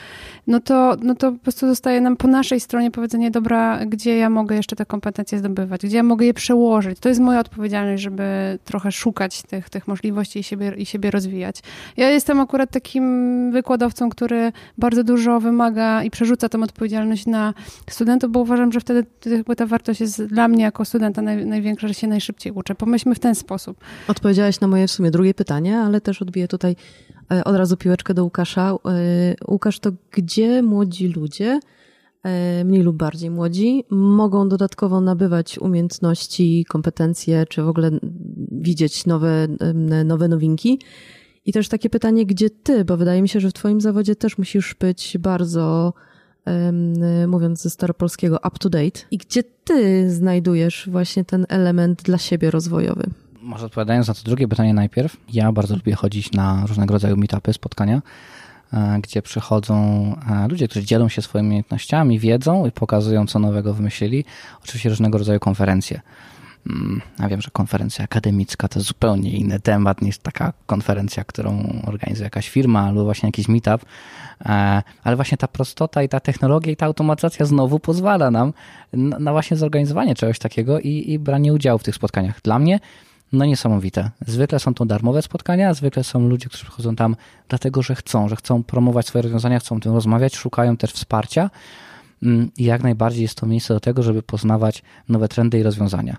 no 0.47 0.61
to, 0.61 0.97
no 1.03 1.15
to 1.15 1.33
po 1.33 1.39
prostu 1.39 1.69
zostaje 1.69 2.01
nam 2.01 2.17
po 2.17 2.29
naszej 2.29 2.61
stronie 2.61 2.91
powiedzenie, 2.91 3.31
dobra, 3.31 3.87
gdzie 3.87 4.17
ja 4.17 4.31
mogę 4.31 4.57
jeszcze 4.57 4.77
te 4.77 4.87
kompetencje 4.87 5.39
zdobywać, 5.39 5.81
gdzie 5.83 5.97
ja 5.97 6.03
mogę 6.03 6.27
je 6.27 6.35
przełożyć. 6.35 7.01
To 7.01 7.09
jest 7.09 7.21
moja 7.21 7.41
odpowiedzialność, 7.41 8.03
żeby 8.03 8.59
trochę 8.65 8.93
szukać 8.93 9.43
tych, 9.43 9.71
tych 9.71 9.89
możliwości 9.89 10.39
i 10.39 10.43
siebie, 10.43 10.73
i 10.77 10.87
siebie 10.87 11.11
rozwijać. 11.11 11.63
Ja 11.97 12.11
jestem 12.11 12.41
akurat 12.41 12.71
takim 12.71 13.53
wykładowcą, 13.53 14.11
który 14.11 14.53
bardzo 14.79 15.05
dużo 15.05 15.41
wymaga 15.41 16.03
i 16.03 16.11
przerzuca 16.11 16.49
tę 16.49 16.61
odpowiedzialność 16.63 17.27
na 17.27 17.55
studentów, 17.91 18.33
bo 18.33 18.41
uważam, 18.41 18.73
że 18.73 18.81
wtedy 18.81 19.07
jakby 19.27 19.57
ta 19.57 19.67
wartość 19.67 20.01
jest 20.01 20.25
dla 20.25 20.49
mnie 20.49 20.65
jako 20.65 20.85
studenta 20.85 21.23
naj, 21.23 21.47
największa, 21.47 21.89
że 21.89 21.95
się 21.95 22.07
najszybciej 22.07 22.53
uczę. 22.53 22.75
Pomyślmy 22.75 23.15
w 23.15 23.19
ten 23.19 23.35
sposób. 23.35 23.81
Odpowiedziałaś 24.09 24.61
na 24.61 24.69
moje 24.69 24.87
w 24.87 24.91
sumie 24.91 25.11
drugie 25.11 25.35
pytanie, 25.35 25.79
ale 25.79 26.01
też 26.01 26.23
odbiję 26.23 26.49
tutaj 26.49 26.77
od 27.45 27.57
razu 27.57 27.77
piłeczkę 27.77 28.15
do 28.15 28.25
Łukasza. 28.25 28.71
E, 28.71 29.35
Łukasz, 29.49 29.81
to 29.81 29.91
gdzie 30.11 30.63
młodzi 30.63 31.09
ludzie, 31.09 31.61
e, 32.23 32.65
mniej 32.65 32.83
lub 32.83 32.97
bardziej 32.97 33.31
młodzi, 33.31 33.85
mogą 33.91 34.49
dodatkowo 34.49 35.01
nabywać 35.01 35.59
umiejętności, 35.59 36.65
kompetencje, 36.69 37.47
czy 37.47 37.63
w 37.63 37.69
ogóle 37.69 37.91
widzieć 38.53 39.07
nowe, 39.07 39.49
nowe 40.05 40.29
nowinki? 40.29 40.81
I 41.45 41.53
też 41.53 41.69
takie 41.69 41.91
pytanie, 41.91 42.27
gdzie 42.27 42.51
ty, 42.51 42.85
bo 42.85 42.97
wydaje 42.97 43.23
mi 43.23 43.29
się, 43.29 43.41
że 43.41 43.51
w 43.51 43.53
twoim 43.53 43.81
zawodzie 43.81 44.17
też 44.17 44.39
musisz 44.39 44.75
być 44.75 45.19
bardzo, 45.19 45.93
mówiąc 47.27 47.63
ze 47.63 47.71
staropolskiego, 47.71 48.37
up 48.37 48.59
to 48.61 48.71
date. 48.71 49.01
I 49.11 49.19
gdzie 49.19 49.43
ty 49.43 50.11
znajdujesz 50.11 50.89
właśnie 50.93 51.25
ten 51.25 51.47
element 51.49 52.03
dla 52.03 52.19
siebie 52.19 52.51
rozwojowy? 52.51 53.11
Może 53.47 53.67
odpowiadając 53.67 54.09
na 54.09 54.15
to 54.15 54.23
drugie 54.25 54.49
pytanie 54.49 54.75
najpierw, 54.75 55.17
ja 55.33 55.53
bardzo 55.53 55.75
lubię 55.75 55.95
chodzić 55.95 56.33
na 56.33 56.67
różnego 56.67 56.93
rodzaju 56.95 57.17
meetupy, 57.17 57.53
spotkania, 57.53 58.03
e, 58.73 58.99
gdzie 59.03 59.23
przychodzą 59.23 59.77
e, 60.31 60.49
ludzie, 60.49 60.69
którzy 60.69 60.87
dzielą 60.87 61.09
się 61.09 61.23
swoimi 61.23 61.49
umiejętnościami, 61.49 62.19
wiedzą 62.19 62.67
i 62.67 62.73
pokazują, 62.73 63.27
co 63.27 63.39
nowego 63.39 63.75
wymyślili. 63.75 64.25
Oczywiście 64.65 64.89
różnego 64.89 65.19
rodzaju 65.19 65.41
konferencje. 65.41 66.01
Mm, 66.67 67.01
ja 67.19 67.29
wiem, 67.29 67.41
że 67.41 67.51
konferencja 67.51 68.05
akademicka 68.05 68.69
to 68.69 68.81
zupełnie 68.81 69.31
inny 69.31 69.61
temat 69.61 70.03
niż 70.03 70.19
taka 70.19 70.53
konferencja, 70.67 71.25
którą 71.25 71.83
organizuje 71.87 72.25
jakaś 72.25 72.49
firma 72.49 72.81
albo 72.81 73.05
właśnie 73.05 73.29
jakiś 73.29 73.49
meetup, 73.49 73.85
e, 74.47 74.83
ale 75.05 75.17
właśnie 75.17 75.39
ta 75.39 75.49
prostota 75.49 76.03
i 76.03 76.09
ta 76.09 76.21
technologia 76.21 76.73
i 76.73 76.77
ta 76.77 76.87
automatyzacja 76.87 77.47
znowu 77.47 77.79
pozwala 77.79 78.31
nam 78.31 78.53
na 78.93 79.33
właśnie 79.33 79.57
zorganizowanie 79.57 80.15
czegoś 80.15 80.39
takiego 80.39 80.81
i, 80.81 81.13
i 81.13 81.19
branie 81.19 81.53
udziału 81.53 81.79
w 81.79 81.83
tych 81.83 81.95
spotkaniach. 81.95 82.41
Dla 82.43 82.59
mnie 82.59 82.81
no 83.33 83.45
niesamowite. 83.45 84.11
Zwykle 84.27 84.59
są 84.59 84.75
to 84.75 84.85
darmowe 84.85 85.23
spotkania, 85.23 85.75
zwykle 85.75 86.05
są 86.05 86.29
ludzie, 86.29 86.49
którzy 86.49 86.65
przychodzą 86.65 86.97
tam 86.97 87.17
dlatego, 87.49 87.83
że 87.83 87.95
chcą, 87.95 88.29
że 88.29 88.37
chcą 88.37 88.63
promować 88.63 89.07
swoje 89.07 89.23
rozwiązania, 89.23 89.59
chcą 89.59 89.77
o 89.77 89.81
tym 89.81 89.95
rozmawiać, 89.95 90.37
szukają 90.37 90.77
też 90.77 90.93
wsparcia. 90.93 91.51
Mm, 92.23 92.51
I 92.57 92.65
jak 92.65 92.83
najbardziej 92.83 93.23
jest 93.23 93.35
to 93.35 93.47
miejsce 93.47 93.75
do 93.75 93.81
tego, 93.81 94.03
żeby 94.03 94.23
poznawać 94.23 94.83
nowe 95.09 95.29
trendy 95.29 95.59
i 95.59 95.63
rozwiązania 95.63 96.17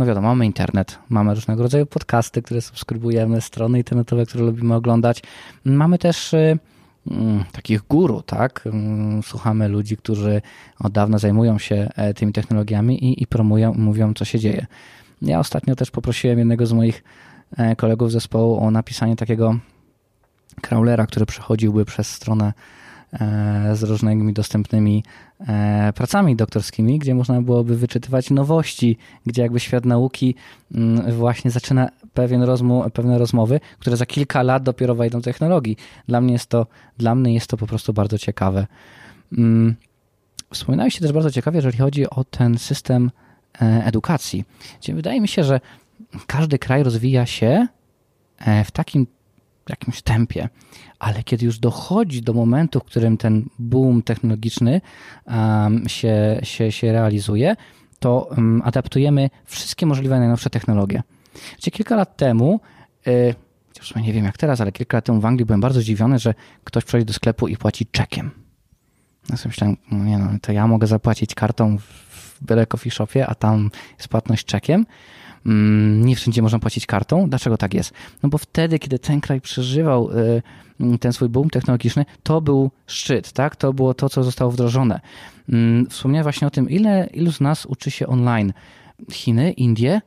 no 0.00 0.06
wiadomo, 0.06 0.28
mamy 0.28 0.46
internet, 0.46 0.98
mamy 1.08 1.34
różnego 1.34 1.62
rodzaju 1.62 1.86
podcasty, 1.86 2.42
które 2.42 2.60
subskrybujemy, 2.60 3.40
strony 3.40 3.78
internetowe, 3.78 4.26
które 4.26 4.44
lubimy 4.44 4.74
oglądać. 4.74 5.22
Mamy 5.64 5.98
też 5.98 6.34
y, 6.34 6.58
mm, 7.10 7.44
takich 7.52 7.82
guru, 7.88 8.22
tak? 8.22 8.66
Mm, 8.66 9.22
słuchamy 9.22 9.68
ludzi, 9.68 9.96
którzy 9.96 10.42
od 10.80 10.92
dawna 10.92 11.18
zajmują 11.18 11.58
się 11.58 11.88
e, 11.96 12.14
tymi 12.14 12.32
technologiami 12.32 13.04
i, 13.04 13.22
i 13.22 13.26
promują, 13.26 13.74
mówią, 13.74 14.14
co 14.14 14.24
się 14.24 14.38
dzieje. 14.38 14.66
Ja 15.22 15.38
ostatnio 15.38 15.76
też 15.76 15.90
poprosiłem 15.90 16.38
jednego 16.38 16.66
z 16.66 16.72
moich 16.72 17.04
e, 17.56 17.76
kolegów 17.76 18.10
z 18.10 18.12
zespołu 18.12 18.58
o 18.58 18.70
napisanie 18.70 19.16
takiego 19.16 19.58
crawlera, 20.60 21.06
który 21.06 21.26
przechodziłby 21.26 21.84
przez 21.84 22.10
stronę 22.10 22.52
E, 23.12 23.76
z 23.76 23.82
różnymi 23.82 24.32
dostępnymi 24.32 25.04
e, 25.48 25.92
pracami 25.94 26.36
doktorskimi, 26.36 26.98
gdzie 26.98 27.14
można 27.14 27.42
byłoby 27.42 27.76
wyczytywać 27.76 28.30
nowości, 28.30 28.96
gdzie 29.26 29.42
jakby 29.42 29.60
świat 29.60 29.84
nauki 29.84 30.34
mm, 30.74 31.12
właśnie 31.12 31.50
zaczyna 31.50 31.88
pewien 32.14 32.42
rozmu, 32.42 32.84
pewne 32.92 33.18
rozmowy, 33.18 33.60
które 33.78 33.96
za 33.96 34.06
kilka 34.06 34.42
lat 34.42 34.62
dopiero 34.62 34.94
wejdą 34.94 35.18
do 35.18 35.24
technologii. 35.24 35.76
Dla 36.08 36.20
mnie 36.20 36.32
jest 36.32 36.46
to, 36.46 36.66
dla 36.98 37.14
mnie 37.14 37.34
jest 37.34 37.46
to 37.46 37.56
po 37.56 37.66
prostu 37.66 37.92
bardzo 37.92 38.18
ciekawe. 38.18 38.66
Mm, 39.38 39.76
wspominałeś 40.54 40.98
też 40.98 41.12
bardzo 41.12 41.30
ciekawie, 41.30 41.58
jeżeli 41.58 41.78
chodzi 41.78 42.10
o 42.10 42.24
ten 42.24 42.58
system 42.58 43.10
edukacji. 43.58 44.44
Gdzie 44.80 44.94
wydaje 44.94 45.20
mi 45.20 45.28
się, 45.28 45.44
że 45.44 45.60
każdy 46.26 46.58
kraj 46.58 46.82
rozwija 46.82 47.26
się 47.26 47.66
w 48.64 48.70
takim 48.70 49.06
jakimś 49.68 50.02
tempie, 50.02 50.48
ale 50.98 51.22
kiedy 51.22 51.46
już 51.46 51.58
dochodzi 51.58 52.22
do 52.22 52.32
momentu, 52.32 52.80
w 52.80 52.84
którym 52.84 53.16
ten 53.16 53.48
boom 53.58 54.02
technologiczny 54.02 54.80
się, 55.86 56.40
się, 56.42 56.72
się 56.72 56.92
realizuje, 56.92 57.56
to 57.98 58.30
adaptujemy 58.64 59.30
wszystkie 59.44 59.86
możliwe 59.86 60.18
najnowsze 60.18 60.50
technologie. 60.50 61.02
Gdzie 61.58 61.70
kilka 61.70 61.96
lat 61.96 62.16
temu, 62.16 62.60
y, 63.06 63.34
już 63.78 63.94
nie 63.94 64.12
wiem 64.12 64.24
jak 64.24 64.38
teraz, 64.38 64.60
ale 64.60 64.72
kilka 64.72 64.96
lat 64.96 65.04
temu 65.04 65.20
w 65.20 65.26
Anglii 65.26 65.46
byłem 65.46 65.60
bardzo 65.60 65.80
zdziwiony, 65.80 66.18
że 66.18 66.34
ktoś 66.64 66.84
przychodzi 66.84 67.06
do 67.06 67.12
sklepu 67.12 67.48
i 67.48 67.56
płaci 67.56 67.86
czekiem. 67.86 68.30
Ja 69.30 69.36
sobie 69.36 69.48
myślałem, 69.48 69.76
no 69.90 70.04
nie 70.04 70.18
no, 70.18 70.30
to 70.42 70.52
ja 70.52 70.66
mogę 70.66 70.86
zapłacić 70.86 71.34
kartą 71.34 71.78
byle 72.40 72.66
coffee 72.66 72.90
shopie, 72.90 73.26
a 73.26 73.34
tam 73.34 73.70
jest 73.98 74.08
płatność 74.08 74.44
czekiem. 74.44 74.86
Mm, 75.46 76.04
nie 76.04 76.16
wszędzie 76.16 76.42
można 76.42 76.58
płacić 76.58 76.86
kartą. 76.86 77.28
Dlaczego 77.28 77.56
tak 77.56 77.74
jest? 77.74 77.92
No 78.22 78.28
bo 78.28 78.38
wtedy, 78.38 78.78
kiedy 78.78 78.98
ten 78.98 79.20
kraj 79.20 79.40
przeżywał 79.40 80.10
y, 80.10 80.42
ten 81.00 81.12
swój 81.12 81.28
boom 81.28 81.50
technologiczny, 81.50 82.04
to 82.22 82.40
był 82.40 82.70
szczyt, 82.86 83.32
tak? 83.32 83.56
To 83.56 83.72
było 83.72 83.94
to, 83.94 84.08
co 84.08 84.24
zostało 84.24 84.50
wdrożone. 84.50 85.00
Mm, 85.48 85.86
wspomniałem 85.86 86.22
właśnie 86.22 86.46
o 86.46 86.50
tym, 86.50 86.70
ile, 86.70 87.08
ilu 87.12 87.32
z 87.32 87.40
nas 87.40 87.66
uczy 87.66 87.90
się 87.90 88.06
online. 88.06 88.52
Chiny, 89.10 89.52
Indie, 89.52 90.00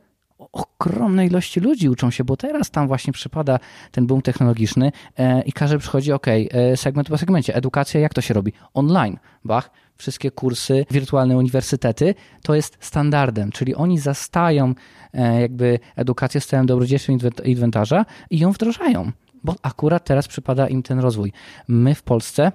ogromnej 0.52 1.28
ilości 1.28 1.60
ludzi 1.60 1.88
uczą 1.88 2.10
się, 2.10 2.24
bo 2.24 2.36
teraz 2.36 2.70
tam 2.70 2.88
właśnie 2.88 3.12
przypada 3.12 3.58
ten 3.90 4.06
boom 4.06 4.22
technologiczny 4.22 4.92
e, 5.18 5.42
i 5.42 5.52
każdy 5.52 5.78
przychodzi, 5.78 6.12
ok, 6.12 6.26
e, 6.28 6.76
segment 6.76 7.08
po 7.08 7.18
segmencie. 7.18 7.54
Edukacja, 7.54 8.00
jak 8.00 8.14
to 8.14 8.20
się 8.20 8.34
robi? 8.34 8.52
Online. 8.74 9.18
Bach, 9.44 9.70
wszystkie 9.96 10.30
kursy, 10.30 10.86
wirtualne 10.90 11.36
uniwersytety, 11.36 12.14
to 12.42 12.54
jest 12.54 12.76
standardem, 12.80 13.52
czyli 13.52 13.74
oni 13.74 13.98
zastają 13.98 14.74
e, 15.14 15.40
jakby 15.40 15.78
edukację 15.96 16.40
z 16.40 16.46
całym 16.46 16.66
dobrodziejstwem 16.66 17.18
inwentarza 17.44 18.06
i 18.30 18.38
ją 18.38 18.52
wdrażają, 18.52 19.12
bo 19.44 19.54
akurat 19.62 20.04
teraz 20.04 20.28
przypada 20.28 20.68
im 20.68 20.82
ten 20.82 20.98
rozwój. 20.98 21.32
My 21.68 21.94
w 21.94 22.02
Polsce 22.02 22.52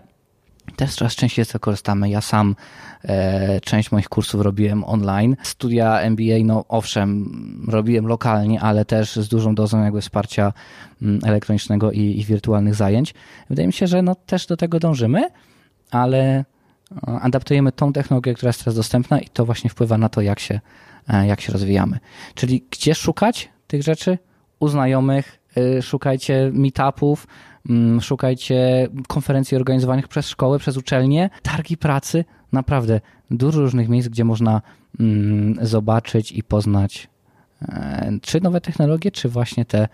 też 0.75 0.95
coraz 0.95 1.15
częściej 1.15 1.45
z 1.45 1.47
tego 1.47 1.59
korzystamy. 1.59 2.09
Ja 2.09 2.21
sam 2.21 2.55
e, 3.03 3.61
część 3.61 3.91
moich 3.91 4.09
kursów 4.09 4.41
robiłem 4.41 4.83
online. 4.83 5.35
Studia 5.43 6.01
MBA, 6.01 6.43
no 6.43 6.65
owszem, 6.67 7.31
robiłem 7.67 8.07
lokalnie, 8.07 8.61
ale 8.61 8.85
też 8.85 9.15
z 9.15 9.27
dużą 9.27 9.55
dozą 9.55 9.83
jakby 9.83 10.01
wsparcia 10.01 10.53
mm, 11.01 11.19
elektronicznego 11.23 11.91
i, 11.91 11.99
i, 11.99 12.25
wirtualnych 12.25 12.75
zajęć. 12.75 13.13
Wydaje 13.49 13.67
mi 13.67 13.73
się, 13.73 13.87
że 13.87 14.01
no 14.01 14.15
też 14.15 14.45
do 14.45 14.57
tego 14.57 14.79
dążymy, 14.79 15.29
ale 15.91 16.45
adaptujemy 17.01 17.71
tą 17.71 17.93
technologię, 17.93 18.33
która 18.33 18.49
jest 18.49 18.59
teraz 18.59 18.75
dostępna 18.75 19.19
i 19.19 19.29
to 19.29 19.45
właśnie 19.45 19.69
wpływa 19.69 19.97
na 19.97 20.09
to, 20.09 20.21
jak 20.21 20.39
się, 20.39 20.59
e, 21.07 21.27
jak 21.27 21.41
się 21.41 21.53
rozwijamy. 21.53 21.99
Czyli 22.35 22.65
gdzie 22.71 22.95
szukać 22.95 23.49
tych 23.67 23.83
rzeczy? 23.83 24.17
U 24.59 24.67
znajomych, 24.67 25.39
y, 25.57 25.81
szukajcie 25.81 26.51
meetupów, 26.53 27.27
mm, 27.69 28.01
szukajcie 28.01 28.87
konferencji 29.07 29.57
organizowanych 29.57 30.07
przez 30.07 30.27
szkoły, 30.27 30.59
przez 30.59 30.77
uczelnie, 30.77 31.29
targi 31.41 31.77
pracy. 31.77 32.25
Naprawdę 32.51 33.01
dużo 33.31 33.61
różnych 33.61 33.89
miejsc, 33.89 34.09
gdzie 34.09 34.25
można 34.25 34.61
mm, 34.99 35.55
zobaczyć 35.61 36.31
i 36.31 36.43
poznać 36.43 37.07
e, 37.61 38.11
czy 38.21 38.41
nowe 38.41 38.61
technologie, 38.61 39.11
czy 39.11 39.29
właśnie 39.29 39.65
te 39.65 39.87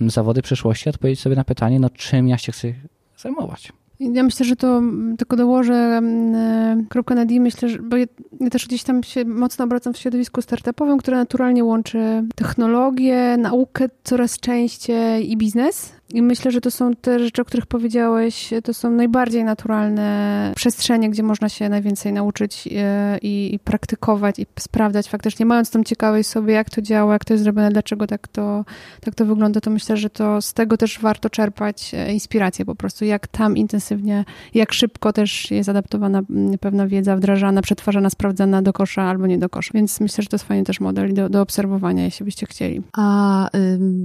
mm, 0.00 0.10
zawody 0.10 0.42
przyszłości, 0.42 0.88
odpowiedzieć 0.88 1.20
sobie 1.20 1.36
na 1.36 1.44
pytanie, 1.44 1.80
no 1.80 1.90
czym 1.90 2.28
ja 2.28 2.38
się 2.38 2.52
chcę 2.52 2.68
zajmować. 3.16 3.72
Ja 4.00 4.22
myślę, 4.22 4.46
że 4.46 4.56
to 4.56 4.82
tylko 5.18 5.36
dołożę 5.36 5.74
e, 5.74 6.84
kropkę 6.88 7.14
na 7.14 7.24
D, 7.24 7.40
myślę, 7.40 7.68
że, 7.68 7.78
bo 7.78 7.96
ja, 7.96 8.06
ja, 8.40 8.50
też 8.50 8.66
gdzieś 8.66 8.82
tam 8.82 9.02
się 9.02 9.24
mocno 9.24 9.64
obracam 9.64 9.92
w 9.94 9.98
środowisku 9.98 10.42
startupowym, 10.42 10.98
które 10.98 11.16
naturalnie 11.16 11.64
łączy 11.64 12.22
technologię, 12.34 13.36
naukę 13.38 13.88
coraz 14.04 14.40
częściej 14.40 15.32
i 15.32 15.36
biznes. 15.36 15.99
I 16.14 16.22
myślę, 16.22 16.50
że 16.50 16.60
to 16.60 16.70
są 16.70 16.94
te 16.94 17.18
rzeczy, 17.18 17.42
o 17.42 17.44
których 17.44 17.66
powiedziałeś, 17.66 18.50
to 18.64 18.74
są 18.74 18.90
najbardziej 18.90 19.44
naturalne 19.44 20.52
przestrzenie, 20.56 21.10
gdzie 21.10 21.22
można 21.22 21.48
się 21.48 21.68
najwięcej 21.68 22.12
nauczyć 22.12 22.68
e, 22.76 23.18
i, 23.22 23.54
i, 23.54 23.58
praktykować 23.58 24.38
i 24.38 24.46
sprawdzać 24.58 25.08
faktycznie, 25.08 25.46
mając 25.46 25.70
tą 25.70 25.84
ciekawość 25.84 26.28
sobie, 26.28 26.54
jak 26.54 26.70
to 26.70 26.82
działa, 26.82 27.12
jak 27.12 27.24
to 27.24 27.34
jest 27.34 27.44
zrobione, 27.44 27.70
dlaczego 27.70 28.06
tak 28.06 28.28
to, 28.28 28.64
tak 29.00 29.14
to 29.14 29.26
wygląda, 29.26 29.60
to 29.60 29.70
myślę, 29.70 29.96
że 29.96 30.10
to 30.10 30.42
z 30.42 30.54
tego 30.54 30.76
też 30.76 30.98
warto 30.98 31.30
czerpać 31.30 31.92
e, 31.94 32.12
inspirację 32.12 32.64
po 32.64 32.74
prostu, 32.74 33.04
jak 33.04 33.28
tam 33.28 33.56
intensywnie, 33.56 34.24
jak 34.54 34.72
szybko 34.72 35.12
też 35.12 35.50
jest 35.50 35.68
adaptowana 35.68 36.22
pewna 36.60 36.86
wiedza, 36.86 37.16
wdrażana, 37.16 37.62
przetwarzana, 37.62 38.10
sprawdzana 38.10 38.62
do 38.62 38.72
kosza 38.72 39.02
albo 39.02 39.26
nie 39.26 39.38
do 39.38 39.48
kosza. 39.48 39.70
Więc 39.74 40.00
myślę, 40.00 40.22
że 40.22 40.28
to 40.28 40.34
jest 40.34 40.44
fajny 40.44 40.64
też 40.64 40.80
model 40.80 41.14
do, 41.14 41.28
do 41.28 41.42
obserwowania, 41.42 42.04
jeśli 42.04 42.24
byście 42.24 42.46
chcieli. 42.46 42.82
A 42.96 43.48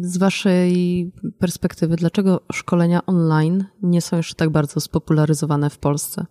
z 0.01 0.17
waszej 0.17 1.11
perspektywy, 1.39 1.94
dlaczego 1.95 2.41
szkolenia 2.51 3.05
online 3.05 3.65
nie 3.81 4.01
są 4.01 4.17
jeszcze 4.17 4.35
tak 4.35 4.49
bardzo 4.49 4.79
spopularyzowane 4.79 5.69
w 5.69 5.77
Polsce. 5.77 6.25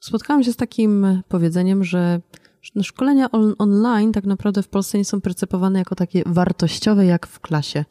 Spotkałam 0.00 0.44
się 0.44 0.52
z 0.52 0.56
takim 0.56 1.22
powiedzeniem, 1.28 1.84
że 1.84 2.20
szkolenia 2.82 3.30
on 3.30 3.54
online 3.58 4.12
tak 4.12 4.24
naprawdę 4.24 4.62
w 4.62 4.68
Polsce 4.68 4.98
nie 4.98 5.04
są 5.04 5.20
percepowane 5.20 5.78
jako 5.78 5.94
takie 5.94 6.22
wartościowe 6.26 7.06
jak 7.06 7.26
w 7.26 7.40
klasie. 7.40 7.84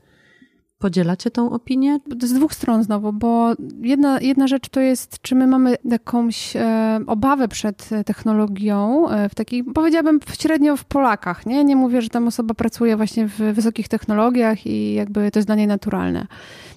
Podzielacie 0.80 1.32
tą 1.32 1.52
opinię? 1.52 2.00
Z 2.24 2.34
dwóch 2.34 2.54
stron 2.54 2.84
znowu, 2.84 3.14
bo 3.14 3.54
jedna, 3.82 4.20
jedna 4.22 4.48
rzecz 4.48 4.70
to 4.70 4.80
jest, 4.80 5.22
czy 5.22 5.36
my 5.36 5.48
mamy 5.48 5.76
jakąś 5.86 6.56
e, 6.56 7.00
obawę 7.08 7.48
przed 7.48 7.90
technologią, 8.06 9.10
e, 9.10 9.30
w 9.30 9.36
takiej, 9.36 9.64
powiedziałabym 9.64 10.20
średnio 10.40 10.78
w 10.78 10.86
Polakach, 10.86 11.46
nie? 11.46 11.64
Nie 11.64 11.76
mówię, 11.76 12.02
że 12.02 12.10
tam 12.10 12.28
osoba 12.28 12.54
pracuje 12.54 12.98
właśnie 12.98 13.28
w 13.28 13.38
wysokich 13.38 13.88
technologiach 13.88 14.66
i 14.66 14.94
jakby 14.94 15.32
to 15.32 15.40
jest 15.40 15.48
dla 15.48 15.56
niej 15.56 15.68
naturalne. 15.68 16.28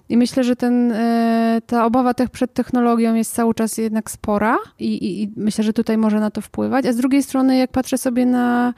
I 0.09 0.17
myślę, 0.17 0.45
że 0.45 0.57
ten, 0.57 0.93
e, 0.93 1.61
ta 1.67 1.87
obawa 1.87 2.15
tych 2.15 2.31
przed 2.31 2.55
technologią 2.55 3.15
jest 3.15 3.35
cały 3.35 3.55
czas 3.55 3.79
jednak 3.79 4.11
spora 4.11 4.59
i, 4.79 4.87
i, 4.87 5.23
i 5.23 5.33
myślę, 5.37 5.65
że 5.65 5.73
tutaj 5.73 5.99
może 5.99 6.21
na 6.21 6.31
to 6.31 6.41
wpływać. 6.41 6.87
A 6.87 6.93
z 6.93 6.97
drugiej 6.97 7.23
strony, 7.23 7.57
jak 7.57 7.71
patrzę 7.71 7.99
sobie 7.99 8.27
na 8.27 8.75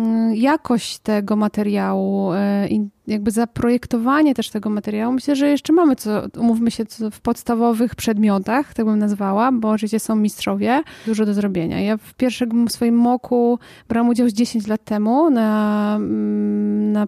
mm, 0.00 0.34
jakość 0.34 0.98
tego 0.98 1.36
materiału 1.36 2.32
e, 2.32 2.68
jakby 3.06 3.30
zaprojektowanie 3.30 4.34
też 4.34 4.50
tego 4.50 4.70
materiału, 4.70 5.12
myślę, 5.12 5.36
że 5.36 5.48
jeszcze 5.48 5.72
mamy 5.72 5.96
co, 5.96 6.22
umówmy 6.38 6.70
się, 6.70 6.86
co 6.86 7.10
w 7.10 7.20
podstawowych 7.20 7.94
przedmiotach, 7.94 8.74
tak 8.74 8.86
bym 8.86 8.98
nazwała, 8.98 9.52
bo 9.52 9.70
oczywiście 9.70 10.00
są 10.00 10.16
mistrzowie, 10.16 10.82
dużo 11.06 11.26
do 11.26 11.34
zrobienia. 11.34 11.80
Ja 11.80 11.96
w 11.96 12.14
pierwszym 12.14 12.68
swoim 12.68 12.96
moku 12.96 13.58
brałam 13.88 14.08
udział 14.08 14.28
z 14.28 14.32
10 14.32 14.66
lat 14.66 14.84
temu 14.84 15.30
na, 15.30 15.96
mm, 15.96 16.92
na 16.92 17.06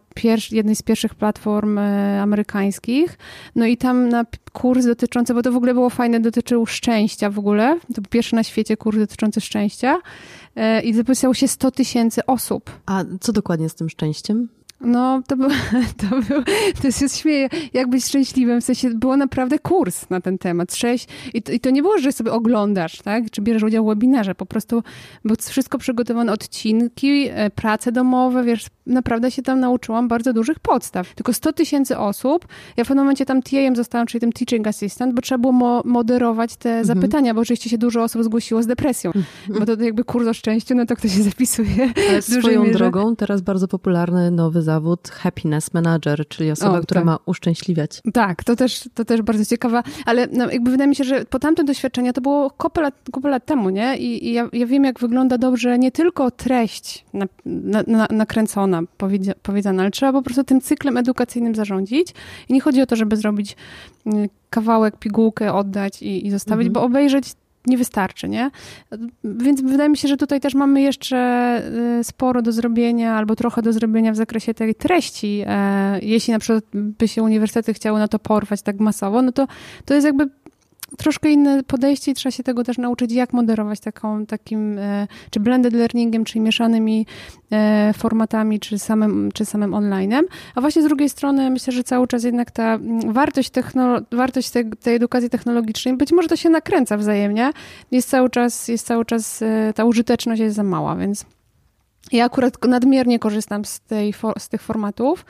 jednej 0.50 0.76
z 0.76 0.82
pierwszych 0.82 1.14
platform 1.14 1.78
e, 1.78 2.22
amerykańskich, 2.22 3.18
no 3.56 3.66
i 3.66 3.76
tam 3.76 4.08
na 4.08 4.24
kurs 4.52 4.86
dotyczący, 4.86 5.34
bo 5.34 5.42
to 5.42 5.52
w 5.52 5.56
ogóle 5.56 5.74
było 5.74 5.90
fajne, 5.90 6.20
dotyczył 6.20 6.66
szczęścia 6.66 7.30
w 7.30 7.38
ogóle, 7.38 7.78
to 7.94 8.02
był 8.02 8.10
pierwszy 8.10 8.34
na 8.34 8.42
świecie 8.42 8.76
kurs 8.76 8.98
dotyczący 8.98 9.40
szczęścia 9.40 10.00
e, 10.56 10.82
i 10.82 10.94
zapisało 10.94 11.34
się 11.34 11.48
100 11.48 11.70
tysięcy 11.70 12.26
osób. 12.26 12.70
A 12.86 13.04
co 13.20 13.32
dokładnie 13.32 13.68
z 13.68 13.74
tym 13.74 13.88
szczęściem? 13.88 14.48
No, 14.84 15.22
to 15.26 15.36
był, 15.36 15.48
to 16.00 16.08
był, 16.28 16.42
to 16.82 16.90
się 16.90 17.08
śmieję, 17.08 17.48
jak 17.72 17.88
być 17.88 18.04
szczęśliwym, 18.04 18.60
w 18.60 18.64
sensie 18.64 18.90
było 18.90 19.16
naprawdę 19.16 19.58
kurs 19.58 20.10
na 20.10 20.20
ten 20.20 20.38
temat, 20.38 20.74
sześć, 20.74 21.08
i 21.34 21.42
to, 21.42 21.52
i 21.52 21.60
to 21.60 21.70
nie 21.70 21.82
było, 21.82 21.98
że 21.98 22.12
sobie 22.12 22.32
oglądasz, 22.32 23.02
tak, 23.02 23.30
czy 23.30 23.42
bierzesz 23.42 23.62
udział 23.62 23.84
w 23.84 23.88
webinarze, 23.88 24.34
po 24.34 24.46
prostu 24.46 24.82
było 25.24 25.36
wszystko 25.40 25.78
przygotowane, 25.78 26.32
odcinki, 26.32 27.28
e, 27.30 27.50
prace 27.50 27.92
domowe, 27.92 28.44
wiesz, 28.44 28.66
naprawdę 28.86 29.30
się 29.30 29.42
tam 29.42 29.60
nauczyłam 29.60 30.08
bardzo 30.08 30.32
dużych 30.32 30.60
podstaw. 30.60 31.14
Tylko 31.14 31.32
100 31.32 31.52
tysięcy 31.52 31.98
osób, 31.98 32.46
ja 32.76 32.84
w 32.84 32.88
pewnym 32.88 33.04
momencie 33.04 33.26
tam 33.26 33.42
TA-em 33.42 33.76
zostałam, 33.76 34.06
czyli 34.06 34.20
tym 34.20 34.32
teaching 34.32 34.66
assistant, 34.66 35.14
bo 35.14 35.22
trzeba 35.22 35.38
było 35.38 35.52
mo 35.52 35.82
moderować 35.84 36.56
te 36.56 36.68
mhm. 36.68 36.86
zapytania, 36.86 37.34
bo 37.34 37.40
oczywiście 37.40 37.70
się 37.70 37.78
dużo 37.78 38.02
osób 38.02 38.24
zgłosiło 38.24 38.62
z 38.62 38.66
depresją, 38.66 39.12
mhm. 39.14 39.60
bo 39.60 39.76
to 39.76 39.82
jakby 39.82 40.04
kurs 40.04 40.28
o 40.28 40.34
szczęściu, 40.34 40.74
no 40.74 40.86
to 40.86 40.96
kto 40.96 41.08
się 41.08 41.22
zapisuje. 41.22 41.92
Ale 42.10 42.22
swoją 42.22 42.64
mierze. 42.64 42.78
drogą, 42.78 43.16
teraz 43.16 43.40
bardzo 43.40 43.68
popularny 43.68 44.30
nowy 44.30 44.62
zawód 44.62 44.73
happiness 45.10 45.74
manager, 45.74 46.28
czyli 46.28 46.50
osoba, 46.50 46.78
o, 46.78 46.82
która 46.82 47.00
tak. 47.00 47.06
ma 47.06 47.18
uszczęśliwiać. 47.26 48.00
Tak, 48.12 48.44
to 48.44 48.56
też, 48.56 48.88
to 48.94 49.04
też 49.04 49.22
bardzo 49.22 49.44
ciekawa, 49.44 49.82
ale 50.06 50.28
no, 50.32 50.50
jakby 50.50 50.70
wydaje 50.70 50.88
mi 50.88 50.96
się, 50.96 51.04
że 51.04 51.24
po 51.24 51.38
tamtym 51.38 51.66
doświadczenia 51.66 52.12
to 52.12 52.20
było 52.20 52.50
kupę 52.50 52.80
lat, 52.80 52.94
kupę 53.12 53.28
lat 53.28 53.46
temu, 53.46 53.70
nie? 53.70 53.96
I, 53.96 54.28
i 54.28 54.32
ja, 54.32 54.48
ja, 54.52 54.66
wiem, 54.66 54.84
jak 54.84 55.00
wygląda 55.00 55.38
dobrze 55.38 55.78
nie 55.78 55.92
tylko 55.92 56.30
treść 56.30 57.04
na, 57.12 57.26
na, 57.44 57.84
na, 57.86 58.06
nakręcona, 58.10 58.82
powiedziana, 59.42 59.82
ale 59.82 59.90
trzeba 59.90 60.12
po 60.12 60.22
prostu 60.22 60.44
tym 60.44 60.60
cyklem 60.60 60.96
edukacyjnym 60.96 61.54
zarządzić. 61.54 62.14
I 62.48 62.52
nie 62.52 62.60
chodzi 62.60 62.82
o 62.82 62.86
to, 62.86 62.96
żeby 62.96 63.16
zrobić 63.16 63.56
mm, 64.06 64.28
kawałek, 64.50 64.96
pigułkę, 64.96 65.52
oddać 65.52 66.02
i, 66.02 66.26
i 66.26 66.30
zostawić, 66.30 66.66
mhm. 66.66 66.72
bo 66.72 66.82
obejrzeć 66.82 67.34
nie 67.66 67.78
wystarczy, 67.78 68.28
nie? 68.28 68.50
Więc 69.24 69.62
wydaje 69.62 69.90
mi 69.90 69.96
się, 69.96 70.08
że 70.08 70.16
tutaj 70.16 70.40
też 70.40 70.54
mamy 70.54 70.80
jeszcze 70.80 71.62
y, 72.00 72.04
sporo 72.04 72.42
do 72.42 72.52
zrobienia 72.52 73.14
albo 73.14 73.36
trochę 73.36 73.62
do 73.62 73.72
zrobienia 73.72 74.12
w 74.12 74.16
zakresie 74.16 74.54
tej 74.54 74.74
treści. 74.74 75.42
E, 75.46 75.98
jeśli 76.02 76.32
na 76.32 76.38
przykład 76.38 76.64
by 76.72 77.08
się 77.08 77.22
uniwersytety 77.22 77.74
chciały 77.74 77.98
na 77.98 78.08
to 78.08 78.18
porwać 78.18 78.62
tak 78.62 78.80
masowo, 78.80 79.22
no 79.22 79.32
to 79.32 79.46
to 79.84 79.94
jest 79.94 80.06
jakby 80.06 80.28
troszkę 80.98 81.30
inne 81.30 81.62
podejście 81.62 82.10
i 82.10 82.14
trzeba 82.14 82.30
się 82.30 82.42
tego 82.42 82.64
też 82.64 82.78
nauczyć, 82.78 83.12
jak 83.12 83.32
moderować 83.32 83.80
taką, 83.80 84.26
takim, 84.26 84.78
e, 84.78 85.06
czy 85.30 85.40
blended 85.40 85.72
learningiem, 85.72 86.24
czy 86.24 86.40
mieszanymi 86.40 87.06
e, 87.52 87.92
formatami, 87.96 88.60
czy 88.60 88.78
samym, 88.78 89.32
czy 89.34 89.44
samym 89.44 89.70
online'em. 89.70 90.22
A 90.54 90.60
właśnie 90.60 90.82
z 90.82 90.84
drugiej 90.84 91.08
strony 91.08 91.50
myślę, 91.50 91.72
że 91.72 91.84
cały 91.84 92.06
czas 92.06 92.24
jednak 92.24 92.50
ta 92.50 92.74
mm, 92.74 93.12
wartość, 93.12 93.50
technolo- 93.50 94.02
wartość 94.12 94.50
tej, 94.50 94.70
tej 94.70 94.94
edukacji 94.94 95.30
technologicznej, 95.30 95.96
być 95.96 96.12
może 96.12 96.28
to 96.28 96.36
się 96.36 96.50
nakręca 96.50 96.96
wzajemnie, 96.96 97.50
jest 97.90 98.10
cały 98.10 98.30
czas, 98.30 98.68
jest 98.68 98.86
cały 98.86 99.04
czas 99.04 99.42
e, 99.42 99.72
ta 99.74 99.84
użyteczność 99.84 100.40
jest 100.40 100.56
za 100.56 100.62
mała, 100.62 100.96
więc 100.96 101.26
ja 102.12 102.24
akurat 102.24 102.64
nadmiernie 102.68 103.18
korzystam 103.18 103.64
z, 103.64 103.80
tej, 103.80 104.14
z 104.38 104.48
tych 104.48 104.62
formatów, 104.62 105.24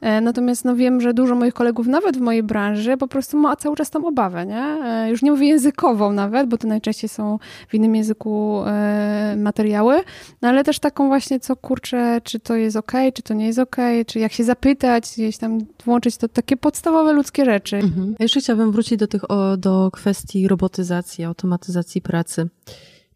e, 0.00 0.20
natomiast 0.20 0.64
no 0.64 0.76
wiem, 0.76 1.00
że 1.00 1.14
dużo 1.14 1.34
moich 1.34 1.54
kolegów, 1.54 1.86
nawet 1.86 2.16
w 2.16 2.20
mojej 2.20 2.42
branży, 2.42 2.96
po 2.96 3.08
prostu 3.08 3.38
ma 3.38 3.56
cały 3.56 3.76
czas 3.76 3.90
tą 3.90 4.06
obawę, 4.06 4.46
nie? 4.46 4.62
E, 4.62 5.10
już 5.10 5.22
nie 5.22 5.30
mówię 5.30 5.48
językową 5.48 6.12
nawet, 6.12 6.48
bo 6.48 6.58
to 6.58 6.68
najczęściej 6.68 7.08
są 7.08 7.38
w 7.68 7.74
innym 7.74 7.96
języku 7.96 8.62
e, 8.66 9.34
materiały, 9.38 9.96
no 10.42 10.48
ale 10.48 10.64
też 10.64 10.78
taką 10.78 11.08
właśnie, 11.08 11.40
co 11.40 11.56
kurczę, 11.56 12.20
czy 12.24 12.40
to 12.40 12.54
jest 12.54 12.76
ok, 12.76 12.92
czy 13.14 13.22
to 13.22 13.34
nie 13.34 13.46
jest 13.46 13.58
ok, 13.58 13.76
czy 14.06 14.18
jak 14.18 14.32
się 14.32 14.44
zapytać, 14.44 15.04
gdzieś 15.14 15.38
tam 15.38 15.58
włączyć, 15.84 16.16
to 16.16 16.28
takie 16.28 16.56
podstawowe 16.56 17.12
ludzkie 17.12 17.44
rzeczy. 17.44 17.76
Mhm. 17.76 18.14
Jeszcze 18.18 18.40
chciałabym 18.40 18.72
wrócić 18.72 18.98
do 18.98 19.06
tych, 19.06 19.30
o, 19.30 19.56
do 19.56 19.90
kwestii 19.92 20.48
robotyzacji, 20.48 21.24
automatyzacji 21.24 22.02
pracy 22.02 22.48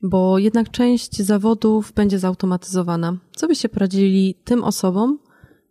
bo 0.03 0.38
jednak 0.38 0.70
część 0.70 1.16
zawodów 1.22 1.92
będzie 1.92 2.18
zautomatyzowana. 2.18 3.16
Co 3.36 3.49
byście 3.49 3.68
poradzili 3.68 4.34
tym 4.44 4.64
osobom, 4.64 5.18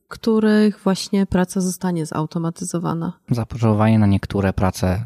których 0.07 0.80
właśnie 0.84 1.25
praca 1.25 1.61
zostanie 1.61 2.05
zautomatyzowana? 2.05 3.13
Zapotrzebowanie 3.32 3.99
na 3.99 4.07
niektóre 4.07 4.53
prace 4.53 5.03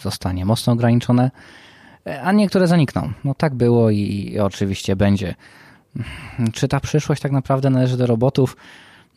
zostanie 0.00 0.44
mocno 0.44 0.72
ograniczone, 0.72 1.30
a 2.22 2.32
niektóre 2.32 2.66
zanikną. 2.66 3.12
No 3.24 3.34
tak 3.34 3.54
było 3.54 3.90
i 3.90 4.38
oczywiście 4.42 4.96
będzie. 4.96 5.34
Czy 6.52 6.68
ta 6.68 6.80
przyszłość 6.80 7.22
tak 7.22 7.32
naprawdę 7.32 7.70
należy 7.70 7.96
do 7.96 8.06
robotów? 8.06 8.56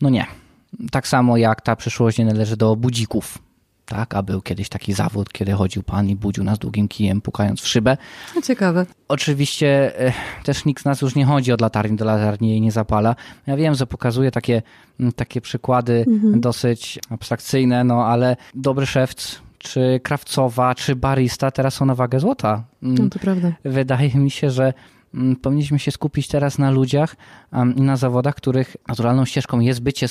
No 0.00 0.10
nie. 0.10 0.26
Tak 0.90 1.08
samo 1.08 1.36
jak 1.36 1.60
ta 1.60 1.76
przyszłość 1.76 2.18
nie 2.18 2.24
należy 2.24 2.56
do 2.56 2.76
budzików 2.76 3.38
tak? 3.86 4.14
A 4.14 4.22
był 4.22 4.42
kiedyś 4.42 4.68
taki 4.68 4.92
zawód, 4.92 5.32
kiedy 5.32 5.52
chodził 5.52 5.82
pan 5.82 6.08
i 6.08 6.16
budził 6.16 6.44
nas 6.44 6.58
długim 6.58 6.88
kijem, 6.88 7.20
pukając 7.20 7.60
w 7.60 7.68
szybę. 7.68 7.96
No, 8.36 8.42
ciekawe. 8.42 8.86
Oczywiście 9.08 10.00
e, 10.00 10.12
też 10.44 10.64
nikt 10.64 10.82
z 10.82 10.84
nas 10.84 11.02
już 11.02 11.14
nie 11.14 11.24
chodzi 11.24 11.52
od 11.52 11.60
latarni 11.60 11.96
do 11.96 12.04
latarni 12.04 12.48
i 12.48 12.50
jej 12.50 12.60
nie 12.60 12.72
zapala. 12.72 13.16
Ja 13.46 13.56
wiem, 13.56 13.74
że 13.74 13.86
pokazuję 13.86 14.30
takie, 14.30 14.62
takie 15.16 15.40
przykłady 15.40 16.04
mhm. 16.08 16.40
dosyć 16.40 16.98
abstrakcyjne, 17.10 17.84
no 17.84 18.06
ale 18.06 18.36
dobry 18.54 18.86
szewc, 18.86 19.40
czy 19.58 20.00
krawcowa, 20.02 20.74
czy 20.74 20.96
barista 20.96 21.50
teraz 21.50 21.74
są 21.74 21.86
na 21.86 21.94
wagę 21.94 22.20
złota. 22.20 22.64
No 22.82 23.08
to 23.08 23.18
prawda. 23.18 23.52
Wydaje 23.64 24.14
mi 24.14 24.30
się, 24.30 24.50
że 24.50 24.72
Mm, 24.72 24.74
powinniśmy 25.42 25.78
się 25.78 25.90
skupić 25.90 26.28
teraz 26.28 26.58
na 26.58 26.70
ludziach 26.70 27.16
i 27.76 27.82
na 27.82 27.96
zawodach, 27.96 28.34
których 28.34 28.76
naturalną 28.88 29.24
ścieżką 29.24 29.60
jest 29.60 29.80
bycie 29.80 30.06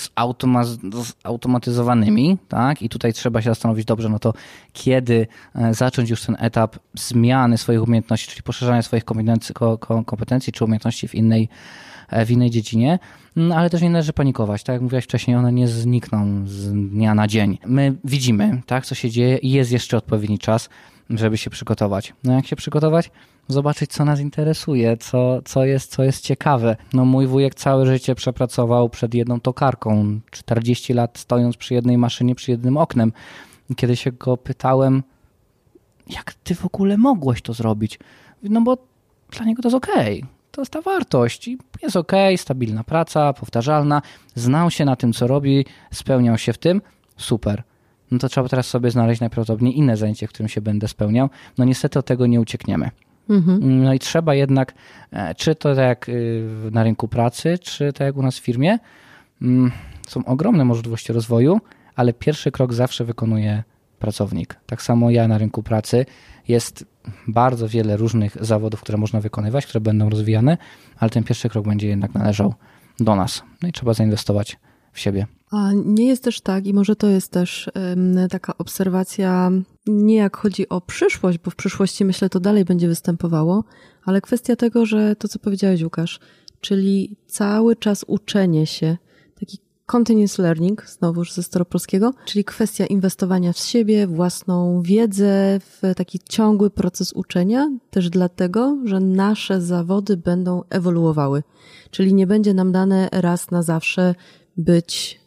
zautomatyzowanymi, 1.24 2.38
tak? 2.48 2.82
I 2.82 2.90
tutaj 2.90 3.14
trzeba 3.14 3.42
się 3.42 3.50
zastanowić 3.50 3.86
dobrze, 3.86 4.10
no 4.10 4.20
to 4.20 4.34
kiedy 4.74 5.28
e, 5.56 5.74
zacząć 5.74 6.10
już 6.10 6.22
ten 6.22 6.36
etap 6.40 6.76
zmiany 6.94 7.58
swoich 7.58 7.84
umiejętności, 7.84 8.32
czyli 8.32 8.44
poszerzania 8.44 8.82
swoich 8.82 9.06
kompetencji, 9.06 9.56
kompetencji 10.06 10.54
czy 10.54 10.66
umiejętności 10.66 11.08
w 11.08 11.16
innej, 11.16 11.50
e, 12.10 12.26
w 12.26 12.32
innej 12.32 12.50
dziedzinie, 12.50 13.00
mm, 13.38 13.52
ale 13.52 13.70
też 13.70 13.82
nie 13.82 13.90
należy 13.90 14.14
panikować. 14.14 14.64
Tak 14.64 14.74
jak 14.74 14.82
mówiłaś 14.82 15.04
wcześniej, 15.04 15.38
one 15.38 15.54
nie 15.54 15.68
znikną 15.68 16.48
z 16.48 16.72
dnia 16.72 17.16
na 17.16 17.28
dzień. 17.28 17.58
My 17.66 17.96
widzimy, 18.04 18.62
tak, 18.66 18.86
co 18.86 18.96
się 18.96 19.10
dzieje 19.10 19.38
i 19.38 19.52
jest 19.52 19.72
jeszcze 19.72 19.98
odpowiedni 19.98 20.40
czas 20.40 20.70
żeby 21.10 21.38
się 21.38 21.50
przygotować. 21.50 22.14
No 22.24 22.34
jak 22.34 22.48
się 22.48 22.56
przygotować? 22.56 23.12
Zobaczyć, 23.48 23.92
co 23.92 24.06
nas 24.06 24.20
interesuje, 24.20 24.98
co, 24.98 25.42
co, 25.46 25.66
jest, 25.66 25.92
co 25.92 26.04
jest 26.04 26.24
ciekawe. 26.24 26.76
No 26.94 27.06
mój 27.06 27.28
wujek 27.28 27.56
całe 27.56 27.86
życie 27.86 28.16
przepracował 28.16 28.90
przed 28.90 29.14
jedną 29.14 29.40
tokarką, 29.40 30.20
40 30.32 30.94
lat 30.94 31.18
stojąc 31.18 31.58
przy 31.58 31.74
jednej 31.74 31.98
maszynie, 31.98 32.36
przy 32.36 32.52
jednym 32.52 32.78
oknem. 32.78 33.12
Kiedy 33.76 33.96
się 33.96 34.12
go 34.12 34.38
pytałem, 34.38 35.04
jak 36.10 36.34
ty 36.34 36.56
w 36.56 36.66
ogóle 36.66 36.98
mogłeś 36.98 37.42
to 37.42 37.54
zrobić? 37.54 38.00
No 38.44 38.62
bo 38.62 38.78
dla 39.32 39.46
niego 39.46 39.62
to 39.62 39.68
jest 39.68 39.76
okej. 39.76 40.18
Okay. 40.18 40.30
To 40.52 40.62
jest 40.62 40.72
ta 40.72 40.82
wartość. 40.82 41.48
I 41.48 41.58
jest 41.84 41.96
okej, 41.96 42.38
stabilna 42.38 42.84
praca, 42.84 43.34
powtarzalna. 43.34 44.02
Znał 44.36 44.72
się 44.72 44.86
na 44.86 44.96
tym, 44.96 45.14
co 45.14 45.28
robi, 45.28 45.66
spełniał 45.92 46.38
się 46.38 46.54
w 46.54 46.58
tym. 46.58 46.82
Super. 47.18 47.64
No 48.14 48.20
to 48.20 48.30
trzeba 48.30 48.50
teraz 48.50 48.68
sobie 48.68 48.92
znaleźć 48.92 49.22
najprawdopodobniej 49.22 49.78
inne 49.78 49.98
zajęcie, 49.98 50.28
w 50.28 50.30
którym 50.30 50.50
się 50.50 50.62
będę 50.62 50.88
spełniał. 50.88 51.30
No 51.58 51.66
niestety 51.66 52.00
od 52.00 52.06
tego 52.06 52.28
nie 52.28 52.42
uciekniemy. 52.42 52.90
Mhm. 53.30 53.84
No 53.84 53.94
i 53.94 54.00
trzeba 54.00 54.36
jednak, 54.36 54.74
e, 55.12 55.36
czy 55.36 55.56
to 55.56 55.76
tak 55.76 55.88
jak 55.88 56.10
y, 56.10 56.48
na 56.72 56.84
rynku 56.84 57.08
pracy, 57.08 57.60
czy 57.60 57.94
tak 57.94 58.06
jak 58.06 58.18
u 58.18 58.22
nas 58.22 58.40
w 58.40 58.44
firmie, 58.44 58.80
mm, 59.42 59.72
są 60.08 60.26
ogromne 60.26 60.66
możliwości 60.66 61.14
rozwoju, 61.14 61.60
ale 61.96 62.14
pierwszy 62.14 62.52
krok 62.52 62.74
zawsze 62.74 63.06
wykonuje 63.06 63.64
pracownik. 64.00 64.56
Tak 64.66 64.82
samo 64.82 65.10
ja 65.10 65.28
na 65.28 65.38
rynku 65.38 65.64
pracy 65.64 66.06
jest 66.48 66.86
bardzo 67.28 67.68
wiele 67.68 67.98
różnych 67.98 68.46
zawodów, 68.46 68.82
które 68.82 68.98
można 68.98 69.22
wykonywać, 69.22 69.66
które 69.66 69.82
będą 69.82 70.10
rozwijane, 70.10 70.58
ale 70.98 71.10
ten 71.10 71.24
pierwszy 71.24 71.50
krok 71.50 71.66
będzie 71.66 71.88
jednak 71.88 72.14
należał 72.14 72.54
do 73.00 73.16
nas. 73.16 73.44
No 73.62 73.70
i 73.70 73.72
trzeba 73.72 73.94
zainwestować 73.94 74.58
w 74.94 75.00
siebie. 75.00 75.28
A 75.52 75.72
nie 75.86 76.08
jest 76.08 76.24
też 76.24 76.42
tak, 76.42 76.68
i 76.68 76.74
może 76.74 76.96
to 76.96 77.08
jest 77.08 77.32
też 77.32 77.70
taka 78.30 78.58
obserwacja, 78.58 79.52
nie 79.88 80.16
jak 80.16 80.38
chodzi 80.38 80.70
o 80.70 80.82
przyszłość, 80.82 81.38
bo 81.38 81.52
w 81.52 81.56
przyszłości 81.56 82.06
myślę 82.06 82.30
to 82.30 82.40
dalej 82.40 82.66
będzie 82.66 82.88
występowało, 82.88 83.64
ale 84.04 84.22
kwestia 84.22 84.56
tego, 84.56 84.86
że 84.86 85.16
to 85.16 85.28
co 85.28 85.40
powiedziałeś 85.40 85.84
Łukasz, 85.84 86.20
czyli 86.62 87.18
cały 87.28 87.76
czas 87.76 88.06
uczenie 88.08 88.68
się, 88.68 88.98
taki 89.40 89.58
continuous 89.86 90.38
learning, 90.38 90.90
znowuż 90.90 91.34
ze 91.34 91.44
staropolskiego, 91.44 92.14
czyli 92.26 92.44
kwestia 92.44 92.86
inwestowania 92.86 93.54
w 93.54 93.58
siebie, 93.58 94.08
własną 94.08 94.82
wiedzę, 94.82 95.60
w 95.60 95.82
taki 95.96 96.20
ciągły 96.30 96.70
proces 96.70 97.14
uczenia, 97.14 97.72
też 97.90 98.10
dlatego, 98.10 98.78
że 98.86 99.00
nasze 99.00 99.62
zawody 99.62 100.18
będą 100.18 100.64
ewoluowały. 100.70 101.44
Czyli 101.92 102.14
nie 102.14 102.28
będzie 102.28 102.54
nam 102.54 102.72
dane 102.72 103.10
raz 103.12 103.52
na 103.52 103.64
zawsze 103.64 104.16
być 104.58 105.20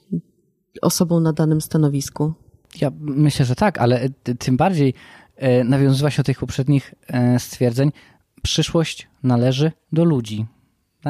osobą 0.83 1.21
na 1.21 1.33
danym 1.33 1.61
stanowisku. 1.61 2.33
Ja 2.81 2.91
myślę, 3.01 3.45
że 3.45 3.55
tak, 3.55 3.79
ale 3.79 4.09
tym 4.39 4.57
bardziej 4.57 4.95
e, 5.37 5.65
nawiązywać 5.65 6.17
do 6.17 6.23
tych 6.23 6.39
poprzednich 6.39 6.95
e, 7.07 7.39
stwierdzeń, 7.39 7.93
przyszłość 8.43 9.09
należy 9.23 9.73
do 9.93 10.05
ludzi. 10.05 10.47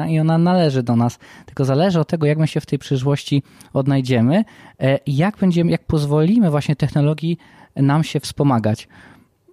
I 0.09 0.19
ona 0.19 0.37
należy 0.37 0.83
do 0.83 0.95
nas, 0.95 1.19
tylko 1.45 1.65
zależy 1.65 1.99
od 1.99 2.07
tego, 2.07 2.25
jak 2.25 2.37
my 2.37 2.47
się 2.47 2.61
w 2.61 2.65
tej 2.65 2.79
przyszłości 2.79 3.43
odnajdziemy 3.73 4.45
e, 4.79 4.97
i 4.97 5.15
jak 5.15 5.37
będziemy, 5.37 5.71
jak 5.71 5.85
pozwolimy 5.85 6.51
właśnie 6.51 6.75
technologii 6.75 7.37
nam 7.75 8.03
się 8.03 8.19
wspomagać. 8.19 8.87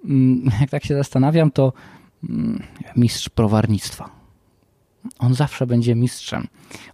Mm, 0.05 0.51
jak 0.61 0.71
tak 0.71 0.85
się 0.85 0.95
zastanawiam, 0.95 1.51
to 1.51 1.73
mm, 2.29 2.63
mistrz 2.97 3.29
prowarnictwa 3.29 4.24
on 5.19 5.35
zawsze 5.35 5.67
będzie 5.67 5.95
mistrzem. 5.95 6.47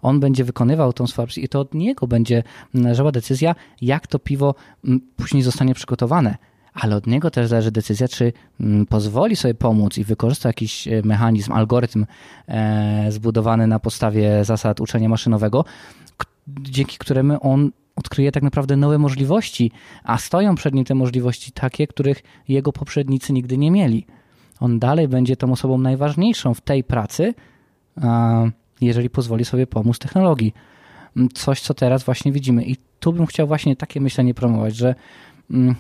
On 0.03 0.21
będzie 0.21 0.45
wykonywał 0.45 0.93
tą 0.93 1.07
swoją 1.07 1.29
i 1.37 1.49
to 1.49 1.61
od 1.61 1.75
niego 1.75 2.07
będzie 2.07 2.43
należała 2.75 3.13
decyzja, 3.13 3.55
jak 3.81 4.07
to 4.07 4.19
piwo 4.19 4.55
mm, 4.85 5.01
później 5.17 5.43
zostanie 5.43 5.75
przygotowane. 5.75 6.37
Ale 6.75 6.97
od 6.97 7.07
niego 7.07 7.31
też 7.31 7.47
zależy 7.47 7.71
decyzja, 7.71 8.09
czy 8.09 8.33
mm, 8.61 8.87
pozwoli 8.87 9.37
sobie 9.37 9.55
pomóc 9.55 9.99
i 9.99 10.05
wykorzysta 10.05 10.49
jakiś 10.49 10.89
e, 10.89 11.03
mechanizm, 11.05 11.53
algorytm 11.53 12.07
e, 12.49 13.13
zbudowany 13.13 13.67
na 13.67 13.79
podstawie 13.79 14.45
zasad 14.45 14.81
uczenia 14.81 15.09
maszynowego, 15.09 15.65
dzięki 16.49 16.99
któremu 16.99 17.39
on 17.41 17.71
odkryje 17.97 18.33
tak 18.33 18.43
naprawdę 18.43 18.77
nowe 18.77 18.99
możliwości, 18.99 19.71
a 20.05 20.19
stoją 20.19 20.55
przed 20.55 20.75
nim 20.75 20.85
te 20.85 20.95
możliwości 20.95 21.53
takie, 21.53 21.87
których 21.87 22.23
jego 22.49 22.73
poprzednicy 22.73 23.33
nigdy 23.33 23.59
nie 23.59 23.71
mieli. 23.71 24.07
On 24.61 24.79
dalej 24.79 25.09
będzie 25.09 25.37
tą 25.37 25.53
osobą 25.53 25.79
najważniejszą 25.79 26.55
w 26.55 26.61
tej 26.61 26.85
pracy, 26.85 27.35
jeżeli 28.81 29.11
pozwoli 29.11 29.45
sobie 29.45 29.67
pomóc 29.67 29.99
technologii. 29.99 30.55
Mm, 31.17 31.29
coś, 31.35 31.61
co 31.61 31.75
teraz 31.75 32.05
właśnie 32.05 32.33
widzimy. 32.33 32.65
I 32.65 32.77
tu 33.01 33.13
bym 33.13 33.27
chciał 33.27 33.47
właśnie 33.47 33.77
takie 33.77 34.01
myślenie 34.01 34.35
promować, 34.35 34.77
że 34.77 34.95
mm, 35.51 35.75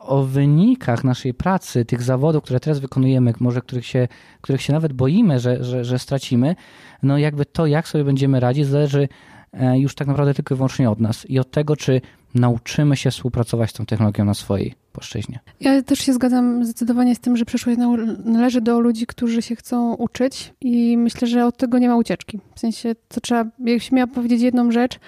o 0.00 0.22
wynikach 0.22 1.04
naszej 1.04 1.34
pracy, 1.34 1.84
tych 1.84 2.02
zawodów, 2.02 2.44
które 2.44 2.60
teraz 2.60 2.78
wykonujemy, 2.78 3.32
może 3.40 3.60
których 3.60 3.86
się, 3.86 4.08
których 4.40 4.62
się 4.62 4.72
nawet 4.72 4.92
boimy, 4.92 5.40
że, 5.40 5.64
że, 5.64 5.84
że 5.84 5.98
stracimy, 5.98 6.56
no 7.02 7.18
jakby 7.18 7.46
to, 7.46 7.66
jak 7.66 7.88
sobie 7.88 8.04
będziemy 8.04 8.40
radzić, 8.40 8.66
zależy 8.66 9.08
już 9.74 9.94
tak 9.94 10.08
naprawdę 10.08 10.34
tylko 10.34 10.54
i 10.54 10.56
wyłącznie 10.56 10.90
od 10.90 11.00
nas 11.00 11.30
i 11.30 11.38
od 11.38 11.50
tego, 11.50 11.76
czy 11.76 12.00
nauczymy 12.34 12.96
się 12.96 13.10
współpracować 13.10 13.70
z 13.70 13.72
tą 13.72 13.86
technologią 13.86 14.24
na 14.24 14.34
swojej 14.34 14.74
płaszczyźnie. 14.92 15.40
Ja 15.60 15.82
też 15.82 15.98
się 15.98 16.12
zgadzam 16.12 16.64
zdecydowanie 16.64 17.14
z 17.14 17.20
tym, 17.20 17.36
że 17.36 17.44
przyszłość 17.44 17.78
należy 18.24 18.60
do 18.60 18.80
ludzi, 18.80 19.06
którzy 19.06 19.42
się 19.42 19.56
chcą 19.56 19.94
uczyć 19.94 20.54
i 20.60 20.96
myślę, 20.96 21.28
że 21.28 21.46
od 21.46 21.56
tego 21.56 21.78
nie 21.78 21.88
ma 21.88 21.96
ucieczki. 21.96 22.40
W 22.54 22.60
sensie, 22.60 22.94
to 23.08 23.20
trzeba, 23.20 23.40
jakbyś 23.40 23.92
miała 23.92 24.06
powiedzieć 24.06 24.42
jedną 24.42 24.70
rzecz, 24.70 24.98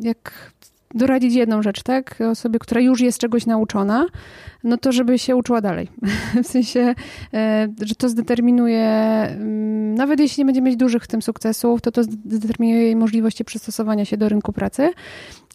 jak 0.00 0.52
doradzić 0.94 1.34
jedną 1.34 1.62
rzecz, 1.62 1.82
tak? 1.82 2.18
Osobie, 2.30 2.58
która 2.58 2.80
już 2.80 3.00
jest 3.00 3.18
czegoś 3.18 3.46
nauczona, 3.46 4.06
no 4.64 4.76
to 4.76 4.92
żeby 4.92 5.18
się 5.18 5.36
uczyła 5.36 5.60
dalej. 5.60 5.88
w 6.44 6.46
sensie, 6.46 6.94
e, 7.34 7.68
że 7.82 7.94
to 7.94 8.08
zdeterminuje, 8.08 8.84
mm, 8.84 9.94
nawet 9.94 10.20
jeśli 10.20 10.40
nie 10.40 10.44
będzie 10.44 10.62
mieć 10.62 10.76
dużych 10.76 11.04
w 11.04 11.08
tym 11.08 11.22
sukcesów, 11.22 11.80
to 11.80 11.92
to 11.92 12.02
zdeterminuje 12.02 12.82
jej 12.82 12.96
możliwości 12.96 13.44
przystosowania 13.44 14.04
się 14.04 14.16
do 14.16 14.28
rynku 14.28 14.52
pracy. 14.52 14.90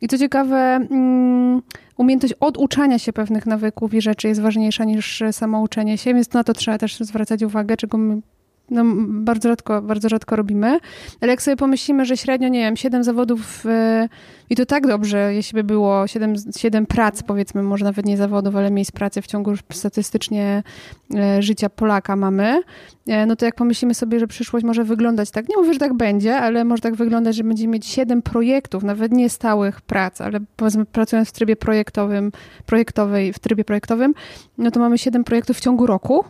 I 0.01 0.07
co 0.07 0.17
ciekawe, 0.17 0.57
mm, 0.57 1.61
umiejętność 1.97 2.33
oduczania 2.39 2.99
się 2.99 3.13
pewnych 3.13 3.45
nawyków 3.45 3.93
i 3.93 4.01
rzeczy 4.01 4.27
jest 4.27 4.41
ważniejsza 4.41 4.83
niż 4.83 5.23
samo 5.31 5.61
uczenie 5.61 5.97
się, 5.97 6.13
więc 6.13 6.33
na 6.33 6.43
to 6.43 6.53
trzeba 6.53 6.77
też 6.77 6.97
zwracać 6.97 7.43
uwagę, 7.43 7.77
czego 7.77 7.97
my 7.97 8.21
no, 8.69 8.83
bardzo 9.07 9.49
rzadko, 9.49 9.81
bardzo 9.81 10.09
rzadko 10.09 10.35
robimy. 10.35 10.79
Ale 11.21 11.31
jak 11.31 11.41
sobie 11.41 11.57
pomyślimy, 11.57 12.05
że 12.05 12.17
średnio, 12.17 12.47
nie 12.47 12.59
wiem, 12.59 12.77
7 12.77 13.03
zawodów 13.03 13.65
yy, 13.65 14.09
i 14.49 14.55
to 14.55 14.65
tak 14.65 14.87
dobrze, 14.87 15.33
jeśli 15.33 15.55
by 15.55 15.63
było 15.63 16.07
7, 16.07 16.35
7 16.57 16.85
prac, 16.85 17.23
powiedzmy, 17.23 17.63
może 17.63 17.85
nawet 17.85 18.05
nie 18.05 18.17
zawodów, 18.17 18.55
ale 18.55 18.71
miejsc 18.71 18.91
pracy 18.91 19.21
w 19.21 19.27
ciągu 19.27 19.53
statystycznie 19.71 20.63
yy, 21.09 21.41
życia 21.41 21.69
Polaka 21.69 22.15
mamy, 22.15 22.61
yy, 23.07 23.25
no 23.25 23.35
to 23.35 23.45
jak 23.45 23.55
pomyślimy 23.55 23.93
sobie, 23.93 24.19
że 24.19 24.27
przyszłość 24.27 24.65
może 24.65 24.83
wyglądać 24.83 25.31
tak, 25.31 25.49
nie 25.49 25.57
mówię, 25.57 25.73
że 25.73 25.79
tak 25.79 25.93
będzie, 25.93 26.37
ale 26.37 26.65
może 26.65 26.81
tak 26.81 26.95
wyglądać, 26.95 27.35
że 27.35 27.43
będziemy 27.43 27.73
mieć 27.73 27.85
7 27.85 28.21
projektów, 28.21 28.83
nawet 28.83 29.11
nie 29.11 29.29
stałych 29.29 29.81
prac, 29.81 30.21
ale 30.21 30.39
powiedzmy 30.55 30.85
pracując 30.85 31.29
w 31.29 31.31
trybie 31.31 31.55
projektowym, 31.55 32.31
projektowej, 32.65 33.33
w 33.33 33.39
trybie 33.39 33.65
projektowym, 33.65 34.13
no 34.57 34.71
to 34.71 34.79
mamy 34.79 34.97
7 34.97 35.23
projektów 35.23 35.57
w 35.57 35.61
ciągu 35.61 35.87
roku, 35.87 36.25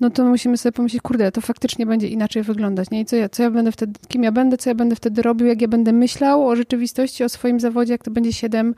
no 0.00 0.10
to 0.10 0.24
musimy 0.24 0.56
sobie 0.56 0.72
pomyśleć, 0.72 1.02
kurde, 1.02 1.32
to 1.32 1.40
faktycznie 1.40 1.86
będzie 1.86 2.08
inaczej 2.08 2.42
wyglądać, 2.42 2.90
nie? 2.90 3.00
I 3.00 3.04
co 3.04 3.16
ja, 3.16 3.28
co 3.28 3.42
ja 3.42 3.50
będę 3.50 3.72
wtedy, 3.72 3.92
kim 4.08 4.22
ja 4.22 4.32
będę, 4.32 4.56
co 4.56 4.70
ja 4.70 4.74
będę 4.74 4.96
wtedy 4.96 5.22
robił, 5.22 5.46
jak 5.46 5.62
ja 5.62 5.68
będę 5.68 5.92
myślał 5.92 6.48
o 6.48 6.56
rzeczywistości, 6.56 7.24
o 7.24 7.28
swoim 7.28 7.60
zawodzie, 7.60 7.92
jak 7.92 8.04
to 8.04 8.10
będzie 8.10 8.32
siedem 8.32 8.74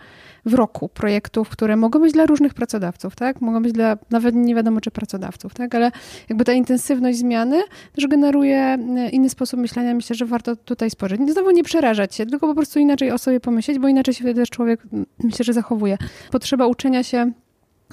w 0.46 0.54
roku 0.54 0.88
projektów, 0.88 1.48
które 1.48 1.76
mogą 1.76 1.98
być 1.98 2.12
dla 2.12 2.26
różnych 2.26 2.54
pracodawców, 2.54 3.16
tak? 3.16 3.40
Mogą 3.40 3.62
być 3.62 3.72
dla, 3.72 3.96
nawet 4.10 4.34
nie 4.34 4.54
wiadomo, 4.54 4.80
czy 4.80 4.90
pracodawców, 4.90 5.54
tak? 5.54 5.74
Ale 5.74 5.92
jakby 6.28 6.44
ta 6.44 6.52
intensywność 6.52 7.18
zmiany 7.18 7.62
też 7.92 8.06
generuje 8.06 8.58
e, 8.58 9.10
inny 9.10 9.28
sposób 9.30 9.60
myślenia. 9.60 9.94
Myślę, 9.94 10.16
że 10.16 10.26
warto 10.26 10.56
tutaj 10.56 10.90
spojrzeć. 10.90 11.20
Znowu 11.32 11.50
nie 11.50 11.64
przerażać 11.64 12.14
się, 12.14 12.26
tylko 12.26 12.46
po 12.46 12.54
prostu 12.54 12.78
inaczej 12.78 13.10
o 13.10 13.18
sobie 13.18 13.40
pomyśleć, 13.40 13.78
bo 13.78 13.88
inaczej 13.88 14.14
się 14.14 14.24
wtedy 14.24 14.40
też 14.40 14.50
człowiek, 14.50 14.80
myślę, 15.24 15.44
że 15.44 15.52
zachowuje. 15.52 15.98
Potrzeba 16.30 16.66
uczenia 16.66 17.02
się 17.02 17.32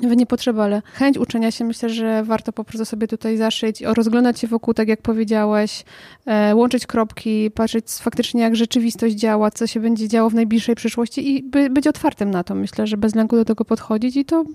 nawet 0.01 0.19
nie 0.19 0.25
potrzeba, 0.25 0.63
ale 0.63 0.81
chęć 0.93 1.17
uczenia 1.17 1.51
się 1.51 1.65
myślę, 1.65 1.89
że 1.89 2.23
warto 2.23 2.53
po 2.53 2.63
prostu 2.63 2.85
sobie 2.85 3.07
tutaj 3.07 3.37
zaszyć, 3.37 3.81
rozglądać 3.81 4.39
się 4.39 4.47
wokół, 4.47 4.73
tak 4.73 4.87
jak 4.87 5.01
powiedziałeś, 5.01 5.83
e, 6.25 6.55
łączyć 6.55 6.87
kropki, 6.87 7.51
patrzeć 7.51 7.85
faktycznie 7.91 8.41
jak 8.41 8.55
rzeczywistość 8.55 9.15
działa, 9.15 9.51
co 9.51 9.67
się 9.67 9.79
będzie 9.79 10.07
działo 10.07 10.29
w 10.29 10.33
najbliższej 10.33 10.75
przyszłości 10.75 11.35
i 11.35 11.43
by, 11.43 11.69
być 11.69 11.87
otwartym 11.87 12.31
na 12.31 12.43
to. 12.43 12.55
Myślę, 12.55 12.87
że 12.87 12.97
bez 12.97 13.15
lęku 13.15 13.35
do 13.35 13.45
tego 13.45 13.65
podchodzić 13.65 14.15
i 14.15 14.25
to 14.25 14.45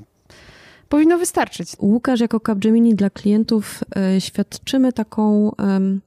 powinno 0.89 1.19
wystarczyć. 1.19 1.73
Łukasz, 1.79 2.21
jako 2.21 2.41
Capgemini 2.41 2.95
dla 2.95 3.11
klientów 3.11 3.81
e, 3.97 4.21
świadczymy 4.21 4.93
taką 4.93 5.53
um, 5.59 6.01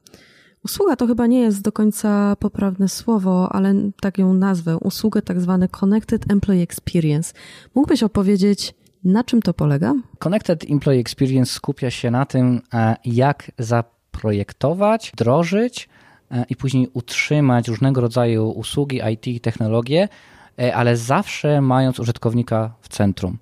usługę, 0.64 0.96
to 0.96 1.06
chyba 1.06 1.26
nie 1.26 1.40
jest 1.40 1.62
do 1.62 1.72
końca 1.72 2.36
poprawne 2.36 2.88
słowo, 2.88 3.48
ale 3.52 3.74
tak 4.00 4.18
ją 4.18 4.34
nazwę, 4.34 4.78
usługę 4.78 5.22
tak 5.22 5.40
zwane 5.40 5.68
Connected 5.68 6.30
Employee 6.30 6.62
Experience. 6.62 7.34
Mógłbyś 7.74 8.02
opowiedzieć, 8.02 8.74
na 9.06 9.24
czym 9.24 9.42
to 9.42 9.54
polega? 9.54 9.94
Connected 10.18 10.64
Employee 10.70 11.00
Experience 11.00 11.52
skupia 11.52 11.90
się 11.90 12.10
na 12.10 12.26
tym, 12.26 12.60
e, 12.74 12.96
jak 13.04 13.50
zaprojektować, 13.58 15.10
wdrożyć 15.14 15.88
e, 16.30 16.44
i 16.48 16.56
później 16.56 16.88
utrzymać 16.92 17.68
różnego 17.68 18.00
rodzaju 18.00 18.50
usługi 18.50 19.00
IT 19.12 19.26
i 19.26 19.40
technologie, 19.40 20.08
e, 20.58 20.74
ale 20.74 20.96
zawsze 20.96 21.60
mając 21.60 22.00
użytkownika 22.00 22.74
w 22.80 22.88
centrum. 22.88 23.38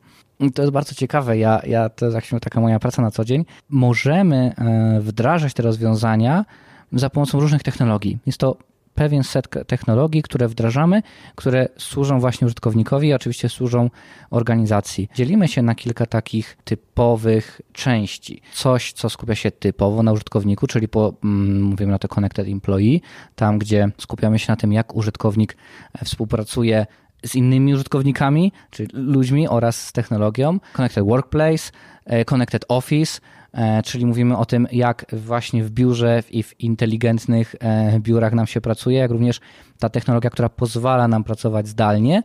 To 0.54 0.62
jest 0.62 0.72
bardzo 0.72 0.94
ciekawe. 0.94 1.38
Ja, 1.38 1.60
ja 1.66 1.88
to 1.88 2.06
jest 2.06 2.32
jak 2.32 2.40
taka 2.40 2.60
moja 2.60 2.78
praca 2.78 3.02
na 3.02 3.10
co 3.10 3.24
dzień. 3.24 3.44
Możemy 3.68 4.54
wdrażać 5.00 5.54
te 5.54 5.62
rozwiązania 5.62 6.44
za 6.92 7.10
pomocą 7.10 7.40
różnych 7.40 7.62
technologii. 7.62 8.18
Jest 8.26 8.38
to 8.38 8.56
pewien 8.94 9.24
set 9.24 9.48
technologii, 9.66 10.22
które 10.22 10.48
wdrażamy, 10.48 11.02
które 11.34 11.68
służą 11.78 12.20
właśnie 12.20 12.46
użytkownikowi 12.46 13.08
i 13.08 13.14
oczywiście 13.14 13.48
służą 13.48 13.90
organizacji. 14.30 15.08
Dzielimy 15.14 15.48
się 15.48 15.62
na 15.62 15.74
kilka 15.74 16.06
takich 16.06 16.56
typowych 16.64 17.60
części. 17.72 18.42
Coś, 18.52 18.92
co 18.92 19.10
skupia 19.10 19.34
się 19.34 19.50
typowo 19.50 20.02
na 20.02 20.12
użytkowniku, 20.12 20.66
czyli 20.66 20.88
po, 20.88 21.14
mm, 21.24 21.62
mówimy 21.62 21.92
na 21.92 21.98
to 21.98 22.08
Connected 22.08 22.48
Employee, 22.48 23.00
tam 23.36 23.58
gdzie 23.58 23.88
skupiamy 23.98 24.38
się 24.38 24.52
na 24.52 24.56
tym, 24.56 24.72
jak 24.72 24.96
użytkownik 24.96 25.56
współpracuje 26.04 26.86
z 27.24 27.34
innymi 27.34 27.74
użytkownikami, 27.74 28.52
czyli 28.70 28.88
ludźmi 28.92 29.48
oraz 29.48 29.86
z 29.86 29.92
technologią. 29.92 30.60
Connected 30.72 31.04
Workplace, 31.04 31.70
e, 32.04 32.24
Connected 32.24 32.64
Office, 32.68 33.20
e, 33.52 33.82
czyli 33.82 34.06
mówimy 34.06 34.36
o 34.36 34.46
tym, 34.46 34.66
jak 34.72 35.06
właśnie 35.12 35.64
w 35.64 35.70
biurze 35.70 36.22
i 36.30 36.42
w 36.42 36.60
inteligentnych 36.60 37.54
e, 37.60 38.00
biurach 38.00 38.32
nam 38.32 38.46
się 38.46 38.60
pracuje, 38.60 38.98
jak 38.98 39.10
również 39.10 39.40
ta 39.78 39.88
technologia, 39.88 40.30
która 40.30 40.48
pozwala 40.48 41.08
nam 41.08 41.24
pracować 41.24 41.68
zdalnie. 41.68 42.22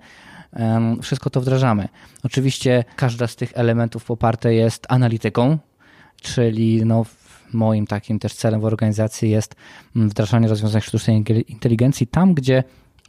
Wszystko 1.01 1.29
to 1.29 1.41
wdrażamy. 1.41 1.87
Oczywiście 2.23 2.83
każda 2.95 3.27
z 3.27 3.35
tych 3.35 3.51
elementów 3.55 4.05
poparte 4.05 4.53
jest 4.53 4.85
analityką, 4.89 5.57
czyli 6.21 6.85
no, 6.85 7.05
moim 7.53 7.87
takim 7.87 8.19
też 8.19 8.33
celem 8.33 8.61
w 8.61 8.65
organizacji 8.65 9.29
jest 9.29 9.55
mm, 9.95 10.09
wdrażanie 10.09 10.47
rozwiązań 10.47 10.81
sztucznej 10.81 11.23
inteligencji 11.47 12.07
tam, 12.07 12.33
gdzie 12.33 12.63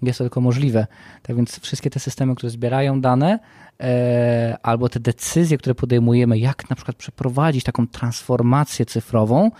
jest 0.08 0.18
to 0.18 0.24
tylko 0.24 0.40
możliwe. 0.40 0.86
Tak 1.22 1.36
więc 1.36 1.60
wszystkie 1.60 1.90
te 1.90 2.00
systemy, 2.00 2.34
które 2.34 2.50
zbierają 2.50 3.00
dane, 3.00 3.38
e, 3.80 4.56
albo 4.62 4.88
te 4.88 5.00
decyzje, 5.00 5.58
które 5.58 5.74
podejmujemy, 5.74 6.38
jak 6.38 6.70
na 6.70 6.76
przykład 6.76 6.96
przeprowadzić 6.96 7.64
taką 7.64 7.86
transformację 7.86 8.86
cyfrową, 8.86 9.50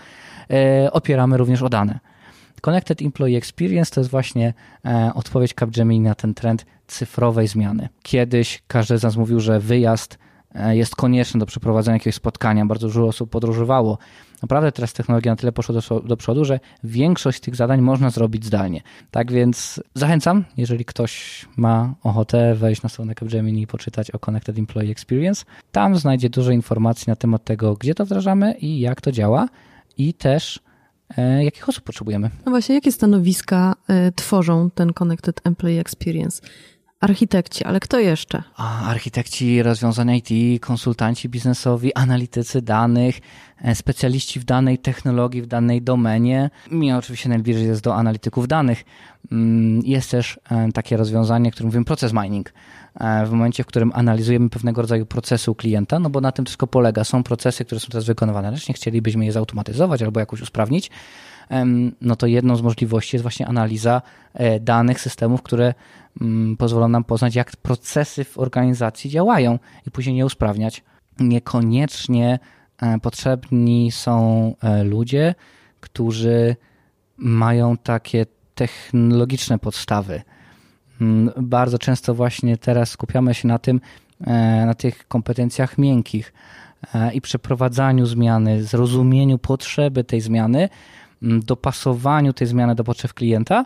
e, 0.51 0.91
opieramy 0.91 1.37
również 1.37 1.61
o 1.61 1.69
dane. 1.69 1.99
Connected 2.61 3.01
Employee 3.01 3.37
Experience 3.37 3.91
to 3.91 4.01
jest 4.01 4.11
właśnie 4.11 4.53
e, 4.85 5.11
odpowiedź 5.15 5.53
Capgemini 5.53 5.99
na 5.99 6.15
ten 6.15 6.33
trend 6.33 6.65
cyfrowej 6.87 7.47
zmiany. 7.47 7.89
Kiedyś 8.03 8.63
każdy 8.67 8.97
z 8.97 9.03
nas 9.03 9.15
mówił, 9.15 9.39
że 9.39 9.59
wyjazd 9.59 10.17
jest 10.71 10.95
konieczny 10.95 11.39
do 11.39 11.45
przeprowadzenia 11.45 11.95
jakiegoś 11.95 12.15
spotkania. 12.15 12.65
Bardzo 12.65 12.87
dużo 12.87 13.07
osób 13.07 13.29
podróżowało 13.29 13.97
naprawdę 14.41 14.71
teraz 14.71 14.93
technologia 14.93 15.31
na 15.31 15.35
tyle 15.35 15.51
poszła 15.51 15.75
do, 15.75 15.99
do 15.99 16.17
przodu, 16.17 16.45
że 16.45 16.59
większość 16.83 17.39
tych 17.39 17.55
zadań 17.55 17.81
można 17.81 18.09
zrobić 18.09 18.45
zdalnie. 18.45 18.81
Tak 19.11 19.31
więc 19.31 19.83
zachęcam, 19.93 20.45
jeżeli 20.57 20.85
ktoś 20.85 21.45
ma 21.57 21.93
ochotę 22.03 22.55
wejść 22.55 22.81
na 22.81 22.89
stronę 22.89 23.15
Capgemini 23.15 23.61
i 23.61 23.67
poczytać 23.67 24.11
o 24.11 24.19
Connected 24.19 24.59
Employee 24.59 24.91
Experience. 24.91 25.45
Tam 25.71 25.97
znajdzie 25.97 26.29
dużo 26.29 26.51
informacji 26.51 27.05
na 27.07 27.15
temat 27.15 27.43
tego, 27.43 27.75
gdzie 27.75 27.95
to 27.95 28.05
wdrażamy 28.05 28.53
i 28.53 28.79
jak 28.79 29.01
to 29.01 29.11
działa 29.11 29.47
i 29.97 30.13
też 30.13 30.59
e, 31.17 31.43
jakich 31.43 31.69
osób 31.69 31.83
potrzebujemy. 31.83 32.29
No 32.45 32.51
właśnie, 32.51 32.75
jakie 32.75 32.91
stanowiska 32.91 33.75
e, 33.87 34.11
tworzą 34.11 34.69
ten 34.69 34.93
Connected 34.93 35.41
Employee 35.43 35.79
Experience? 35.79 36.41
Architekci, 37.01 37.63
ale 37.63 37.79
kto 37.79 37.99
jeszcze? 37.99 38.43
A, 38.57 38.85
architekci 38.89 39.63
rozwiązań 39.63 40.09
IT, 40.15 40.61
konsultanci 40.61 41.29
biznesowi, 41.29 41.93
analitycy 41.93 42.61
danych, 42.61 43.19
e, 43.61 43.75
specjaliści 43.75 44.39
w 44.39 44.43
danej 44.43 44.77
technologii, 44.77 45.41
w 45.41 45.47
danej 45.47 45.81
domenie. 45.81 46.49
Mi 46.71 46.93
oczywiście 46.93 47.29
najbliżej 47.29 47.67
jest 47.67 47.83
do 47.83 47.95
analityków 47.95 48.47
danych. 48.47 48.83
Mm, 49.31 49.81
jest 49.85 50.11
też 50.11 50.39
e, 50.51 50.71
takie 50.71 50.97
rozwiązanie, 50.97 51.51
które 51.51 51.65
mówimy 51.65 51.85
proces 51.85 52.13
mining. 52.13 52.53
E, 52.99 53.25
w 53.25 53.31
momencie, 53.31 53.63
w 53.63 53.67
którym 53.67 53.91
analizujemy 53.95 54.49
pewnego 54.49 54.81
rodzaju 54.81 55.05
procesy 55.05 55.51
u 55.51 55.55
klienta, 55.55 55.99
no 55.99 56.09
bo 56.09 56.21
na 56.21 56.31
tym 56.31 56.45
wszystko 56.45 56.67
polega. 56.67 57.03
Są 57.03 57.23
procesy, 57.23 57.65
które 57.65 57.79
są 57.79 57.87
teraz 57.87 58.05
wykonywane, 58.05 58.51
lecz 58.51 58.67
nie 58.67 58.73
chcielibyśmy 58.73 59.25
je 59.25 59.31
zautomatyzować 59.31 60.01
albo 60.01 60.19
jakoś 60.19 60.41
usprawnić, 60.41 60.91
no 62.01 62.15
to 62.15 62.27
jedną 62.27 62.55
z 62.55 62.61
możliwości 62.61 63.15
jest 63.15 63.21
właśnie 63.21 63.47
analiza 63.47 64.01
danych 64.61 65.01
systemów, 65.01 65.41
które 65.41 65.73
pozwolą 66.57 66.87
nam 66.87 67.03
poznać, 67.03 67.35
jak 67.35 67.55
procesy 67.55 68.23
w 68.23 68.37
organizacji 68.37 69.09
działają 69.09 69.59
i 69.87 69.91
później 69.91 70.17
je 70.17 70.25
usprawniać. 70.25 70.83
Niekoniecznie 71.19 72.39
e, 72.81 72.99
potrzebni 72.99 73.91
są 73.91 74.55
e, 74.61 74.83
ludzie, 74.83 75.35
którzy 75.79 76.55
mają 77.17 77.77
takie 77.77 78.25
technologiczne 78.55 79.59
podstawy. 79.59 80.21
Mm, 81.01 81.31
bardzo 81.37 81.79
często 81.79 82.15
właśnie 82.15 82.57
teraz 82.57 82.89
skupiamy 82.89 83.33
się 83.33 83.47
na 83.47 83.59
tym, 83.59 83.81
e, 84.21 84.65
na 84.65 84.73
tych 84.73 85.07
kompetencjach 85.07 85.77
miękkich 85.77 86.33
i 87.13 87.21
przeprowadzaniu 87.21 88.05
zmiany, 88.05 88.63
zrozumieniu 88.63 89.37
potrzeby 89.37 90.03
tej 90.03 90.21
zmiany, 90.21 90.69
mm, 91.23 91.39
dopasowaniu 91.39 92.33
tej 92.33 92.47
zmiany 92.47 92.75
do 92.75 92.83
potrzeb 92.83 93.13
klienta, 93.13 93.65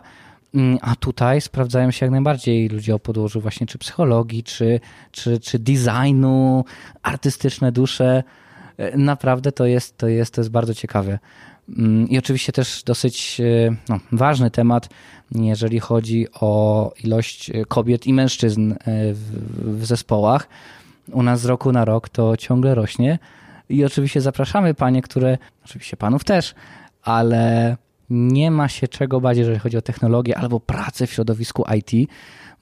a 0.80 0.96
tutaj 0.96 1.40
sprawdzają 1.40 1.90
się 1.90 2.06
jak 2.06 2.10
najbardziej 2.10 2.68
ludzie 2.68 2.94
o 2.94 2.98
podłożu 2.98 3.40
właśnie 3.40 3.66
czy 3.66 3.78
psychologii, 3.78 4.42
czy, 4.42 4.80
czy, 5.12 5.40
czy 5.40 5.58
designu, 5.58 6.64
artystyczne 7.02 7.72
dusze. 7.72 8.22
E, 8.78 8.96
naprawdę 8.96 9.52
to 9.52 9.66
jest, 9.66 9.98
to 9.98 10.08
jest, 10.08 10.34
to 10.34 10.40
jest 10.40 10.50
bardzo 10.50 10.74
ciekawe. 10.74 11.18
Mm, 11.78 12.08
I 12.08 12.18
oczywiście 12.18 12.52
też 12.52 12.82
dosyć 12.82 13.40
e, 13.40 13.76
no, 13.88 14.00
ważny 14.12 14.50
temat, 14.50 14.88
jeżeli 15.34 15.80
chodzi 15.80 16.26
o 16.40 16.92
ilość 17.04 17.50
e, 17.50 17.64
kobiet 17.64 18.06
i 18.06 18.12
mężczyzn 18.12 18.74
w, 19.12 19.80
w 19.80 19.86
zespołach. 19.86 20.48
U 21.12 21.22
nas 21.22 21.40
z 21.40 21.44
roku 21.44 21.72
na 21.72 21.84
rok 21.84 22.08
to 22.08 22.36
ciągle 22.36 22.74
rośnie. 22.74 23.18
I 23.68 23.84
oczywiście 23.84 24.20
zapraszamy 24.20 24.74
panie, 24.74 25.02
które, 25.02 25.38
oczywiście 25.64 25.96
panów 25.96 26.24
też, 26.24 26.54
ale 27.02 27.76
nie 28.10 28.50
ma 28.50 28.68
się 28.68 28.88
czego 28.88 29.20
bać, 29.20 29.38
jeżeli 29.38 29.58
chodzi 29.58 29.76
o 29.76 29.82
technologię 29.82 30.38
albo 30.38 30.60
pracę 30.60 31.06
w 31.06 31.12
środowisku 31.12 31.64
IT, 31.76 32.10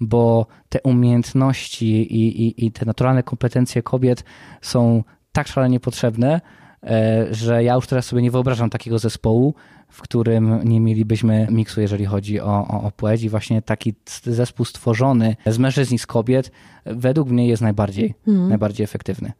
bo 0.01 0.47
te 0.69 0.81
umiejętności 0.83 1.87
i, 1.87 2.47
i, 2.47 2.67
i 2.67 2.73
te 2.73 2.87
naturalne 2.87 3.23
kompetencje 3.23 3.83
kobiet 3.83 4.25
są 4.63 5.05
tak 5.33 5.49
szalenie 5.49 5.81
potrzebne, 5.81 6.41
e, 6.83 7.27
że 7.31 7.65
ja 7.65 7.75
już 7.75 7.87
teraz 7.87 8.07
sobie 8.07 8.23
nie 8.23 8.31
wyobrażam 8.31 8.71
takiego 8.71 8.99
zespołu, 8.99 9.55
w 9.89 10.03
którym 10.03 10.61
nie 10.65 10.81
mielibyśmy 10.81 11.47
miksu, 11.51 11.81
jeżeli 11.81 12.05
chodzi 12.05 12.41
o, 12.41 12.69
o, 12.69 12.83
o 12.83 12.91
płeć 12.91 13.23
i 13.23 13.29
właśnie 13.29 13.63
taki 13.63 13.95
zespół 14.25 14.67
stworzony 14.67 15.37
z 15.47 15.59
mężczyzn 15.59 15.95
i 15.95 15.99
z 15.99 16.07
kobiet 16.07 16.51
według 16.87 17.29
mnie 17.29 17.49
jest 17.49 17.63
najbardziej, 17.63 18.15
hmm. 18.25 18.49
najbardziej 18.49 18.85
efektywny. 18.85 19.33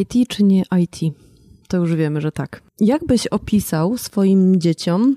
IT 0.00 0.28
czy 0.28 0.44
nie 0.44 0.62
IT? 0.80 1.14
To 1.68 1.76
już 1.76 1.94
wiemy, 1.94 2.20
że 2.20 2.32
tak. 2.32 2.62
Jak 2.80 3.06
byś 3.06 3.26
opisał 3.26 3.98
swoim 3.98 4.60
dzieciom 4.60 5.16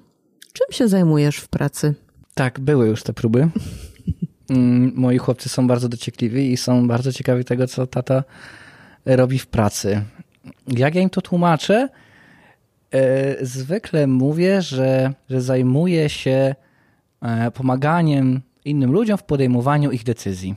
Czym 0.55 0.67
się 0.71 0.87
zajmujesz 0.87 1.37
w 1.37 1.47
pracy? 1.47 1.93
Tak, 2.33 2.59
były 2.59 2.87
już 2.87 3.03
te 3.03 3.13
próby. 3.13 3.49
Mm, 4.49 4.91
moi 4.95 5.17
chłopcy 5.17 5.49
są 5.49 5.67
bardzo 5.67 5.89
dociekliwi 5.89 6.51
i 6.51 6.57
są 6.57 6.87
bardzo 6.87 7.13
ciekawi 7.13 7.45
tego, 7.45 7.67
co 7.67 7.87
tata 7.87 8.23
robi 9.05 9.39
w 9.39 9.47
pracy. 9.47 10.01
Jak 10.67 10.95
ja 10.95 11.01
im 11.01 11.09
to 11.09 11.21
tłumaczę? 11.21 11.89
E, 12.91 13.45
zwykle 13.45 14.07
mówię, 14.07 14.61
że, 14.61 15.13
że 15.29 15.41
zajmuję 15.41 16.09
się 16.09 16.55
e, 17.21 17.51
pomaganiem 17.51 18.41
innym 18.65 18.91
ludziom 18.91 19.17
w 19.17 19.23
podejmowaniu 19.23 19.91
ich 19.91 20.03
decyzji. 20.03 20.55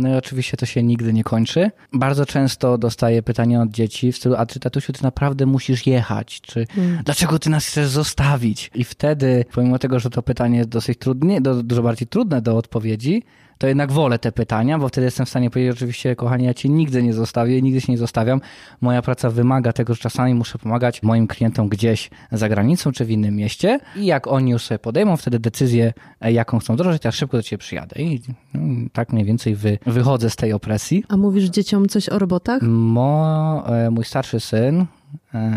No 0.00 0.08
i 0.08 0.14
oczywiście 0.14 0.56
to 0.56 0.66
się 0.66 0.82
nigdy 0.82 1.12
nie 1.12 1.24
kończy. 1.24 1.70
Bardzo 1.92 2.26
często 2.26 2.78
dostaję 2.78 3.22
pytania 3.22 3.62
od 3.62 3.70
dzieci 3.70 4.12
w 4.12 4.16
stylu, 4.16 4.34
a 4.38 4.46
czy 4.46 4.60
tatusiu, 4.60 4.92
ty 4.92 5.02
naprawdę 5.02 5.46
musisz 5.46 5.86
jechać? 5.86 6.40
Czy 6.40 6.66
hmm. 6.66 6.98
dlaczego 7.04 7.38
ty 7.38 7.50
nas 7.50 7.66
chcesz 7.66 7.88
zostawić? 7.88 8.70
I 8.74 8.84
wtedy, 8.84 9.44
pomimo 9.52 9.78
tego, 9.78 10.00
że 10.00 10.10
to 10.10 10.22
pytanie 10.22 10.58
jest 10.58 10.68
dosyć 10.68 10.98
trudne, 10.98 11.40
dużo 11.40 11.82
bardziej 11.82 12.08
trudne 12.08 12.42
do 12.42 12.56
odpowiedzi, 12.56 13.22
to 13.58 13.66
jednak 13.66 13.92
wolę 13.92 14.18
te 14.18 14.32
pytania, 14.32 14.78
bo 14.78 14.88
wtedy 14.88 15.04
jestem 15.04 15.26
w 15.26 15.28
stanie 15.28 15.50
powiedzieć, 15.50 15.72
oczywiście, 15.72 16.16
kochani, 16.16 16.44
ja 16.44 16.54
cię 16.54 16.68
nigdy 16.68 17.02
nie 17.02 17.12
zostawię, 17.12 17.62
nigdy 17.62 17.80
się 17.80 17.92
nie 17.92 17.98
zostawiam. 17.98 18.40
Moja 18.80 19.02
praca 19.02 19.30
wymaga 19.30 19.72
tego, 19.72 19.94
że 19.94 20.00
czasami 20.00 20.34
muszę 20.34 20.58
pomagać 20.58 21.02
moim 21.02 21.26
klientom 21.26 21.68
gdzieś 21.68 22.10
za 22.32 22.48
granicą 22.48 22.92
czy 22.92 23.04
w 23.04 23.10
innym 23.10 23.36
mieście 23.36 23.80
i 23.96 24.06
jak 24.06 24.26
oni 24.26 24.50
już 24.50 24.62
sobie 24.62 24.78
podejmą 24.78 25.16
wtedy 25.16 25.38
decyzję, 25.38 25.92
e, 26.20 26.32
jaką 26.32 26.58
chcą 26.58 26.74
wdrożyć, 26.74 27.04
ja 27.04 27.12
szybko 27.12 27.36
do 27.36 27.42
ciebie 27.42 27.58
przyjadę. 27.58 28.02
I 28.02 28.22
no, 28.54 28.88
tak 28.92 29.12
mniej 29.12 29.24
więcej 29.24 29.54
wy, 29.54 29.78
wychodzę 29.86 30.30
z 30.30 30.36
tej 30.36 30.52
opresji. 30.52 31.04
A 31.08 31.16
mówisz 31.16 31.44
dzieciom 31.44 31.88
coś 31.88 32.08
o 32.08 32.18
robotach? 32.18 32.62
Mo, 32.62 33.64
e, 33.66 33.90
mój 33.90 34.04
starszy 34.04 34.40
syn, 34.40 34.86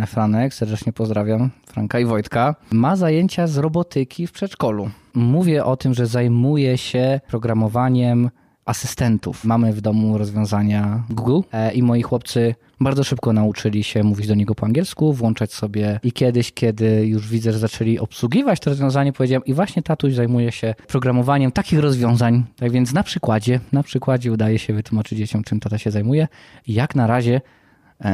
Franek, 0.07 0.53
serdecznie 0.53 0.93
pozdrawiam 0.93 1.49
Franka 1.65 1.99
i 1.99 2.05
Wojtka, 2.05 2.55
ma 2.71 2.95
zajęcia 2.95 3.47
z 3.47 3.57
robotyki 3.57 4.27
w 4.27 4.31
przedszkolu 4.31 4.89
mówię 5.13 5.65
o 5.65 5.77
tym, 5.77 5.93
że 5.93 6.07
zajmuję 6.07 6.77
się 6.77 7.19
programowaniem 7.27 8.29
asystentów. 8.65 9.45
Mamy 9.45 9.73
w 9.73 9.81
domu 9.81 10.17
rozwiązania 10.17 11.03
Google 11.09 11.39
e, 11.51 11.73
i 11.73 11.83
moi 11.83 12.01
chłopcy 12.01 12.55
bardzo 12.79 13.03
szybko 13.03 13.33
nauczyli 13.33 13.83
się 13.83 14.03
mówić 14.03 14.27
do 14.27 14.35
niego 14.35 14.55
po 14.55 14.65
angielsku, 14.65 15.13
włączać 15.13 15.53
sobie 15.53 15.99
i 16.03 16.11
kiedyś, 16.11 16.51
kiedy 16.51 17.07
już 17.07 17.27
widzę, 17.27 17.51
że 17.51 17.59
zaczęli 17.59 17.99
obsługiwać 17.99 18.59
to 18.59 18.69
rozwiązanie, 18.69 19.13
powiedziałem 19.13 19.45
i 19.45 19.53
właśnie 19.53 19.83
tatuś 19.83 20.13
zajmuje 20.13 20.51
się 20.51 20.75
programowaniem 20.87 21.51
takich 21.51 21.79
rozwiązań. 21.79 22.43
Tak 22.55 22.71
więc 22.71 22.93
na 22.93 23.03
przykładzie, 23.03 23.59
na 23.71 23.83
przykładzie 23.83 24.31
udaje 24.31 24.59
się 24.59 24.73
wytłumaczyć 24.73 25.17
dzieciom, 25.17 25.43
czym 25.43 25.59
tata 25.59 25.77
się 25.77 25.91
zajmuje 25.91 26.27
jak 26.67 26.95
na 26.95 27.07
razie 27.07 27.35
e, 27.35 27.60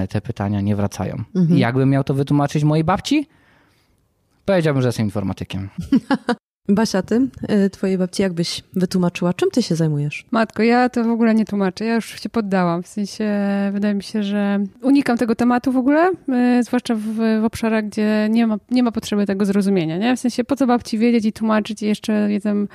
te 0.10 0.22
pytania 0.22 0.62
nie 0.62 0.76
wracają. 0.76 1.24
Mhm. 1.36 1.60
Jakbym 1.60 1.90
miał 1.90 2.04
to 2.04 2.14
wytłumaczyć 2.14 2.64
mojej 2.64 2.84
babci? 2.84 3.28
Powiedziałbym, 4.46 4.82
że 4.82 4.88
jestem 4.88 5.06
informatykiem. 5.06 5.70
Basia, 6.70 7.02
ty, 7.02 7.28
y, 7.66 7.70
twojej 7.70 7.98
babci, 7.98 8.22
jakbyś 8.22 8.64
wytłumaczyła, 8.74 9.34
czym 9.34 9.52
ty 9.52 9.64
się 9.64 9.76
zajmujesz? 9.76 10.26
Matko, 10.32 10.64
ja 10.64 10.90
to 10.90 11.04
w 11.04 11.10
ogóle 11.10 11.36
nie 11.36 11.46
tłumaczę, 11.46 11.86
ja 11.86 11.96
już 11.96 12.22
się 12.22 12.30
poddałam. 12.30 12.84
W 12.84 12.88
sensie, 12.88 13.30
wydaje 13.74 13.94
mi 13.94 14.04
się, 14.04 14.24
że 14.24 14.60
unikam 14.82 15.18
tego 15.18 15.36
tematu 15.36 15.72
w 15.72 15.78
ogóle, 15.78 16.12
yy, 16.28 16.64
zwłaszcza 16.64 16.96
w, 16.96 17.02
w, 17.42 17.46
obszarach, 17.46 17.86
gdzie 17.86 18.28
nie 18.30 18.48
ma, 18.48 18.58
nie 18.72 18.84
ma 18.84 18.92
potrzeby 18.92 19.26
tego 19.26 19.46
zrozumienia, 19.46 19.98
nie? 19.98 20.16
W 20.16 20.20
sensie, 20.20 20.44
po 20.44 20.56
co 20.56 20.68
babci 20.68 20.98
wiedzieć 20.98 21.26
i 21.26 21.34
tłumaczyć 21.34 21.82
i 21.82 21.86
jeszcze 21.86 22.32
jestem 22.32 22.68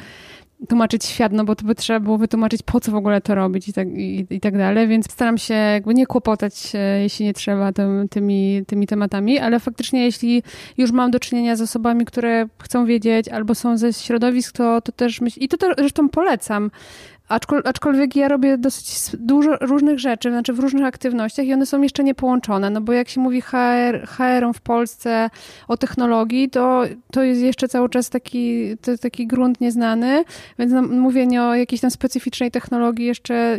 tłumaczyć 0.69 1.05
świat, 1.05 1.33
no 1.33 1.45
bo 1.45 1.57
to 1.57 1.65
by 1.65 1.75
trzeba 1.75 2.01
było 2.01 2.19
wytłumaczyć, 2.19 2.63
po 2.63 2.81
co 2.81 2.93
w 2.93 2.95
ogóle 2.95 3.21
to 3.21 3.35
robić 3.35 3.69
i 3.69 3.73
tak, 3.73 3.89
i, 3.89 4.27
i 4.31 4.41
tak 4.41 4.59
dalej, 4.59 4.89
więc 4.89 5.13
staram 5.13 5.39
się 5.39 5.55
jakby 5.55 5.95
nie 5.95 6.07
kłopotać, 6.07 6.73
jeśli 7.03 7.27
nie 7.27 7.35
trzeba, 7.35 7.73
tym, 7.73 8.09
tymi, 8.09 8.65
tymi 8.67 8.87
tematami, 8.87 9.39
ale 9.39 9.61
faktycznie 9.61 10.05
jeśli 10.05 10.43
już 10.79 10.93
mam 10.93 11.11
do 11.11 11.21
czynienia 11.21 11.57
z 11.57 11.61
osobami, 11.61 12.05
które 12.05 12.47
chcą 12.63 12.87
wiedzieć 12.87 13.29
albo 13.29 13.55
są 13.55 13.77
ze 13.77 13.93
środowisk, 13.93 14.57
to, 14.57 14.81
to 14.81 14.93
też 14.93 15.21
myślę, 15.21 15.43
i 15.43 15.49
to, 15.49 15.57
to 15.57 15.67
zresztą 15.79 16.09
polecam, 16.09 16.71
aczkolwiek 17.65 18.17
ja 18.17 18.29
robię 18.29 18.59
dosyć 18.59 19.17
dużo 19.19 19.57
różnych 19.61 19.99
rzeczy, 19.99 20.31
znaczy 20.31 20.53
w 20.53 20.59
różnych 20.59 20.85
aktywnościach 20.85 21.47
i 21.47 21.55
one 21.55 21.67
są 21.67 21.83
jeszcze 21.83 22.05
nie 22.05 22.15
połączone, 22.15 22.71
no 22.71 22.81
bo 22.81 22.93
jak 22.93 23.09
się 23.09 23.21
mówi 23.21 23.41
HR, 23.41 24.07
HR 24.07 24.55
w 24.55 24.61
Polsce 24.61 25.31
o 25.69 25.77
technologii, 25.77 26.51
to, 26.51 26.83
to 27.13 27.23
jest 27.23 27.41
jeszcze 27.41 27.69
cały 27.69 27.89
czas 27.89 28.11
taki, 28.11 28.77
taki 29.01 29.27
grunt 29.27 29.61
nieznany, 29.61 30.25
więc 30.59 30.73
no, 30.73 30.83
mówienie 30.83 31.43
o 31.43 31.55
jakiejś 31.55 31.81
tam 31.81 31.91
specyficznej 31.91 32.51
technologii 32.51 33.07
jeszcze 33.07 33.59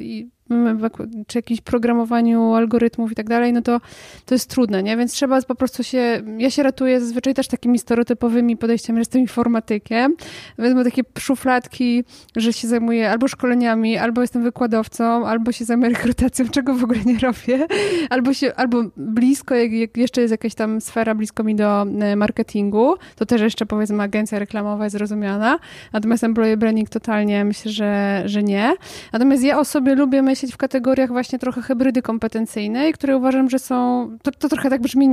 czy 1.28 1.38
jakimś 1.38 1.62
programowaniu 1.62 2.54
algorytmów 2.54 3.12
i 3.12 3.16
tak 3.16 3.30
dalej, 3.30 3.54
no 3.54 3.62
to 3.62 3.82
to 4.26 4.36
jest 4.36 4.50
trudne, 4.50 4.84
nie? 4.84 4.98
Więc 4.98 5.14
trzeba 5.14 5.42
po 5.42 5.56
prostu 5.56 5.84
się, 5.84 6.22
ja 6.38 6.50
się 6.50 6.64
ratuję 6.64 7.00
zazwyczaj 7.00 7.34
też 7.34 7.48
takimi 7.48 7.80
stereotypowymi 7.80 8.58
podejściami, 8.58 8.98
że 8.98 9.02
jestem 9.02 9.22
informatykiem, 9.22 10.16
mam 10.58 10.84
takie 10.84 11.02
szufladki, 11.20 12.04
że 12.36 12.54
się 12.54 12.68
zajmuję 12.68 13.12
albo 13.12 13.28
szkoleniami, 13.28 13.98
albo 13.98 14.22
jestem 14.22 14.44
wykładowcą, 14.44 15.28
albo 15.28 15.52
się 15.52 15.66
zajmuję 15.66 15.90
rekrutacją, 15.90 16.50
czego 16.50 16.74
w 16.74 16.84
ogóle 16.84 17.00
nie 17.06 17.20
robię, 17.20 17.68
albo 18.10 18.34
się, 18.34 18.56
albo 18.56 18.84
blisko, 18.98 19.56
jak, 19.56 19.72
jak 19.72 19.98
jeszcze 19.98 20.22
jest 20.22 20.32
jakaś 20.32 20.56
tam 20.56 20.82
sfera 20.82 21.16
blisko 21.16 21.44
mi 21.44 21.56
do 21.56 21.82
e, 21.82 22.16
marketingu, 22.16 22.96
to 23.16 23.26
też 23.26 23.42
jeszcze 23.42 23.66
powiedzmy 23.66 24.04
agencja 24.04 24.40
reklamowa 24.40 24.84
jest 24.84 24.96
zrozumiana, 24.96 25.60
natomiast 25.94 26.24
employee 26.24 26.58
branding 26.58 26.90
totalnie 26.90 27.46
myślę, 27.46 27.72
że, 27.72 28.24
że 28.26 28.44
nie. 28.44 28.74
Natomiast 29.14 29.44
ja 29.44 29.60
o 29.60 29.66
sobie 29.66 29.96
lubię 29.96 30.22
myśleć 30.22 30.43
w 30.52 30.58
kategoriach 30.58 31.10
właśnie 31.10 31.40
trochę 31.40 31.62
hybrydy 31.62 32.02
kompetencyjnej, 32.02 32.94
które 32.94 33.18
uważam, 33.18 33.50
że 33.50 33.60
są, 33.60 34.10
to, 34.24 34.32
to 34.32 34.50
trochę 34.50 34.70
tak 34.70 34.82
brzmi 34.82 35.08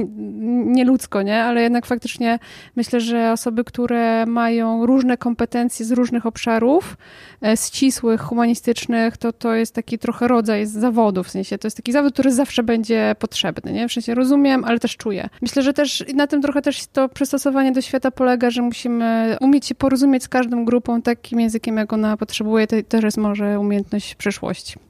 nieludzko, 0.67 1.23
nie? 1.23 1.43
Ale 1.43 1.63
jednak 1.63 1.87
faktycznie 1.87 2.39
myślę, 2.77 3.01
że 3.01 3.33
osoby, 3.33 3.65
które 3.65 4.27
mają 4.27 4.87
różne 4.87 5.17
kompetencje 5.17 5.87
z 5.87 5.93
różnych 5.93 6.27
obszarów, 6.27 6.97
e, 7.45 7.57
ścisłych, 7.57 8.21
humanistycznych, 8.21 9.17
to 9.17 9.33
to 9.33 9.55
jest 9.55 9.75
taki 9.75 9.99
trochę 9.99 10.29
rodzaj 10.29 10.67
zawodu, 10.67 11.25
w 11.25 11.31
sensie 11.31 11.59
to 11.59 11.67
jest 11.67 11.77
taki 11.77 11.93
zawód, 11.93 12.13
który 12.13 12.33
zawsze 12.33 12.63
będzie 12.63 13.15
potrzebny, 13.19 13.73
nie? 13.73 13.89
W 13.89 13.93
sensie 13.93 14.15
rozumiem, 14.15 14.65
ale 14.65 14.79
też 14.79 14.97
czuję. 14.97 15.29
Myślę, 15.43 15.63
że 15.63 15.73
też 15.73 16.05
na 16.15 16.27
tym 16.27 16.43
trochę 16.43 16.63
też 16.63 16.87
to 16.87 17.09
przystosowanie 17.09 17.73
do 17.73 17.81
świata 17.81 18.11
polega, 18.11 18.51
że 18.51 18.63
musimy 18.63 19.37
umieć 19.41 19.67
się 19.67 19.75
porozumieć 19.75 20.23
z 20.23 20.29
każdą 20.29 20.65
grupą 20.65 21.03
takim 21.03 21.41
językiem, 21.41 21.77
jak 21.77 21.93
ona 21.93 22.17
potrzebuje. 22.17 22.67
To 22.67 22.77
też 22.89 23.05
jest 23.05 23.17
może 23.17 23.61
umiejętność 23.61 24.15
przyszłości. 24.15 24.90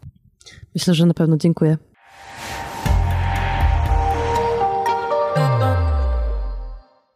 Myślę, 0.75 0.95
że 0.95 1.07
na 1.07 1.15
pewno 1.15 1.37
dziękuję. 1.37 1.79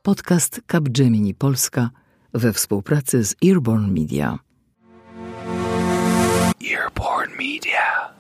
Podcast 0.03 0.61
Capgemini 0.67 1.35
Polska 1.35 1.91
we 2.35 2.53
współpracy 2.53 3.25
z 3.25 3.35
Earborn 3.45 4.01
Media. 4.01 4.39
Earborn 6.73 7.31
Media. 7.31 8.15